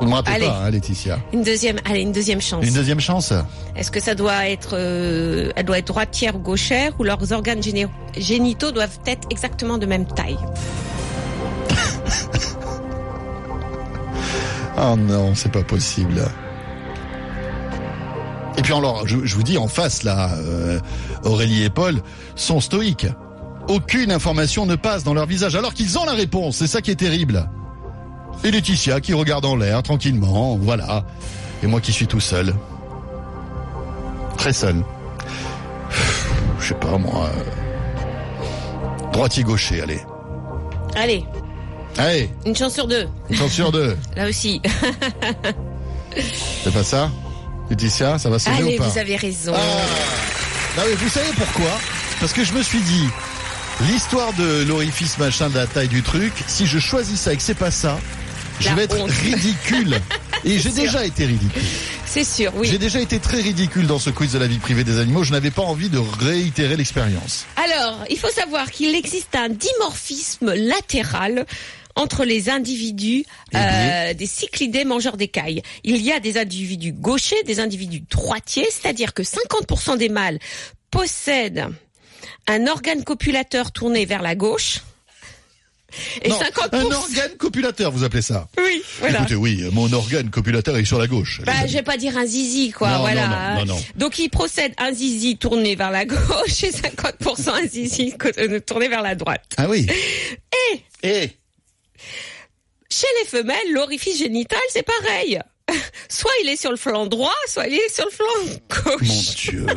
Vous 0.00 0.04
ne 0.04 0.10
me 0.10 0.14
rappelez 0.14 0.34
Allez. 0.36 0.46
pas, 0.46 0.60
hein, 0.64 0.70
Laetitia. 0.70 1.18
Une 1.32 1.42
deuxième, 1.42 1.78
allez, 1.84 2.02
une 2.02 2.12
deuxième 2.12 2.40
chance. 2.40 2.64
Une 2.64 2.74
deuxième 2.74 3.00
chance 3.00 3.32
Est-ce 3.74 3.90
que 3.90 4.00
ça 4.00 4.14
doit 4.14 4.48
être, 4.48 4.70
euh, 4.74 5.50
elle 5.56 5.64
doit 5.66 5.78
être 5.78 5.88
droitière 5.88 6.36
ou 6.36 6.38
gauchère, 6.38 6.92
ou 7.00 7.04
leurs 7.04 7.32
organes 7.32 7.60
géné- 7.60 7.88
génitaux 8.16 8.70
doivent 8.70 8.98
être 9.06 9.26
exactement 9.30 9.76
de 9.76 9.86
même 9.86 10.06
taille 10.06 10.38
Oh 14.80 14.94
non, 14.98 15.34
c'est 15.34 15.50
pas 15.50 15.62
possible. 15.64 16.22
Et 18.56 18.62
puis 18.62 18.72
alors, 18.72 19.06
je, 19.06 19.18
je 19.24 19.34
vous 19.34 19.42
dis 19.42 19.58
en 19.58 19.68
face 19.68 20.02
là, 20.04 20.30
euh, 20.36 20.78
Aurélie 21.24 21.64
et 21.64 21.70
Paul 21.70 22.00
sont 22.36 22.60
stoïques. 22.60 23.06
Aucune 23.68 24.10
information 24.10 24.64
ne 24.66 24.76
passe 24.76 25.04
dans 25.04 25.14
leur 25.14 25.26
visage, 25.26 25.54
alors 25.54 25.74
qu'ils 25.74 25.98
ont 25.98 26.04
la 26.04 26.12
réponse. 26.14 26.56
C'est 26.56 26.66
ça 26.66 26.80
qui 26.80 26.90
est 26.90 26.96
terrible. 26.96 27.48
Et 28.44 28.50
Laetitia 28.50 29.00
qui 29.00 29.12
regarde 29.14 29.44
en 29.44 29.56
l'air 29.56 29.82
tranquillement, 29.82 30.56
voilà. 30.56 31.04
Et 31.62 31.66
moi 31.66 31.80
qui 31.80 31.92
suis 31.92 32.06
tout 32.06 32.20
seul, 32.20 32.54
très 34.36 34.52
seul. 34.52 34.82
Je 36.60 36.68
sais 36.68 36.74
pas 36.74 36.96
moi. 36.98 37.30
Droitier 39.12 39.42
gaucher, 39.42 39.82
allez. 39.82 40.00
Allez, 40.96 41.24
Allez, 41.98 42.30
une 42.46 42.54
chance 42.54 42.74
sur 42.74 42.86
deux. 42.86 43.08
une 43.28 43.36
chance 43.36 43.50
sur 43.52 43.72
deux. 43.72 43.96
Là 44.16 44.28
aussi. 44.28 44.62
C'est 46.64 46.72
pas 46.72 46.84
ça 46.84 47.10
Laetitia, 47.70 48.18
ça 48.18 48.30
va 48.30 48.38
sonner 48.38 48.56
Allez, 48.58 48.74
ou 48.76 48.78
pas 48.78 48.88
vous 48.88 48.98
avez 48.98 49.16
raison. 49.16 49.52
Ah 49.54 49.60
Non 50.76 50.82
mais 50.88 50.94
vous 50.94 51.08
savez 51.08 51.30
pourquoi? 51.36 51.70
Parce 52.20 52.32
que 52.32 52.44
je 52.44 52.52
me 52.52 52.62
suis 52.62 52.80
dit, 52.80 53.04
l'histoire 53.86 54.32
de 54.34 54.64
l'orifice 54.64 55.18
machin 55.18 55.48
de 55.48 55.54
la 55.54 55.66
taille 55.66 55.88
du 55.88 56.02
truc, 56.02 56.32
si 56.46 56.66
je 56.66 56.78
choisis 56.78 57.20
ça 57.20 57.32
et 57.32 57.36
que 57.36 57.42
c'est 57.42 57.54
pas 57.54 57.70
ça, 57.70 57.98
je 58.60 58.68
La 58.68 58.74
vais 58.74 58.84
être 58.84 59.02
ridicule. 59.02 60.00
Et 60.44 60.58
j'ai 60.58 60.70
déjà 60.70 61.04
été 61.04 61.26
ridicule. 61.26 61.62
C'est 62.06 62.24
sûr, 62.24 62.52
oui. 62.56 62.68
J'ai 62.68 62.78
déjà 62.78 63.00
été 63.00 63.18
très 63.18 63.40
ridicule 63.40 63.86
dans 63.86 63.98
ce 63.98 64.10
quiz 64.10 64.32
de 64.32 64.38
la 64.38 64.46
vie 64.46 64.58
privée 64.58 64.84
des 64.84 64.98
animaux. 64.98 65.24
Je 65.24 65.32
n'avais 65.32 65.50
pas 65.50 65.62
envie 65.62 65.90
de 65.90 65.98
réitérer 65.98 66.76
l'expérience. 66.76 67.44
Alors, 67.56 68.04
il 68.10 68.18
faut 68.18 68.30
savoir 68.30 68.70
qu'il 68.70 68.94
existe 68.94 69.34
un 69.34 69.48
dimorphisme 69.48 70.54
latéral 70.54 71.46
entre 71.96 72.24
les 72.24 72.48
individus 72.48 73.24
euh, 73.54 74.14
des 74.14 74.26
cyclidés 74.26 74.84
mangeurs 74.84 75.16
d'écailles. 75.16 75.62
Il 75.82 76.00
y 76.00 76.12
a 76.12 76.20
des 76.20 76.38
individus 76.38 76.92
gauchers, 76.92 77.42
des 77.44 77.58
individus 77.58 78.02
droitiers, 78.08 78.68
c'est-à-dire 78.70 79.12
que 79.12 79.22
50% 79.22 79.98
des 79.98 80.08
mâles 80.08 80.38
possèdent 80.90 81.66
un 82.48 82.66
organe 82.66 83.04
copulateur 83.04 83.70
tourné 83.72 84.04
vers 84.06 84.22
la 84.22 84.34
gauche. 84.34 84.80
Et 86.22 86.28
Non, 86.28 86.38
50%... 86.38 86.68
un 86.72 86.84
organe 86.92 87.36
copulateur, 87.38 87.90
vous 87.92 88.04
appelez 88.04 88.20
ça 88.22 88.46
Oui, 88.58 88.82
voilà. 89.00 89.20
Écoutez, 89.20 89.34
oui, 89.36 89.64
mon 89.72 89.90
organe 89.92 90.28
copulateur 90.28 90.76
est 90.76 90.84
sur 90.84 90.98
la 90.98 91.06
gauche. 91.06 91.40
Bah, 91.46 91.66
je 91.66 91.72
vais 91.72 91.82
pas 91.82 91.96
dire 91.96 92.16
un 92.18 92.26
zizi, 92.26 92.72
quoi, 92.72 92.90
Non, 92.90 92.98
voilà. 93.00 93.26
non, 93.26 93.36
non, 93.36 93.64
non, 93.66 93.74
non. 93.74 93.82
Donc, 93.96 94.18
il 94.18 94.28
procède 94.28 94.72
un 94.76 94.92
zizi 94.92 95.38
tourné 95.38 95.76
vers 95.76 95.90
la 95.90 96.04
gauche 96.04 96.62
et 96.62 96.70
50% 96.72 97.48
un 97.50 97.66
zizi 97.66 98.14
euh, 98.38 98.60
tourné 98.60 98.88
vers 98.88 99.02
la 99.02 99.14
droite. 99.14 99.44
Ah 99.56 99.66
oui. 99.68 99.86
Et 100.72 100.82
Et 101.08 101.30
chez 102.90 103.06
les 103.22 103.26
femelles, 103.28 103.72
l'orifice 103.72 104.18
génital, 104.18 104.60
c'est 104.70 104.82
pareil. 104.84 105.40
Soit 106.10 106.30
il 106.42 106.48
est 106.50 106.56
sur 106.56 106.70
le 106.70 106.76
flanc 106.76 107.06
droit, 107.06 107.34
soit 107.46 107.66
il 107.66 107.74
est 107.74 107.94
sur 107.94 108.04
le 108.06 108.10
flanc 108.10 108.26
mon 108.44 108.96
gauche. 108.96 109.34
Dieu. 109.36 109.66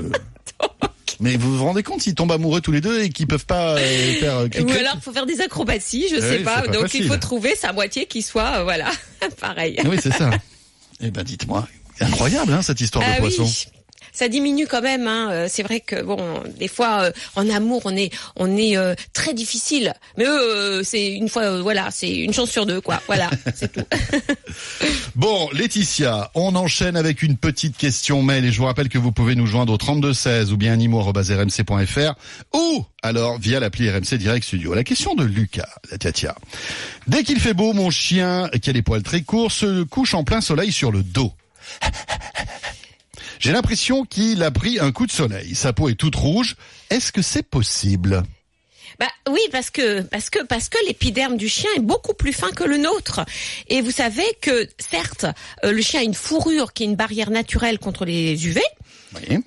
Mais 1.22 1.38
vous 1.38 1.56
vous 1.58 1.64
rendez 1.64 1.84
compte 1.84 2.02
s'ils 2.02 2.16
tombent 2.16 2.32
amoureux 2.32 2.62
tous 2.62 2.72
les 2.72 2.82
deux 2.82 3.02
et 3.04 3.10
qu'ils 3.10 3.28
peuvent 3.28 3.46
pas 3.46 3.76
euh, 3.78 4.14
faire 4.20 4.38
euh, 4.40 4.48
Ou 4.62 4.70
alors, 4.72 4.94
il 4.96 5.02
faut 5.02 5.12
faire 5.14 5.26
des 5.28 5.40
acrobaties, 5.40 6.08
je 6.10 6.16
Oui, 6.16 6.22
sais 6.22 6.40
pas. 6.40 6.62
pas 6.64 6.68
Donc, 6.68 6.82
facile. 6.84 7.04
il 7.04 7.08
faut 7.08 7.18
trouver 7.18 7.56
sa 7.56 7.72
moitié 7.74 8.08
qui 8.08 8.22
soit, 8.24 8.60
euh, 8.60 8.64
voilà, 8.64 8.90
pareil. 9.40 9.78
Oui, 9.86 9.98
c'est 10.02 10.12
ça. 10.14 10.32
Eh 11.00 11.12
ben, 11.12 11.24
dites-moi. 11.24 11.68
Incroyable, 12.00 12.54
hein, 12.54 12.62
cette 12.64 12.82
histoire 12.82 13.06
de 13.06 13.12
Ah 13.16 13.20
poisson. 13.20 13.44
oui. 13.44 13.66
Ça 14.14 14.28
diminue 14.28 14.68
quand 14.68 14.82
même. 14.82 15.08
Hein. 15.08 15.30
euh, 15.32 15.48
C'est 15.50 15.64
vrai 15.64 15.80
que 15.80 16.02
bon, 16.02 16.20
des 16.58 16.68
fois 16.68 17.04
euh, 17.04 17.12
en 17.36 17.50
amour, 17.50 17.82
on 17.86 17.96
est, 17.96 18.12
on 18.36 18.58
est 18.58 18.78
euh, 18.78 18.96
très 19.14 19.34
difficile. 19.34 19.94
Mais 20.18 20.26
eux, 20.26 20.84
c'est 20.84 21.14
une 21.14 21.30
fois, 21.30 21.62
voilà, 21.62 21.90
c'est 21.92 22.12
une 22.12 22.34
chance 22.34 22.52
sur 22.52 22.66
deux, 22.66 22.82
quoi. 22.82 23.02
Voilà, 23.08 23.30
c'est 23.56 23.72
tout. 23.72 23.86
Bon, 25.16 25.50
Laetitia, 25.54 26.32
on 26.36 26.56
enchaîne 26.56 26.96
avec 26.96 27.22
une 27.22 27.38
petite 27.38 27.78
question 27.78 28.22
mail 28.22 28.46
et 28.46 28.52
je 28.52 28.58
vous 28.58 28.66
rappelle 28.66 28.90
que 28.90 28.98
vous 28.98 29.12
pouvez 29.12 29.36
nous 29.36 29.46
joindre 29.46 29.74
au 29.74 29.78
3216 29.78 30.52
ou 30.52 30.58
bien 30.58 30.74
animo.rmc.fr 30.74 32.14
ou 32.54 32.86
alors 33.04 33.38
via 33.38 33.60
l'appli 33.60 33.90
RMC 33.90 34.16
Direct 34.18 34.46
Studio. 34.46 34.74
La 34.74 34.84
question 34.84 35.16
de 35.16 35.24
Lucas, 35.24 35.68
la 35.92 35.98
Tiatia. 35.98 36.36
Dès 37.08 37.24
qu'il 37.24 37.40
fait 37.40 37.54
beau, 37.54 37.74
mon 37.74 37.90
chien, 37.90 38.50
qui 38.62 38.70
a 38.70 38.74
les 38.74 38.82
poils 38.82 39.04
très 39.04 39.22
courts, 39.22 39.52
se 39.52 39.84
couche 39.84 40.14
en 40.14 40.24
plein 40.24 40.42
soleil 40.42 40.72
sur 40.72 40.92
le 40.92 41.04
dos. 41.04 41.34
J'ai 43.42 43.52
l'impression 43.54 44.06
qu'il 44.06 44.44
a 44.44 44.52
pris 44.52 44.80
un 44.80 44.92
coup 44.92 45.08
de 45.08 45.12
soleil. 45.12 45.56
Sa 45.56 45.74
peau 45.74 45.90
est 45.90 45.96
toute 45.96 46.16
rouge. 46.16 46.56
Est-ce 46.92 47.12
que 47.12 47.24
c'est 47.24 47.42
possible? 47.42 48.22
Bah 49.00 49.08
oui, 49.28 49.40
parce 49.52 49.72
que 49.72 50.02
parce 50.02 50.30
que 50.30 50.44
parce 50.44 50.70
que 50.70 50.78
l'épiderme 50.86 51.38
du 51.38 51.50
chien 51.50 51.70
est 51.76 51.80
beaucoup 51.82 52.14
plus 52.14 52.34
fin 52.34 52.52
que 52.52 52.64
le 52.64 52.78
nôtre. 52.78 53.22
Et 53.68 53.82
vous 53.82 53.90
savez 53.90 54.26
que 54.42 54.70
certes, 54.78 55.26
euh, 55.64 55.72
le 55.72 55.82
chien 55.82 56.02
a 56.02 56.04
une 56.04 56.14
fourrure 56.14 56.72
qui 56.72 56.84
est 56.84 56.86
une 56.86 56.96
barrière 56.96 57.32
naturelle 57.32 57.80
contre 57.80 58.06
les 58.06 58.46
UV, 58.46 58.62
Oui. 59.16 59.40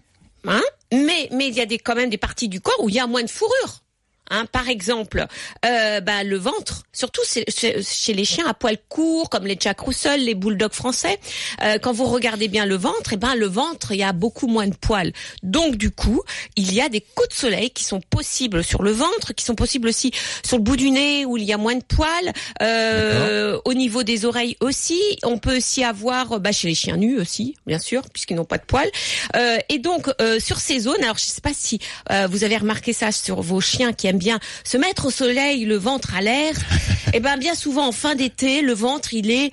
hein, 0.49 0.63
mais 0.93 1.29
mais 1.31 1.47
il 1.47 1.55
y 1.55 1.61
a 1.61 1.67
des 1.67 1.79
quand 1.79 1.95
même 1.95 2.11
des 2.11 2.19
parties 2.19 2.49
du 2.49 2.61
corps 2.61 2.83
où 2.83 2.89
il 2.89 2.97
y 2.97 3.01
a 3.01 3.07
moins 3.07 3.23
de 3.23 3.31
fourrure. 3.31 3.84
Hein, 4.31 4.47
par 4.51 4.69
exemple, 4.69 5.27
euh, 5.67 6.01
bah, 6.01 6.25
le 6.25 6.37
ventre, 6.37 6.85
surtout 6.93 7.21
chez 7.27 8.15
les 8.15 8.25
chiens 8.25 8.47
à 8.47 8.55
poils 8.55 8.79
courts, 8.89 9.29
comme 9.29 9.47
les 9.47 9.57
Jack 9.61 9.81
Russell, 9.81 10.25
les 10.25 10.35
bulldogs 10.35 10.73
français, 10.73 11.19
euh, 11.63 11.79
quand 11.79 11.93
vous 11.93 12.07
regardez 12.07 12.49
bien 12.49 12.65
le 12.65 12.77
ventre, 12.77 13.13
et 13.13 13.17
ben 13.17 13.35
le 13.35 13.47
ventre, 13.47 13.93
il 13.93 13.99
y 13.99 14.03
a 14.03 14.13
beaucoup 14.13 14.47
moins 14.47 14.67
de 14.67 14.75
poils. 14.75 15.13
Donc 15.43 15.77
du 15.77 15.91
coup, 15.91 16.23
il 16.57 16.73
y 16.73 16.81
a 16.81 16.89
des 16.89 17.03
coups 17.03 17.29
de 17.29 17.35
soleil 17.35 17.71
qui 17.71 17.85
sont 17.85 18.01
possibles 18.01 18.65
sur 18.65 18.83
le 18.83 18.93
ventre, 18.93 19.35
qui 19.35 19.45
sont 19.45 19.55
possibles 19.55 19.89
aussi 19.89 20.11
sur 20.43 20.57
le 20.57 20.63
bout 20.63 20.77
du 20.77 20.91
nez 20.91 21.27
où 21.27 21.37
il 21.37 21.45
y 21.45 21.53
a 21.53 21.59
moins 21.59 21.77
de 21.77 21.85
poils, 21.85 22.33
euh, 22.63 23.61
au 23.67 23.75
niveau 23.75 24.05
des 24.05 24.25
oreilles 24.25 24.57
aussi. 24.61 25.01
On 25.23 25.39
peut 25.39 25.59
aussi 25.59 25.85
avoir, 25.85 26.41
bah, 26.41 26.53
chez 26.53 26.69
les 26.69 26.75
chiens 26.75 26.97
nus 26.97 27.19
aussi, 27.21 27.57
bien 27.67 27.79
sûr, 27.79 28.09
puisqu'ils 28.11 28.37
n'ont 28.37 28.45
pas 28.45 28.59
de 28.59 28.65
poils. 28.65 28.91
Euh, 29.37 29.59
et 29.69 29.79
donc 29.79 30.11
euh, 30.21 30.41
sur 30.41 30.61
ces 30.61 30.81
zones, 30.81 31.03
alors 31.03 31.19
je 31.19 31.25
sais 31.25 31.41
pas 31.41 31.53
si 31.55 31.79
euh, 32.11 32.27
vous 32.31 32.45
avez 32.45 32.57
remarqué 32.57 32.93
ça 32.93 33.13
sur 33.13 33.43
vos 33.43 33.61
chiens 33.61 33.93
qui 33.93 34.09
bien 34.19 34.39
se 34.65 34.77
mettre 34.77 35.07
au 35.07 35.11
soleil, 35.11 35.65
le 35.65 35.77
ventre 35.77 36.15
à 36.15 36.21
l'air. 36.21 36.55
et 37.13 37.21
ben 37.21 37.37
bien 37.37 37.55
souvent 37.55 37.89
en 37.89 37.93
fin 37.93 38.15
d'été, 38.15 38.63
le 38.63 38.73
ventre 38.73 39.15
il 39.15 39.31
est 39.31 39.53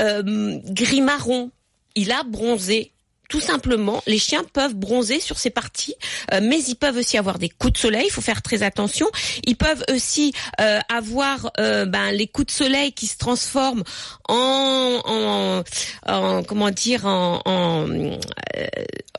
euh, 0.00 0.58
gris 0.66 1.00
marron, 1.00 1.50
il 1.94 2.12
a 2.12 2.22
bronzé. 2.22 2.92
Tout 3.30 3.40
simplement, 3.40 4.02
les 4.06 4.18
chiens 4.18 4.42
peuvent 4.52 4.74
bronzer 4.74 5.20
sur 5.20 5.38
ces 5.38 5.50
parties, 5.50 5.94
euh, 6.34 6.40
mais 6.42 6.60
ils 6.64 6.74
peuvent 6.74 6.96
aussi 6.96 7.16
avoir 7.16 7.38
des 7.38 7.48
coups 7.48 7.74
de 7.74 7.78
soleil. 7.78 8.04
Il 8.06 8.10
faut 8.12 8.20
faire 8.20 8.42
très 8.42 8.62
attention. 8.62 9.06
Ils 9.46 9.56
peuvent 9.56 9.84
aussi 9.94 10.32
euh, 10.60 10.80
avoir 10.94 11.50
euh, 11.60 11.86
ben, 11.86 12.10
les 12.10 12.26
coups 12.26 12.48
de 12.48 12.50
soleil 12.50 12.92
qui 12.92 13.06
se 13.06 13.16
transforment 13.16 13.84
en, 14.28 15.00
en, 15.06 15.62
en- 16.12 16.42
comment 16.42 16.70
dire, 16.70 17.06
en, 17.06 17.40
en, 17.44 17.88
euh, 17.88 18.66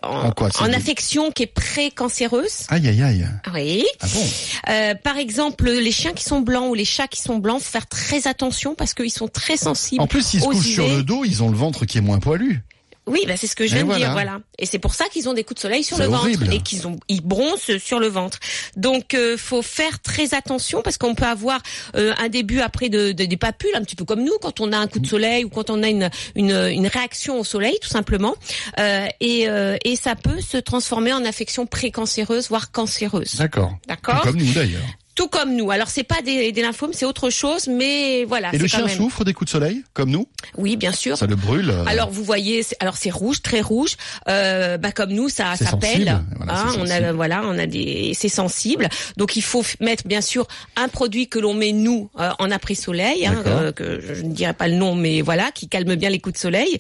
en, 0.04 0.32
quoi, 0.32 0.50
en 0.60 0.74
affection 0.74 1.32
qui 1.32 1.44
est 1.44 1.48
pré-cancéreuse. 1.48 2.66
Aïe, 2.70 2.88
aïe, 2.90 3.02
aïe. 3.02 3.28
Oui. 3.54 3.86
Ah 4.02 4.08
bon? 4.14 4.26
Euh, 4.70 4.96
par 4.96 5.18
exemple, 5.18 5.70
les 5.70 5.92
chiens 5.92 6.14
qui 6.14 6.24
sont 6.26 6.42
blancs 6.42 6.70
ou 6.70 6.74
les 6.74 6.86
chats 6.86 7.08
qui 7.08 7.22
sont 7.22 7.38
blancs, 7.38 7.62
faut 7.62 7.72
faire 7.72 7.88
très 7.88 8.28
attention 8.28 8.76
parce 8.76 8.94
qu'ils 8.94 9.12
sont 9.12 9.28
très 9.30 9.58
sensibles. 9.58 10.02
En 10.02 10.08
plus, 10.08 10.26
s'ils 10.26 10.42
se 10.42 10.46
couchent 10.46 10.74
sur 10.74 10.88
le 10.88 11.04
dos, 11.04 11.24
ils 11.24 11.44
ont 11.44 11.50
le 11.50 11.56
ventre 11.58 11.86
qui 11.86 11.98
est 11.98 12.02
moins 12.02 12.20
poilu. 12.20 12.62
Oui, 13.08 13.24
bah 13.28 13.36
c'est 13.36 13.48
ce 13.48 13.56
que 13.56 13.66
je 13.66 13.74
viens 13.74 13.82
de 13.82 13.88
voilà. 13.88 14.00
dire, 14.06 14.12
voilà. 14.14 14.40
Et 14.60 14.66
c'est 14.68 14.78
pour 14.78 14.94
ça 14.94 15.06
qu'ils 15.12 15.28
ont 15.28 15.34
des 15.34 15.44
coups 15.44 15.56
de 15.56 15.62
soleil 15.62 15.84
sur 15.84 15.98
le 15.98 16.06
ventre 16.06 16.28
et 16.54 16.60
qu'ils 16.62 16.88
ont 16.88 17.00
ils 17.08 17.22
bronzent 17.22 17.78
sur 17.80 18.00
le 18.00 18.08
ventre. 18.08 18.38
Donc 18.78 19.16
euh, 19.16 19.38
faut 19.38 19.64
faire 19.64 20.00
très 20.02 20.34
attention 20.36 20.82
parce 20.84 20.98
qu'on 21.00 21.16
peut 21.16 21.26
avoir 21.26 21.60
euh, 21.96 22.14
un 22.20 22.30
début 22.30 22.60
après 22.62 22.90
de, 22.90 23.12
de- 23.12 23.26
des 23.26 23.38
papules, 23.38 23.72
un 23.76 23.82
petit 23.84 23.96
peu 23.96 24.06
comme 24.06 24.24
nous 24.24 24.38
quand 24.42 24.60
on 24.60 24.72
a 24.72 24.78
un 24.78 24.88
coup 24.88 25.00
de 25.00 25.08
soleil 25.08 25.44
ou 25.46 25.50
quand 25.50 25.70
on 25.72 25.82
a 25.82 25.90
une 25.90 26.10
une, 26.36 26.52
une 26.52 26.88
réaction 26.88 27.40
au 27.40 27.44
soleil 27.44 27.78
tout 27.82 27.90
simplement. 27.90 28.36
Euh, 28.80 29.08
et 29.20 29.50
euh, 29.50 29.78
et 29.84 29.96
ça 29.96 30.16
peut 30.16 30.40
se 30.40 30.58
transformer 30.58 31.12
en 31.12 31.26
affection 31.26 31.66
précancéreuse 31.66 32.50
voire 32.50 32.72
cancéreuse. 32.72 33.36
D'accord. 33.36 33.74
D'accord. 33.88 34.22
Comme 34.22 34.38
nous 34.38 34.54
d'ailleurs. 34.54 34.82
Tout 35.22 35.28
comme 35.28 35.56
nous. 35.56 35.70
Alors 35.70 35.90
c'est 35.90 36.04
pas 36.04 36.24
des, 36.24 36.52
des 36.52 36.62
lymphomes, 36.64 36.94
c'est 36.94 37.06
autre 37.06 37.30
chose, 37.30 37.68
mais 37.68 38.24
voilà. 38.26 38.50
Et 38.54 38.58
le 38.58 38.66
chien 38.66 38.86
même- 38.88 38.90
souffre 38.98 39.24
des 39.24 39.34
coups 39.34 39.52
de 39.52 39.52
soleil, 39.52 39.84
comme 39.94 40.10
nous? 40.10 40.28
Oui, 40.58 40.78
bien 40.78 40.92
sûr. 40.92 41.16
Ça 41.16 41.28
le 41.28 41.36
brûle 41.36 41.70
euh, 41.70 41.84
Alors 41.86 42.10
vous 42.10 42.24
voyez, 42.24 42.64
c'est- 42.64 42.76
alors 42.80 42.98
c'est 42.98 43.12
rouge, 43.12 43.44
très 43.44 43.62
rouge. 43.62 43.98
Euh, 44.28 44.78
bah 44.78 44.92
comme 44.92 45.12
nous, 45.12 45.30
ça 45.30 45.56
s'appelle. 45.56 46.24
Voilà, 46.38 46.54
hein, 46.54 46.66
c'est 46.72 46.80
on 46.80 46.86
sensible. 46.88 47.06
a 47.06 47.14
voilà, 47.14 47.42
on 47.46 47.56
a 47.60 47.68
des, 47.68 48.14
c'est 48.18 48.30
sensible. 48.30 48.90
Donc 49.18 49.36
il 49.36 49.44
faut 49.44 49.64
mettre 49.80 50.08
bien 50.08 50.22
sûr 50.22 50.48
un 50.76 50.88
produit 50.88 51.28
que 51.28 51.38
l'on 51.38 51.54
met 51.54 51.72
nous 51.72 52.10
euh, 52.20 52.32
en 52.40 52.50
après 52.50 52.74
soleil, 52.74 53.28
hein, 53.28 53.44
que 53.76 54.02
je 54.02 54.24
ne 54.24 54.34
dirais 54.34 54.54
pas 54.56 54.68
le 54.70 54.74
nom, 54.76 54.96
mais 54.96 55.22
voilà, 55.22 55.52
qui 55.54 55.68
calme 55.68 55.94
bien 55.96 56.10
les 56.10 56.20
coups 56.20 56.34
de 56.34 56.40
soleil. 56.40 56.80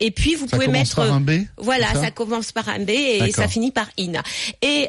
Et 0.00 0.10
puis 0.10 0.34
vous 0.34 0.48
Ça 0.48 0.56
pouvez 0.56 0.66
commence 0.66 0.80
mettre. 0.80 0.96
par 0.96 1.12
un 1.12 1.20
B 1.20 1.30
Voilà, 1.58 1.86
ça, 1.92 2.00
ça 2.02 2.10
commence 2.10 2.50
par 2.50 2.68
un 2.70 2.80
B 2.80 2.90
et 2.90 3.30
ça 3.30 3.46
finit 3.46 3.70
par 3.70 3.86
in. 4.00 4.14
Et 4.62 4.88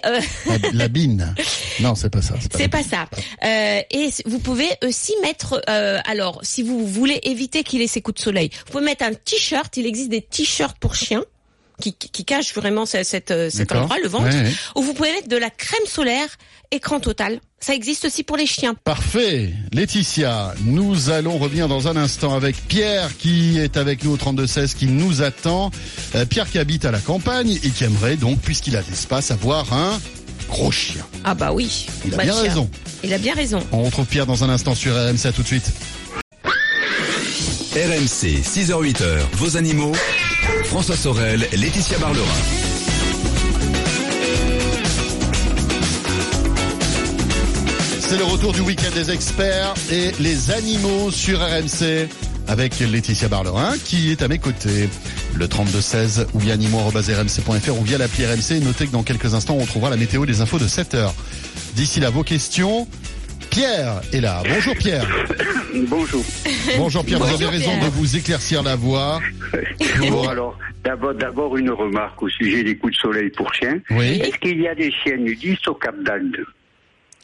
La, 0.73 0.87
bine. 0.87 1.35
Non, 1.81 1.95
c'est 1.95 2.09
pas 2.09 2.21
ça. 2.21 2.33
C'est 2.57 2.67
pas, 2.67 2.78
pas 2.83 2.89
ça. 2.89 3.07
Euh, 3.43 3.81
et 3.91 4.09
vous 4.25 4.39
pouvez 4.39 4.69
aussi 4.83 5.13
mettre, 5.21 5.61
euh, 5.69 5.99
alors 6.05 6.39
si 6.43 6.63
vous 6.63 6.85
voulez 6.87 7.19
éviter 7.23 7.63
qu'il 7.63 7.81
ait 7.81 7.87
ses 7.87 8.01
coups 8.01 8.17
de 8.19 8.23
soleil, 8.23 8.49
vous 8.65 8.71
pouvez 8.71 8.83
mettre 8.85 9.03
un 9.05 9.13
t-shirt. 9.13 9.75
Il 9.77 9.85
existe 9.85 10.09
des 10.09 10.21
t-shirts 10.21 10.77
pour 10.79 10.95
chiens 10.95 11.23
qui, 11.81 11.93
qui 11.93 12.25
cachent 12.25 12.53
vraiment 12.53 12.85
ce- 12.85 13.03
cette, 13.03 13.31
euh, 13.31 13.49
cet 13.49 13.71
endroit, 13.71 13.97
le 14.03 14.09
ventre. 14.09 14.25
Ouais, 14.27 14.33
ouais. 14.43 14.51
Ou 14.75 14.81
vous 14.81 14.93
pouvez 14.93 15.13
mettre 15.13 15.29
de 15.29 15.37
la 15.37 15.49
crème 15.49 15.85
solaire 15.87 16.27
écran 16.71 16.99
total. 16.99 17.39
Ça 17.61 17.73
existe 17.73 18.03
aussi 18.05 18.23
pour 18.23 18.35
les 18.37 18.45
chiens. 18.45 18.73
Parfait. 18.83 19.51
Laetitia, 19.73 20.53
nous 20.65 21.09
allons 21.09 21.37
revenir 21.37 21.67
dans 21.69 21.87
un 21.87 21.95
instant 21.97 22.35
avec 22.35 22.55
Pierre 22.67 23.15
qui 23.17 23.57
est 23.57 23.75
avec 23.77 24.03
nous 24.03 24.11
au 24.11 24.17
3216, 24.17 24.73
qui 24.75 24.87
nous 24.87 25.21
attend. 25.21 25.71
Euh, 26.15 26.25
Pierre 26.25 26.49
qui 26.49 26.59
habite 26.59 26.83
à 26.85 26.91
la 26.91 26.99
campagne 26.99 27.51
et 27.63 27.69
qui 27.69 27.83
aimerait 27.85 28.17
donc, 28.17 28.39
puisqu'il 28.39 28.75
a 28.77 28.81
de 28.81 28.89
l'espace, 28.89 29.31
avoir 29.31 29.71
un 29.73 29.99
gros 30.49 30.71
chien. 30.71 31.05
Ah 31.23 31.33
bah 31.35 31.51
oui. 31.53 31.87
Il 32.05 32.13
a 32.13 32.17
Bah, 32.17 32.23
bien 32.23 32.41
raison. 32.41 32.69
Il 33.03 33.13
a 33.13 33.17
bien 33.17 33.33
raison. 33.33 33.63
On 33.71 33.83
retrouve 33.83 34.05
Pierre 34.05 34.25
dans 34.25 34.43
un 34.43 34.49
instant 34.49 34.75
sur 34.75 34.93
RMC. 34.93 35.25
À 35.25 35.31
tout 35.31 35.41
de 35.43 35.47
suite. 35.47 35.71
RMC, 37.73 38.41
6h-8h, 38.43 39.03
vos 39.33 39.55
animaux. 39.55 39.93
François 40.65 40.97
Sorel, 40.97 41.47
Laetitia 41.53 41.97
Barlerin. 41.99 42.25
C'est 47.99 48.17
le 48.17 48.23
retour 48.23 48.53
du 48.53 48.61
week-end 48.61 48.89
des 48.95 49.11
experts 49.11 49.73
et 49.91 50.11
les 50.19 50.49
animaux 50.51 51.11
sur 51.11 51.39
RMC 51.39 52.07
avec 52.47 52.79
Laetitia 52.79 53.27
Barlerin 53.27 53.75
qui 53.83 54.09
est 54.11 54.21
à 54.23 54.27
mes 54.27 54.39
côtés. 54.39 54.89
Le 55.39 55.47
3216 55.47 56.27
ou 56.33 56.39
bien 56.39 56.53
animaux.rmc.fr 56.55 57.79
ou 57.79 57.83
via 57.85 57.97
l'appli 57.97 58.25
RMC. 58.25 58.61
Notez 58.61 58.87
que 58.87 58.91
dans 58.91 59.03
quelques 59.03 59.33
instants 59.33 59.55
on 59.55 59.61
retrouvera 59.61 59.89
la 59.89 59.95
météo 59.95 60.25
et 60.25 60.27
les 60.27 60.41
infos 60.41 60.59
de 60.59 60.67
7 60.67 60.95
heures. 60.95 61.13
D'ici 61.75 62.01
là, 62.01 62.09
vos 62.09 62.23
questions. 62.23 62.87
Pierre 63.49 64.01
est 64.11 64.19
là. 64.19 64.43
Bonjour 64.53 64.75
Pierre. 64.75 65.07
Bonjour. 65.87 66.23
Bonjour 66.77 67.05
Pierre, 67.05 67.19
vous 67.19 67.33
avez 67.33 67.45
raison 67.47 67.71
Pierre. 67.71 67.85
de 67.85 67.89
vous 67.95 68.17
éclaircir 68.17 68.63
la 68.63 68.75
voix. 68.75 69.21
Bon 70.09 70.27
alors, 70.27 70.57
D'abord, 70.83 71.13
d'abord 71.13 71.57
une 71.57 71.71
remarque 71.71 72.21
au 72.21 72.29
sujet 72.29 72.63
des 72.63 72.75
coups 72.77 72.93
de 72.93 72.99
soleil 72.99 73.29
pour 73.29 73.53
chiens. 73.53 73.79
Oui. 73.91 74.19
Est-ce 74.21 74.37
qu'il 74.39 74.59
y 74.61 74.67
a 74.67 74.75
des 74.75 74.91
chiens 74.91 75.17
nudistes 75.17 75.67
au 75.67 75.73
Cap 75.73 75.95
d'Agde? 76.03 76.37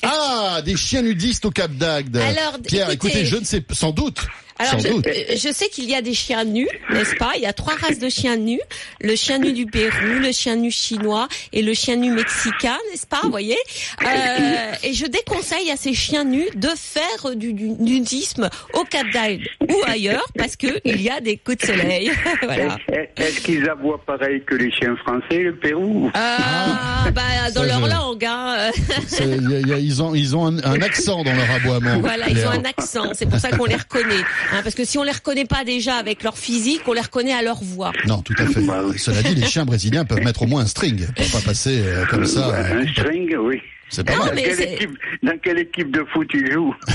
Ah, 0.03 0.61
des 0.63 0.75
chiens 0.75 1.01
nudistes 1.01 1.45
au 1.45 1.51
Cap 1.51 1.71
d'Agde. 1.73 2.15
Alors, 2.17 2.59
Pierre, 2.65 2.89
écoutez- 2.91 3.09
écoutez, 3.19 3.25
je 3.25 3.37
ne 3.37 3.43
sais, 3.45 3.63
sans 3.71 3.91
doute. 3.91 4.25
Alors, 4.57 4.79
je, 4.79 4.87
euh, 4.87 5.01
je 5.35 5.51
sais 5.53 5.67
qu'il 5.67 5.83
y 5.89 5.95
a 5.95 6.01
des 6.01 6.13
chiens 6.13 6.45
nus, 6.45 6.67
n'est-ce 6.89 7.15
pas? 7.15 7.31
Il 7.35 7.41
y 7.41 7.45
a 7.45 7.51
trois 7.51 7.73
races 7.75 7.99
de 7.99 8.07
chiens 8.07 8.37
nus. 8.37 8.61
Le 9.01 9.15
chien 9.15 9.37
nu 9.39 9.51
du 9.51 9.65
Pérou, 9.65 9.91
le 10.21 10.31
chien 10.31 10.55
nu 10.55 10.71
chinois 10.71 11.27
et 11.51 11.61
le 11.61 11.73
chien 11.73 11.97
nu 11.97 12.11
mexicain, 12.11 12.77
n'est-ce 12.91 13.05
pas? 13.05 13.19
Vous 13.23 13.31
voyez? 13.31 13.57
Euh, 14.03 14.71
Et 14.83 14.93
je 14.93 15.05
déconseille 15.07 15.69
à 15.71 15.75
ces 15.75 15.93
chiens 15.93 16.23
nus 16.23 16.47
de 16.55 16.69
faire 16.77 17.35
du, 17.35 17.51
du 17.53 17.67
nudisme 17.69 18.49
au 18.73 18.83
Cap 18.85 19.05
d'Agde 19.13 19.41
ou 19.67 19.75
ailleurs 19.87 20.25
parce 20.37 20.55
que 20.55 20.67
il 20.85 21.01
y 21.01 21.09
a 21.09 21.19
des 21.19 21.35
coups 21.37 21.57
de 21.57 21.65
soleil. 21.65 22.11
voilà. 22.41 22.77
Est-ce 23.17 23.41
qu'ils 23.41 23.69
aboient 23.69 24.01
pareil 24.05 24.41
que 24.47 24.55
les 24.55 24.71
chiens 24.71 24.95
français, 24.97 25.39
le 25.39 25.55
Pérou? 25.57 26.09
Ah, 26.13 27.07
bah, 27.13 27.21
dans 27.53 27.61
ça, 27.61 27.67
leur 27.67 27.85
je- 27.85 27.91
langue, 27.93 28.25
hein. 28.25 28.71
C'est- 29.07 29.23
il 29.25 29.49
y 29.51 29.55
a- 29.55 29.59
il 29.59 29.67
y 29.67 29.73
a- 29.73 29.77
ils 29.79 30.01
ont, 30.01 30.15
ils 30.15 30.35
ont 30.35 30.45
un, 30.45 30.63
un 30.63 30.81
accent 30.81 31.23
dans 31.23 31.33
leur 31.35 31.51
aboiement. 31.51 31.99
Voilà, 31.99 32.29
ils 32.29 32.45
ont 32.45 32.51
un 32.51 32.63
accent. 32.63 33.11
C'est 33.13 33.25
pour 33.29 33.39
ça 33.39 33.49
qu'on 33.51 33.65
les 33.65 33.75
reconnaît. 33.75 34.23
Hein, 34.53 34.61
parce 34.63 34.75
que 34.75 34.85
si 34.85 34.97
on 34.97 35.03
les 35.03 35.11
reconnaît 35.11 35.45
pas 35.45 35.63
déjà 35.63 35.95
avec 35.95 36.23
leur 36.23 36.37
physique, 36.37 36.81
on 36.87 36.93
les 36.93 37.01
reconnaît 37.01 37.33
à 37.33 37.41
leur 37.41 37.63
voix. 37.63 37.91
Non, 38.07 38.21
tout 38.21 38.33
à 38.37 38.45
fait. 38.45 38.61
Bah 38.61 38.81
oui. 38.85 38.97
Cela 38.97 39.21
dit, 39.23 39.35
les 39.35 39.45
chiens 39.47 39.65
brésiliens 39.65 40.05
peuvent 40.05 40.23
mettre 40.23 40.43
au 40.43 40.47
moins 40.47 40.61
un 40.61 40.65
string 40.65 41.05
pour 41.15 41.25
pas 41.31 41.41
passer 41.45 41.81
euh, 41.85 42.05
comme 42.05 42.25
ça. 42.25 42.49
euh, 42.53 42.81
Un 42.81 42.87
string, 42.91 43.35
oui. 43.37 43.61
C'est 43.89 44.03
pas 44.05 44.13
Non, 44.15 44.25
mal. 44.25 44.35
Dans 44.35 44.41
quelle, 44.41 44.61
équipe, 44.61 44.89
dans 45.23 45.37
quelle 45.43 45.59
équipe 45.59 45.91
de 45.91 46.03
foot 46.13 46.27
tu 46.29 46.51
joues? 46.51 46.73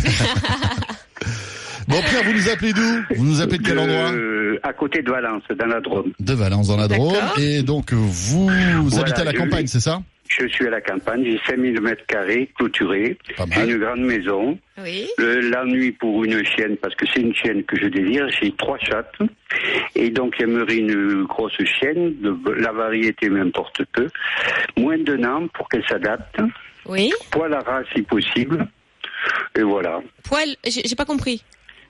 Bon, 1.88 2.00
Pierre, 2.08 2.22
vous 2.24 2.32
nous 2.34 2.48
appelez 2.48 2.72
d'où? 2.72 3.02
Vous 3.16 3.24
nous 3.24 3.40
appelez 3.40 3.58
de 3.58 3.64
quel 3.64 3.78
endroit? 3.78 4.12
Euh, 4.12 4.60
À 4.62 4.72
côté 4.72 5.02
de 5.02 5.10
Valence, 5.10 5.42
dans 5.58 5.66
la 5.66 5.80
Drôme. 5.80 6.12
De 6.20 6.34
Valence 6.34 6.68
dans 6.68 6.76
la 6.76 6.86
Drôme. 6.86 7.16
Et 7.36 7.62
donc, 7.62 7.92
vous 7.92 8.48
habitez 9.00 9.22
à 9.22 9.24
la 9.24 9.32
campagne, 9.32 9.66
c'est 9.66 9.80
ça? 9.80 10.00
Je 10.38 10.46
suis 10.46 10.66
à 10.68 10.70
la 10.70 10.80
campagne, 10.80 11.24
j'ai 11.24 11.40
5000 11.44 11.80
mètres 11.80 12.06
carrés 12.06 12.48
clôturés. 12.56 13.18
Une 13.56 13.78
grande 13.78 14.00
maison. 14.00 14.56
Oui. 14.78 15.08
Le- 15.18 15.40
la 15.50 15.64
nuit 15.64 15.90
pour 15.90 16.24
une 16.24 16.44
chienne, 16.46 16.76
parce 16.76 16.94
que 16.94 17.04
c'est 17.12 17.20
une 17.20 17.34
chienne 17.34 17.64
que 17.64 17.76
je 17.76 17.86
désire, 17.88 18.28
j'ai 18.40 18.52
trois 18.52 18.78
chattes. 18.78 19.12
Et 19.96 20.08
donc 20.10 20.34
j'aimerais 20.38 20.76
une 20.76 21.24
grosse 21.24 21.60
chienne, 21.64 22.14
de 22.20 22.36
la 22.52 22.70
variété 22.70 23.28
m'importe 23.28 23.82
peu. 23.92 24.06
Moins 24.76 24.98
de 24.98 25.16
noms 25.16 25.48
pour 25.48 25.68
qu'elle 25.68 25.84
s'adapte. 25.88 26.36
Oui. 26.86 27.12
Poil 27.32 27.52
à 27.52 27.58
ras 27.60 27.82
si 27.94 28.02
possible. 28.02 28.66
Et 29.58 29.62
voilà. 29.62 30.00
Poil, 30.22 30.48
j'ai 30.64 30.82
j'ai 30.84 30.94
pas 30.96 31.04
compris. 31.04 31.42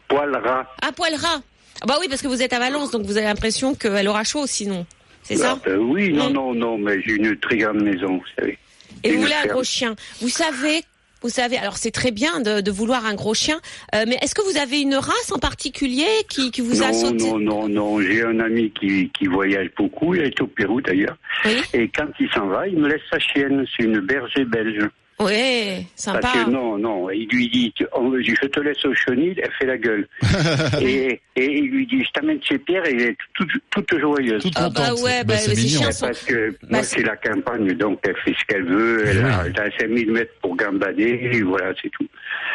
Poil 0.08 0.34
ras. 0.34 0.66
Ah, 0.82 0.92
poil 0.96 1.14
ras. 1.14 1.42
Ah 1.82 1.86
bah 1.86 1.96
oui, 2.00 2.06
parce 2.08 2.22
que 2.22 2.26
vous 2.28 2.42
êtes 2.42 2.52
à 2.54 2.58
Valence, 2.58 2.90
donc 2.90 3.02
vous 3.06 3.16
avez 3.18 3.26
l'impression 3.26 3.74
qu'elle 3.74 4.08
aura 4.08 4.24
chaud 4.24 4.46
sinon. 4.46 4.84
C'est 5.22 5.36
ça 5.36 5.56
Ah, 5.56 5.62
ben 5.64 5.78
oui, 5.78 6.12
non, 6.12 6.30
Mm. 6.30 6.32
non, 6.32 6.54
non, 6.54 6.78
mais 6.78 7.00
j'ai 7.02 7.12
une 7.14 7.36
très 7.36 7.56
grande 7.58 7.82
maison, 7.82 8.16
vous 8.18 8.24
savez. 8.38 8.58
Et 9.04 9.12
vous 9.14 9.22
voulez 9.22 9.34
un 9.34 9.46
gros 9.46 9.64
chien. 9.64 9.94
Vous 10.20 10.28
savez, 10.28 10.82
vous 11.22 11.28
savez, 11.28 11.58
alors 11.58 11.76
c'est 11.76 11.90
très 11.90 12.10
bien 12.10 12.40
de, 12.40 12.60
de 12.60 12.70
vouloir 12.70 13.04
un 13.06 13.14
gros 13.14 13.34
chien, 13.34 13.60
euh, 13.94 14.04
mais 14.08 14.16
est-ce 14.22 14.34
que 14.34 14.42
vous 14.42 14.56
avez 14.58 14.80
une 14.80 14.94
race 14.96 15.30
en 15.32 15.38
particulier 15.38 16.06
qui, 16.28 16.50
qui 16.50 16.60
vous 16.62 16.82
a 16.82 16.88
non, 16.88 16.92
sauté 16.92 17.30
non, 17.30 17.38
non, 17.38 17.68
non. 17.68 18.00
J'ai 18.00 18.22
un 18.24 18.40
ami 18.40 18.70
qui, 18.72 19.10
qui 19.10 19.26
voyage 19.26 19.68
beaucoup, 19.76 20.14
il 20.14 20.22
est 20.22 20.40
au 20.40 20.46
Pérou 20.46 20.80
d'ailleurs. 20.80 21.16
Oui, 21.44 21.52
Et 21.74 21.88
quand 21.88 22.08
il 22.18 22.28
s'en 22.32 22.46
va, 22.46 22.66
il 22.66 22.78
me 22.78 22.88
laisse 22.88 23.02
sa 23.10 23.18
chienne. 23.18 23.64
C'est 23.76 23.84
une 23.84 24.00
berger 24.00 24.44
belge. 24.44 24.88
Ouais, 25.20 25.86
sympa. 25.96 26.20
Parce 26.20 26.44
que 26.44 26.50
non, 26.50 26.78
non, 26.78 27.10
il 27.10 27.26
lui 27.28 27.48
dit, 27.48 27.72
on- 27.94 28.12
je 28.20 28.46
te 28.46 28.60
laisse 28.60 28.84
au 28.84 28.94
chenil, 28.94 29.34
elle 29.42 29.52
fait 29.58 29.66
la 29.66 29.78
gueule. 29.78 30.08
et, 30.82 31.20
et 31.36 31.58
il 31.58 31.70
lui 31.70 31.86
dit, 31.86 32.02
je 32.04 32.10
t'amène 32.12 32.42
chez 32.42 32.58
Pierre, 32.58 32.84
et 32.86 32.90
elle 32.92 33.00
est 33.02 33.16
toute, 33.34 33.50
toute 33.70 33.98
joyeuse. 34.00 34.42
Toute 34.42 34.52
Ah 34.56 34.68
bah 34.70 34.94
ouais, 34.94 35.24
bah, 35.24 35.36
c'est 35.36 35.54
ces 35.54 35.62
mignon. 35.62 35.82
Parce 36.00 36.20
que 36.22 36.50
Bah, 36.50 36.56
moi, 36.70 36.82
c'est- 36.82 36.96
c'est 36.96 37.02
la 37.02 37.16
campagne, 37.16 37.72
donc 37.74 38.00
elle 38.04 38.16
fait 38.24 38.34
ce 38.38 38.44
qu'elle 38.46 38.64
veut. 38.64 39.04
Elle 39.06 39.24
a, 39.24 39.40
a 39.40 39.78
5000 39.78 40.10
mètres 40.10 40.32
pour 40.42 40.56
gambader, 40.56 41.30
et 41.32 41.42
voilà, 41.42 41.72
c'est 41.82 41.90
tout. 41.90 42.06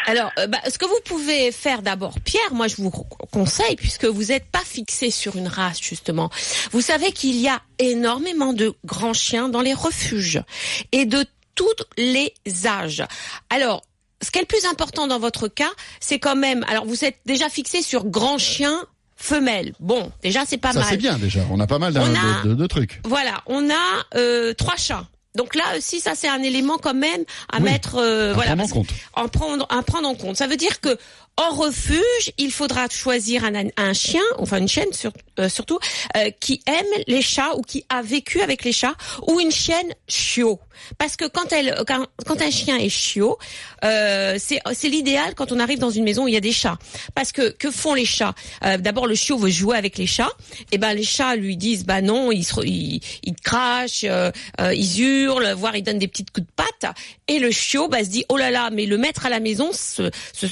Alors, 0.08 0.32
euh, 0.40 0.48
bah, 0.48 0.60
ce 0.70 0.78
que 0.78 0.86
vous 0.86 1.00
pouvez 1.06 1.52
faire 1.52 1.82
d'abord, 1.82 2.16
Pierre, 2.24 2.54
moi 2.54 2.68
je 2.68 2.76
vous 2.78 2.92
conseille, 3.32 3.76
puisque 3.76 4.06
vous 4.06 4.26
n'êtes 4.26 4.46
pas 4.52 4.64
fixé 4.64 5.10
sur 5.10 5.36
une 5.36 5.48
race 5.48 5.82
justement. 5.82 6.30
Vous 6.72 6.82
savez 6.82 7.12
qu'il 7.12 7.36
y 7.38 7.48
a 7.48 7.60
énormément 7.80 8.54
de 8.54 8.74
grands 8.86 9.14
chiens 9.14 9.50
dans 9.50 9.62
les 9.62 9.74
refuges 9.74 10.42
et 10.92 11.06
de 11.06 11.26
tous 11.56 11.74
les 11.98 12.34
âges. 12.66 13.04
Alors, 13.50 13.82
ce 14.22 14.32
qui 14.32 14.38
est 14.40 14.42
le 14.42 14.48
plus 14.48 14.66
important 14.66 15.08
dans 15.08 15.20
votre 15.20 15.48
cas, 15.48 15.72
c'est 16.00 16.20
quand 16.20 16.36
même. 16.36 16.64
Alors, 16.70 16.86
vous 16.86 17.04
êtes 17.06 17.18
déjà 17.26 17.50
fixé 17.50 17.82
sur 17.82 18.06
grand 18.06 18.38
chien 18.38 18.86
femelle. 19.18 19.74
Bon, 19.80 20.12
déjà 20.24 20.42
c'est 20.46 20.58
pas 20.58 20.74
Ça, 20.74 20.80
mal. 20.80 20.88
c'est 20.90 20.98
bien 20.98 21.18
déjà. 21.18 21.42
On 21.50 21.60
a 21.60 21.68
pas 21.68 21.80
mal 21.80 21.96
a- 21.98 22.44
de, 22.44 22.50
de- 22.50 22.54
de 22.56 22.68
trucs. 22.68 23.02
Voilà, 23.06 23.42
on 23.46 23.70
a 23.70 24.06
euh, 24.16 24.54
trois 24.54 24.76
chats. 24.76 25.08
Donc 25.36 25.54
là 25.56 25.64
aussi, 25.78 26.00
ça 26.00 26.16
c'est 26.16 26.30
un 26.30 26.42
élément 26.44 26.78
quand 26.78 26.94
même 26.94 27.24
à 27.52 27.58
Oui, 27.58 27.64
mettre, 27.64 27.96
euh, 27.98 28.32
à 28.32 28.34
voilà, 28.34 28.56
prendre 28.56 28.64
en 28.64 28.74
compte. 28.74 28.88
en 29.14 29.28
prendre, 29.28 29.68
à 29.70 29.82
prendre 29.84 30.08
en 30.08 30.16
compte. 30.16 30.38
Ça 30.38 30.48
veut 30.48 30.56
dire 30.58 30.80
que 30.82 30.98
en 31.38 31.54
refuge, 31.54 32.32
il 32.38 32.52
faudra 32.52 32.88
choisir 32.90 33.44
un, 33.44 33.94
chien, 33.94 34.24
enfin 34.38 34.58
une 34.58 34.70
chienne 34.70 34.90
euh, 35.38 35.50
surtout, 35.50 35.80
euh, 36.16 36.30
qui 36.40 36.62
aime 36.66 37.04
les 37.08 37.22
chats 37.22 37.56
ou 37.58 37.62
qui 37.62 37.84
a 37.90 38.02
vécu 38.02 38.42
avec 38.42 38.64
les 38.64 38.72
chats, 38.72 38.96
ou 39.28 39.42
une 39.42 39.52
chienne 39.52 39.94
chiot. 40.08 40.60
Parce 40.98 41.18
que 41.18 41.26
quand 41.26 41.52
elle, 41.52 41.84
quand, 41.88 42.42
un 42.42 42.52
chien 42.52 42.78
est 42.78 42.90
chiot, 42.90 43.38
euh, 43.84 44.38
c'est 44.38 44.90
l'idéal 44.90 45.36
quand 45.36 45.52
on 45.52 45.60
arrive 45.60 45.80
dans 45.80 45.90
une 45.90 46.06
maison 46.06 46.26
où 46.26 46.28
il 46.30 46.34
y 46.34 46.38
a 46.38 46.42
des 46.42 46.52
chats. 46.54 46.78
Parce 47.16 47.32
que 47.32 47.50
que 47.50 47.72
font 47.72 47.94
les 47.94 48.06
chats? 48.06 48.36
D'abord, 48.80 49.08
le 49.08 49.16
chiot 49.16 49.38
veut 49.38 49.50
jouer 49.50 49.78
avec 49.78 49.98
les 49.98 50.06
chats. 50.06 50.32
Et 50.72 50.78
ben 50.78 50.94
les 50.94 51.04
chats 51.04 51.36
lui 51.36 51.56
disent 51.58 51.86
bah 51.86 52.02
non, 52.02 52.32
ils 52.32 52.46
crachent, 53.42 54.06
ils 54.74 55.02
hurlent, 55.02 55.54
voire 55.54 55.76
ils 55.76 55.84
donnent 55.84 56.00
des 56.00 56.10
petites 56.10 56.32
coups 56.32 56.46
de 56.46 56.52
patte. 56.56 56.94
Et 57.28 57.40
le 57.40 57.52
chiot 57.52 57.88
bah, 57.88 58.04
se 58.04 58.10
dit 58.10 58.26
oh 58.28 58.38
là 58.38 58.52
là, 58.52 58.70
mais 58.72 58.86
le 58.86 58.98
maître 58.98 59.26
à 59.26 59.30
la 59.30 59.40
maison, 59.40 59.72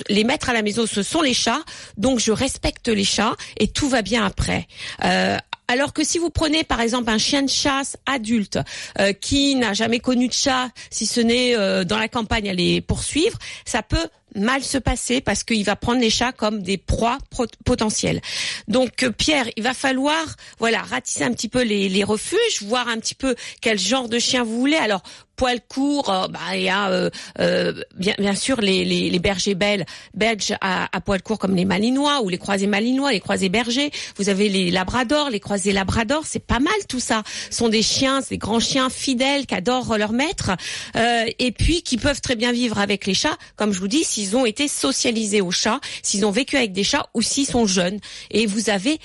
les 0.09 0.23
maîtres 0.23 0.49
à 0.49 0.53
la 0.53 0.61
maison, 0.61 0.72
ce 0.73 1.03
sont 1.03 1.21
les 1.21 1.33
chats. 1.33 1.63
Donc 1.97 2.19
je 2.19 2.31
respecte 2.31 2.87
les 2.87 3.03
chats 3.03 3.35
et 3.57 3.67
tout 3.67 3.89
va 3.89 4.01
bien 4.01 4.25
après. 4.25 4.67
Euh, 5.03 5.37
alors 5.67 5.93
que 5.93 6.03
si 6.03 6.19
vous 6.19 6.29
prenez 6.29 6.63
par 6.63 6.81
exemple 6.81 7.09
un 7.09 7.17
chien 7.17 7.41
de 7.41 7.49
chasse 7.49 7.97
adulte 8.05 8.59
euh, 8.99 9.13
qui 9.13 9.55
n'a 9.55 9.73
jamais 9.73 9.99
connu 9.99 10.27
de 10.27 10.33
chat, 10.33 10.69
si 10.89 11.05
ce 11.05 11.21
n'est 11.21 11.55
euh, 11.55 11.83
dans 11.83 11.97
la 11.97 12.07
campagne 12.07 12.49
à 12.49 12.53
les 12.53 12.81
poursuivre, 12.81 13.37
ça 13.65 13.81
peut 13.81 14.07
mal 14.35 14.63
se 14.63 14.77
passer 14.77 15.21
parce 15.21 15.43
qu'il 15.43 15.63
va 15.63 15.75
prendre 15.75 15.99
les 15.99 16.09
chats 16.09 16.31
comme 16.31 16.61
des 16.61 16.77
proies 16.77 17.17
pro- 17.29 17.45
potentielles. 17.65 18.21
Donc 18.67 19.03
euh, 19.03 19.11
Pierre, 19.11 19.47
il 19.55 19.63
va 19.63 19.73
falloir 19.73 20.23
voilà 20.59 20.81
ratisser 20.81 21.23
un 21.23 21.31
petit 21.31 21.49
peu 21.49 21.63
les, 21.63 21.89
les 21.89 22.03
refuges, 22.03 22.61
voir 22.61 22.87
un 22.87 22.97
petit 22.97 23.15
peu 23.15 23.35
quel 23.61 23.79
genre 23.79 24.09
de 24.09 24.19
chien 24.19 24.43
vous 24.43 24.59
voulez. 24.59 24.75
Alors 24.77 25.03
poil 25.35 25.59
court, 25.67 26.09
euh, 26.09 26.27
bah, 26.27 26.39
il 26.55 26.63
y 26.63 26.69
a 26.69 26.89
euh, 26.89 27.09
euh, 27.39 27.73
bien, 27.97 28.35
sûr 28.35 28.61
les, 28.61 28.85
les, 28.85 29.19
bergers 29.19 29.55
belges 29.55 30.53
à, 30.61 30.87
poil 31.01 31.21
court 31.21 31.39
comme 31.39 31.55
les 31.55 31.65
malinois 31.65 32.21
ou 32.21 32.29
les 32.29 32.37
croisés 32.37 32.67
malinois, 32.67 33.11
les 33.11 33.19
croisés 33.19 33.49
bergers. 33.49 33.91
Vous 34.17 34.29
avez 34.29 34.49
les 34.49 34.69
labradors, 34.69 35.29
les 35.29 35.39
croisés 35.39 35.71
labradors, 35.71 36.23
c'est 36.25 36.45
pas 36.45 36.59
mal 36.59 36.73
tout 36.87 36.99
ça. 36.99 37.23
Ce 37.49 37.57
sont 37.57 37.69
des 37.69 37.81
chiens, 37.81 38.21
des 38.29 38.37
grands 38.37 38.59
chiens 38.59 38.89
fidèles 38.89 39.45
qui 39.45 39.55
adorent 39.55 39.97
leur 39.97 40.11
maître 40.11 40.51
euh, 40.95 41.25
et 41.39 41.51
puis 41.51 41.81
qui 41.81 41.97
peuvent 41.97 42.21
très 42.21 42.35
bien 42.35 42.51
vivre 42.51 42.77
avec 42.79 43.05
les 43.05 43.13
chats, 43.13 43.37
comme 43.55 43.73
je 43.73 43.79
vous 43.79 43.87
dis, 43.87 44.03
s'ils 44.23 44.37
ont 44.37 44.45
été 44.45 44.67
socialisés 44.67 45.41
aux 45.41 45.51
chats, 45.51 45.81
s'ils 46.01 46.25
ont 46.25 46.31
vécu 46.31 46.55
avec 46.55 46.71
des 46.71 46.83
chats 46.83 47.07
ou 47.13 47.21
s'ils 47.21 47.45
sont 47.45 47.65
jeunes. 47.65 47.99
Et 48.31 48.45
vous 48.45 48.69
avez 48.69 48.99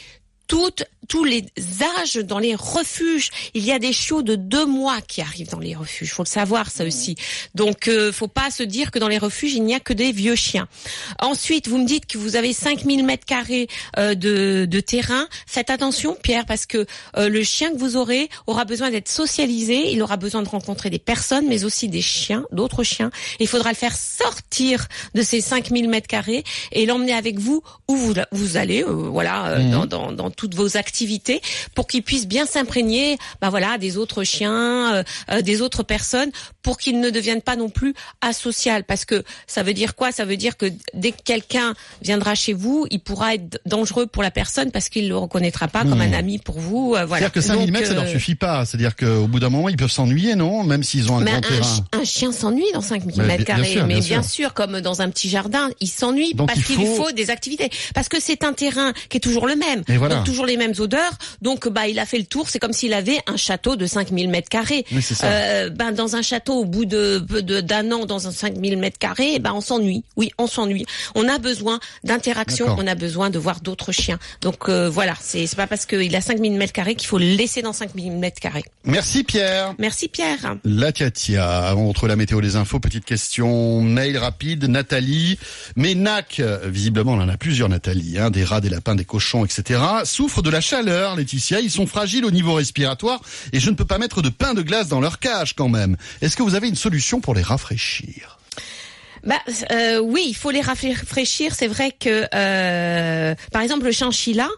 toutes, 0.48 0.84
tous 1.08 1.24
les 1.24 1.44
âges 2.00 2.16
dans 2.16 2.38
les 2.38 2.54
refuges. 2.54 3.30
Il 3.54 3.64
y 3.64 3.70
a 3.72 3.78
des 3.78 3.92
chiots 3.92 4.22
de 4.22 4.34
deux 4.34 4.66
mois 4.66 5.00
qui 5.00 5.20
arrivent 5.20 5.50
dans 5.50 5.58
les 5.60 5.74
refuges. 5.76 6.12
Faut 6.12 6.24
le 6.24 6.28
savoir 6.28 6.70
ça 6.70 6.84
aussi. 6.84 7.14
Donc, 7.54 7.86
euh, 7.86 8.10
faut 8.12 8.28
pas 8.28 8.50
se 8.50 8.62
dire 8.62 8.90
que 8.90 8.98
dans 8.98 9.08
les 9.08 9.18
refuges 9.18 9.54
il 9.54 9.62
n'y 9.62 9.74
a 9.74 9.80
que 9.80 9.92
des 9.92 10.10
vieux 10.10 10.34
chiens. 10.34 10.66
Ensuite, 11.20 11.68
vous 11.68 11.78
me 11.78 11.86
dites 11.86 12.06
que 12.06 12.18
vous 12.18 12.34
avez 12.36 12.52
5000 12.52 13.04
mètres 13.04 13.24
carrés 13.26 13.68
euh, 13.98 14.14
de, 14.14 14.66
de 14.68 14.80
terrain. 14.80 15.28
Faites 15.46 15.70
attention, 15.70 16.16
Pierre, 16.20 16.46
parce 16.46 16.66
que 16.66 16.86
euh, 17.16 17.28
le 17.28 17.42
chien 17.44 17.70
que 17.72 17.78
vous 17.78 17.96
aurez 17.96 18.28
aura 18.46 18.64
besoin 18.64 18.90
d'être 18.90 19.08
socialisé. 19.08 19.92
Il 19.92 20.02
aura 20.02 20.16
besoin 20.16 20.42
de 20.42 20.48
rencontrer 20.48 20.90
des 20.90 20.98
personnes, 20.98 21.46
mais 21.46 21.64
aussi 21.64 21.88
des 21.88 22.02
chiens, 22.02 22.44
d'autres 22.52 22.82
chiens. 22.82 23.10
Il 23.38 23.46
faudra 23.46 23.68
le 23.70 23.76
faire 23.76 23.96
sortir 23.96 24.88
de 25.14 25.22
ces 25.22 25.40
5000 25.40 25.88
mètres 25.88 26.08
carrés 26.08 26.42
et 26.72 26.86
l'emmener 26.86 27.12
avec 27.12 27.38
vous 27.38 27.62
où 27.86 27.96
vous, 27.96 28.14
vous 28.32 28.56
allez, 28.56 28.82
euh, 28.82 28.86
voilà, 28.92 29.46
euh, 29.48 29.58
Mhm. 29.58 29.70
dans, 29.70 29.86
dans, 29.86 30.12
dans 30.12 30.30
toutes 30.38 30.54
vos 30.54 30.76
activités, 30.78 31.42
pour 31.74 31.86
qu'il 31.86 32.02
puisse 32.02 32.26
bien 32.26 32.46
s'imprégner, 32.46 33.18
bah 33.42 33.50
voilà, 33.50 33.76
des 33.76 33.96
autres 33.98 34.24
chiens, 34.24 34.94
euh, 34.94 35.02
euh, 35.30 35.42
des 35.42 35.60
autres 35.60 35.82
personnes, 35.82 36.30
pour 36.62 36.78
qu'il 36.78 37.00
ne 37.00 37.10
devienne 37.10 37.42
pas 37.42 37.56
non 37.56 37.68
plus 37.68 37.92
asocial. 38.22 38.84
Parce 38.84 39.04
que 39.04 39.24
ça 39.46 39.62
veut 39.62 39.74
dire 39.74 39.94
quoi? 39.94 40.12
Ça 40.12 40.24
veut 40.24 40.36
dire 40.36 40.56
que 40.56 40.66
dès 40.94 41.12
que 41.12 41.22
quelqu'un 41.24 41.74
viendra 42.02 42.34
chez 42.34 42.52
vous, 42.52 42.86
il 42.90 43.00
pourra 43.00 43.34
être 43.34 43.60
dangereux 43.66 44.06
pour 44.06 44.22
la 44.22 44.30
personne 44.30 44.70
parce 44.70 44.88
qu'il 44.88 45.08
le 45.08 45.16
reconnaîtra 45.16 45.68
pas 45.68 45.82
comme 45.82 46.00
un 46.00 46.12
ami 46.12 46.38
pour 46.38 46.58
vous. 46.60 46.94
euh, 46.94 47.04
voilà. 47.04 47.26
C'est-à-dire 47.26 47.32
que 47.32 47.40
5000 47.40 47.66
Donc, 47.66 47.72
mètres, 47.74 47.88
ça 47.88 47.94
leur 47.94 48.04
euh, 48.04 48.12
suffit 48.12 48.34
pas. 48.36 48.64
C'est-à-dire 48.64 48.94
qu'au 48.96 49.26
bout 49.26 49.40
d'un 49.40 49.48
moment, 49.50 49.68
ils 49.68 49.76
peuvent 49.76 49.90
s'ennuyer, 49.90 50.34
non? 50.36 50.62
Même 50.64 50.82
s'ils 50.84 51.10
ont 51.10 51.18
un 51.18 51.20
mais 51.24 51.32
grand 51.32 51.38
un, 51.38 51.40
terrain. 51.48 51.76
un 51.92 52.04
chien 52.04 52.30
s'ennuie 52.32 52.70
dans 52.72 52.80
5 52.80 53.02
Mais 53.16 53.24
mètres 53.24 53.44
bien 53.44 53.56
carrés, 53.56 53.72
sûr, 53.72 53.86
mais 53.86 53.94
bien 53.94 54.02
bien 54.18 54.22
sûr. 54.22 54.54
comme 54.54 54.80
dans 54.80 55.02
un 55.02 55.10
petit 55.10 55.28
jardin, 55.28 55.68
il 55.80 55.88
s'ennuie 55.88 56.34
parce 56.34 56.56
il 56.58 56.64
qu'il 56.64 56.76
faut- 56.76 56.94
faut 57.04 57.12
des 57.12 57.30
activités, 57.30 57.70
parce 57.94 58.08
que 58.08 58.20
c'est 58.20 58.44
un 58.44 58.52
terrain 58.52 58.92
qui 59.08 59.16
est 59.16 59.20
toujours 59.20 59.46
le 59.46 59.56
même. 59.56 59.82
Voilà. 59.88 60.16
Donc 60.16 60.24
toujours 60.28 60.46
les 60.46 60.56
mêmes 60.56 60.74
odeurs. 60.78 61.12
Donc, 61.42 61.68
bah, 61.68 61.88
il 61.88 61.98
a 61.98 62.06
fait 62.06 62.18
le 62.18 62.24
tour. 62.24 62.48
C'est 62.50 62.58
comme 62.58 62.72
s'il 62.72 62.92
avait 62.92 63.18
un 63.26 63.36
château 63.36 63.76
de 63.76 63.86
5000 63.86 64.28
mètres 64.28 64.48
carrés. 64.48 64.84
Oui. 64.92 65.02
Euh, 65.24 65.70
ben, 65.70 65.92
dans 65.92 66.16
un 66.16 66.22
château, 66.22 66.54
au 66.60 66.64
bout 66.64 66.84
de 66.84 67.18
de- 67.18 67.60
d'un 67.60 67.90
an, 67.92 68.04
dans 68.06 68.28
un 68.28 68.30
5000 68.30 68.76
mètres 68.78 68.98
carrés, 68.98 69.38
ben, 69.38 69.52
on 69.54 69.60
s'ennuie. 69.60 70.04
Oui, 70.16 70.30
on 70.38 70.46
s'ennuie. 70.46 70.84
On 71.14 71.28
a 71.28 71.38
besoin 71.38 71.80
d'interaction. 72.04 72.66
On 72.78 72.86
a 72.86 72.94
besoin 72.94 73.30
de 73.30 73.38
voir 73.38 73.60
d'autres 73.60 73.92
chiens. 73.92 74.18
Donc, 74.42 74.68
euh, 74.68 74.88
voilà. 74.88 75.14
C'est 75.20 75.48
pas 75.56 75.66
parce 75.66 75.86
qu'il 75.86 76.14
a 76.14 76.20
5000 76.20 76.52
mètres 76.52 76.72
carrés 76.72 76.94
qu'il 76.94 77.08
faut 77.08 77.18
le 77.18 77.24
laisser 77.26 77.62
dans 77.62 77.72
5000 77.72 78.12
mètres 78.12 78.40
carrés. 78.40 78.64
Merci 78.84 79.24
Pierre. 79.24 79.74
Merci, 79.78 80.08
Pierre. 80.08 80.56
La 80.64 80.92
Tiatia, 80.92 81.74
entre 81.76 82.06
la 82.06 82.16
météo 82.16 82.40
et 82.40 82.42
les 82.42 82.56
infos, 82.56 82.80
petite 82.80 83.04
question, 83.04 83.80
mail 83.82 84.16
rapide, 84.18 84.64
Nathalie. 84.64 85.38
Mais 85.76 85.94
NAC, 85.94 86.42
visiblement 86.64 87.12
on 87.12 87.20
en 87.20 87.28
a 87.28 87.36
plusieurs 87.36 87.68
Nathalie, 87.68 88.18
hein, 88.18 88.30
des 88.30 88.44
rats, 88.44 88.60
des 88.60 88.68
lapins, 88.68 88.94
des 88.94 89.04
cochons, 89.04 89.44
etc. 89.44 89.80
Souffrent 90.18 90.42
de 90.42 90.50
la 90.50 90.60
chaleur, 90.60 91.14
Laetitia, 91.14 91.60
ils 91.60 91.70
sont 91.70 91.86
fragiles 91.86 92.24
au 92.24 92.32
niveau 92.32 92.54
respiratoire 92.54 93.20
et 93.52 93.60
je 93.60 93.70
ne 93.70 93.76
peux 93.76 93.84
pas 93.84 93.98
mettre 93.98 94.20
de 94.20 94.30
pain 94.30 94.52
de 94.52 94.62
glace 94.62 94.88
dans 94.88 94.98
leur 94.98 95.20
cage 95.20 95.54
quand 95.54 95.68
même. 95.68 95.96
Est-ce 96.20 96.36
que 96.36 96.42
vous 96.42 96.56
avez 96.56 96.66
une 96.66 96.74
solution 96.74 97.20
pour 97.20 97.36
les 97.36 97.42
rafraîchir? 97.42 98.37
Bah 99.28 99.36
euh, 99.72 99.98
oui, 99.98 100.24
il 100.26 100.34
faut 100.34 100.50
les 100.50 100.62
rafraîchir. 100.62 101.54
C'est 101.54 101.66
vrai 101.68 101.92
que, 101.92 102.26
euh, 102.34 103.34
par 103.52 103.60
exemple, 103.62 103.84
le 103.84 103.92
chinchilla, 103.92 104.48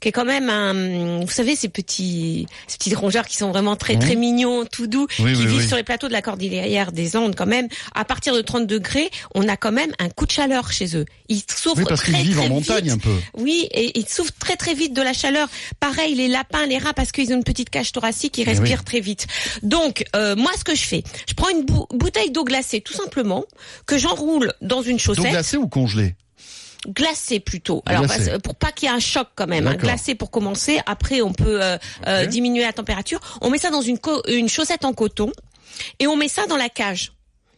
qui 0.00 0.08
est 0.08 0.12
quand 0.12 0.26
même 0.26 0.50
un, 0.50 1.20
vous 1.24 1.30
savez, 1.30 1.56
ces 1.56 1.68
petits, 1.70 2.46
ces 2.66 2.76
petits 2.76 2.94
rongeurs 2.94 3.26
qui 3.26 3.36
sont 3.38 3.50
vraiment 3.50 3.74
très 3.74 3.96
très 3.98 4.16
mignons, 4.16 4.66
tout 4.66 4.86
doux, 4.86 5.06
Oui, 5.20 5.32
qui 5.32 5.40
oui, 5.40 5.46
vivent 5.46 5.60
oui. 5.62 5.66
sur 5.66 5.76
les 5.78 5.82
plateaux 5.82 6.08
de 6.08 6.12
la 6.12 6.20
cordillère 6.22 6.92
des 6.92 7.16
Andes, 7.16 7.34
quand 7.36 7.46
même. 7.46 7.68
À 7.94 8.04
partir 8.04 8.34
de 8.34 8.42
30 8.42 8.66
degrés, 8.66 9.10
on 9.34 9.48
a 9.48 9.56
quand 9.56 9.72
même 9.72 9.92
un 9.98 10.10
coup 10.10 10.26
de 10.26 10.30
chaleur 10.30 10.70
chez 10.72 10.94
eux. 10.96 11.06
Ils 11.30 11.42
souffrent 11.50 11.84
parce 11.88 12.02
qu'ils 12.04 12.12
très 12.14 12.22
vivent 12.22 12.38
en 12.38 12.42
très 12.42 12.48
montagne 12.50 12.84
vite. 12.84 12.92
un 12.92 12.98
peu. 12.98 13.14
Oui, 13.34 13.66
et 13.72 13.98
ils 13.98 14.08
souffrent 14.08 14.32
très 14.38 14.56
très 14.56 14.74
vite 14.74 14.92
de 14.94 15.00
la 15.02 15.14
chaleur. 15.14 15.48
Pareil, 15.80 16.14
les 16.14 16.28
lapins, 16.28 16.66
les 16.66 16.76
rats, 16.78 16.92
parce 16.94 17.12
qu'ils 17.12 17.32
ont 17.32 17.36
une 17.36 17.44
petite 17.44 17.70
cage 17.70 17.92
thoracique, 17.92 18.36
ils 18.36 18.42
Eh 18.42 18.50
respirent 18.50 18.84
très 18.84 19.00
vite. 19.00 19.26
Donc, 19.62 20.04
euh, 20.16 20.36
moi, 20.36 20.50
ce 20.58 20.64
que 20.64 20.74
je 20.74 20.82
fais, 20.82 21.02
je 21.26 21.34
prends 21.34 21.48
une 21.48 21.64
bou- 21.64 21.86
bouteille 21.94 22.30
d'eau 22.30 22.44
glacée, 22.44 22.80
tout 22.82 22.92
simplement, 22.94 23.44
que 23.86 23.96
j'enroule 24.18 24.52
dans 24.60 24.82
une 24.82 24.98
chaussette, 24.98 25.30
glacée 25.30 25.56
ou 25.56 25.68
congelée 25.68 26.14
glacée 26.88 27.40
plutôt. 27.40 27.82
Alors, 27.86 28.06
parce- 28.06 28.38
pour 28.42 28.54
pas 28.54 28.70
qu'il 28.70 28.88
y 28.88 28.92
ait 28.92 28.94
un 28.94 29.00
choc 29.00 29.26
quand 29.34 29.48
même, 29.48 29.66
hein, 29.66 29.74
glacée 29.74 30.14
pour 30.14 30.30
commencer. 30.30 30.80
Après, 30.86 31.20
on 31.22 31.32
peut 31.32 31.60
euh, 31.62 31.76
euh, 32.06 32.24
diminuer 32.26 32.62
la 32.62 32.72
température. 32.72 33.18
On 33.40 33.50
met 33.50 33.58
ça 33.58 33.70
dans 33.70 33.82
une, 33.82 33.98
une 34.28 34.48
chaussette 34.48 34.84
en 34.84 34.92
coton 34.92 35.32
et 35.98 36.06
on 36.06 36.16
met 36.16 36.28
ça 36.28 36.46
dans 36.46 36.56
la 36.56 36.68
cage. 36.68 37.12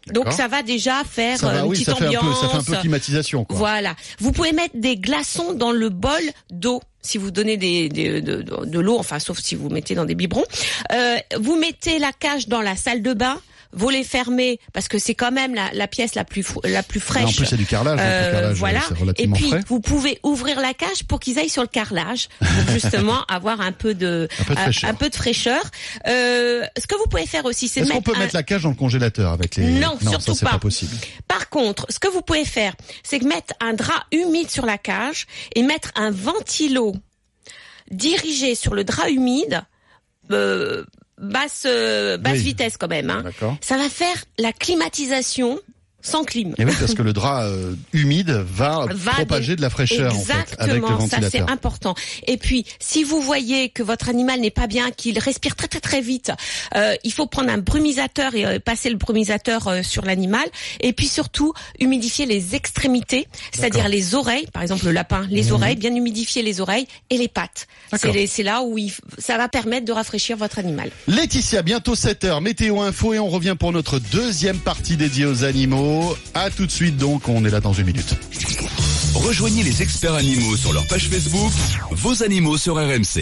Donc 0.06 0.32
ça 0.32 0.48
va 0.48 0.62
déjà 0.62 1.04
faire 1.04 1.36
Ça 1.38 1.48
euh, 1.48 1.52
va, 1.52 1.58
une 1.61 1.64
oui, 1.66 1.72
petite 1.72 1.88
ça 1.90 1.94
fait, 1.96 2.06
un 2.06 2.20
peu, 2.20 2.32
ça 2.32 2.48
fait 2.48 2.56
un 2.56 2.62
peu 2.62 2.76
climatisation 2.80 3.44
quoi. 3.44 3.58
Voilà. 3.58 3.94
Vous 4.18 4.32
pouvez 4.32 4.52
mettre 4.52 4.74
des 4.78 4.96
glaçons 4.96 5.52
dans 5.52 5.70
le 5.72 5.90
bol 5.90 6.22
d'eau. 6.50 6.80
Si 7.02 7.18
vous 7.18 7.30
donnez 7.30 7.58
des, 7.58 7.90
des- 7.90 8.22
de, 8.22 8.40
de- 8.42 8.64
de 8.64 8.80
l'eau, 8.80 8.98
enfin 8.98 9.18
sauf 9.18 9.38
si 9.40 9.54
vous 9.54 9.68
mettez 9.68 9.94
dans 9.94 10.06
des 10.06 10.14
biberons, 10.14 10.44
Euh, 10.92 11.16
vous 11.38 11.56
mettez 11.56 11.98
la 11.98 12.12
cage 12.12 12.48
dans 12.48 12.62
la 12.62 12.76
salle 12.76 13.02
de 13.02 13.12
bain, 13.12 13.38
vous 13.72 13.88
les 13.88 14.02
fermez 14.04 14.58
parce 14.72 14.88
que 14.88 14.98
c'est 14.98 15.14
quand 15.14 15.30
même 15.30 15.54
la, 15.54 15.70
la 15.72 15.86
pièce 15.86 16.14
la 16.14 16.24
plus 16.24 16.44
la 16.64 16.82
plus 16.82 16.98
Et 16.98 17.00
fraîche. 17.00 17.24
en 17.24 17.32
plus 17.32 17.46
c'est 17.46 17.56
du 17.56 17.66
carrelage, 17.66 17.98
donc 17.98 18.04
le 18.06 18.10
Euh, 18.12 18.32
carrelage 18.32 18.56
voilà. 18.58 18.80
Et 19.16 19.28
puis 19.28 19.48
frais. 19.50 19.60
vous 19.68 19.80
pouvez 19.80 20.18
ouvrir 20.22 20.60
la 20.60 20.74
cage 20.74 21.04
pour 21.06 21.20
qu'ils 21.20 21.38
aillent 21.38 21.48
sur 21.48 21.62
le 21.62 21.68
carrelage, 21.68 22.28
pour 22.38 22.48
justement 22.72 23.24
avoir 23.26 23.60
un 23.60 23.72
peu 23.72 23.94
de 23.94 24.28
Un 24.40 24.44
peu 24.44 24.54
de 24.54 24.58
fraîcheur. 24.60 24.90
un 24.90 24.94
peu 24.94 25.08
de 25.08 25.14
fraîcheur. 25.14 25.62
Euh, 26.08 26.64
ce 26.78 26.86
que 26.86 26.96
vous 26.96 27.06
pouvez 27.08 27.26
faire 27.26 27.44
aussi, 27.44 27.68
c'est 27.68 27.80
Est-ce 27.80 27.90
qu'on 27.92 28.02
peut 28.02 28.14
un- 28.16 28.18
mettre 28.18 28.34
la 28.34 28.42
cage 28.42 28.62
dans 28.62 28.70
le 28.70 28.74
congélateur 28.74 29.32
avec 29.32 29.56
les 29.56 29.64
Non, 29.70 29.96
ça 30.02 30.10
surtout 30.10 30.34
c'est 30.34 30.44
pas. 30.44 30.52
pas 30.52 30.58
possible. 30.58 30.96
Par 31.28 31.48
contre, 31.48 31.86
ce 31.90 31.98
que 31.98 32.08
vous 32.08 32.22
pouvez 32.22 32.44
faire, 32.44 32.74
c'est 33.02 33.22
mettre 33.22 33.54
un 33.60 33.72
drap 33.74 34.04
humide 34.12 34.50
sur 34.50 34.66
la 34.66 34.78
cage 34.78 35.26
et 35.54 35.62
mettre 35.62 35.90
un 35.94 36.10
ventilo 36.10 36.94
dirigé 37.90 38.54
sur 38.54 38.74
le 38.74 38.84
drap 38.84 39.08
humide, 39.08 39.62
euh, 40.30 40.84
basse 41.20 41.64
euh, 41.66 42.16
basse 42.16 42.38
Oui. 42.38 42.44
vitesse 42.44 42.76
quand 42.76 42.88
même. 42.88 43.10
Hein. 43.10 43.22
D'accord. 43.22 43.56
Ça 43.60 43.76
va 43.76 43.88
faire 43.88 44.16
la 44.38 44.52
climatisation 44.52 45.60
sans 46.03 46.24
clim. 46.24 46.55
Et 46.59 46.64
oui, 46.64 46.72
parce 46.78 46.94
que 46.94 47.03
le 47.03 47.12
drap 47.12 47.44
euh, 47.44 47.74
humide 47.92 48.30
va, 48.30 48.86
Va 48.90 49.12
propager 49.12 49.57
de 49.57 49.62
la 49.62 49.70
fraîcheur 49.70 50.14
en 50.14 50.20
fait, 50.20 50.32
avec 50.59 50.76
le 50.76 50.80
Exactement, 50.80 51.09
ça 51.09 51.30
c'est 51.30 51.51
important. 51.51 51.94
Et 52.26 52.36
puis, 52.36 52.64
si 52.78 53.05
vous 53.05 53.20
voyez 53.20 53.68
que 53.68 53.82
votre 53.82 54.09
animal 54.09 54.40
n'est 54.40 54.51
pas 54.51 54.66
bien, 54.66 54.90
qu'il 54.90 55.18
respire 55.18 55.57
très 55.57 55.68
très 55.68 55.80
très 55.80 56.01
vite, 56.01 56.32
euh, 56.76 56.94
il 57.05 57.12
faut 57.12 57.26
prendre 57.26 57.51
un 57.51 57.59
brumisateur 57.59 58.34
et 58.34 58.46
euh, 58.46 58.59
passer 58.59 58.90
le 58.90 58.96
brumisateur 58.96 59.84
sur 59.84 60.05
l'animal. 60.05 60.46
Et 60.80 60.92
puis 60.92 61.09
surtout, 61.09 61.53
humidifier 61.78 62.26
les 62.26 62.55
extrémités, 62.55 63.26
c'est-à-dire 63.53 63.88
les 63.88 64.14
oreilles, 64.14 64.46
par 64.53 64.62
exemple 64.62 64.84
le 64.84 64.92
lapin, 64.92 65.26
les 65.30 65.53
oreilles, 65.53 65.76
bien 65.76 65.94
humidifier 65.94 66.42
les 66.42 66.61
oreilles 66.61 66.86
et 67.11 67.18
les 67.18 67.28
pattes. 67.28 67.66
Mhm. 67.92 68.26
C'est 68.26 68.42
là 68.42 68.62
où 68.62 68.78
il 68.78 68.92
ça 69.18 69.36
va 69.36 69.48
permettre 69.48 69.86
de 69.86 69.92
rafraîchir 69.92 70.36
votre 70.36 70.59
animal. 70.59 70.90
Laetitia, 71.07 71.62
bientôt 71.62 71.94
7h, 71.94 72.42
météo 72.42 72.80
info 72.80 73.14
et 73.14 73.18
on 73.18 73.28
revient 73.28 73.57
pour 73.59 73.72
notre 73.72 73.98
deuxième 73.98 74.59
partie 74.59 74.96
dédiée 74.96 75.26
aux 75.26 75.44
animaux. 75.91 76.16
À 76.34 76.51
tout 76.51 76.66
de 76.66 76.70
suite 76.70 76.97
donc, 76.97 77.28
on 77.28 77.45
est 77.45 77.51
là 77.51 77.61
dans 77.61 77.72
une 77.72 77.86
minute. 77.86 78.14
Rejoignez 79.14 79.62
les 79.62 79.82
experts 79.82 80.14
animaux 80.14 80.57
sur 80.57 80.72
leur 80.72 80.86
page 80.86 81.09
Facebook, 81.09 81.53
vos 81.91 82.22
animaux 82.22 82.57
sur 82.57 82.76
RMC. 82.76 83.18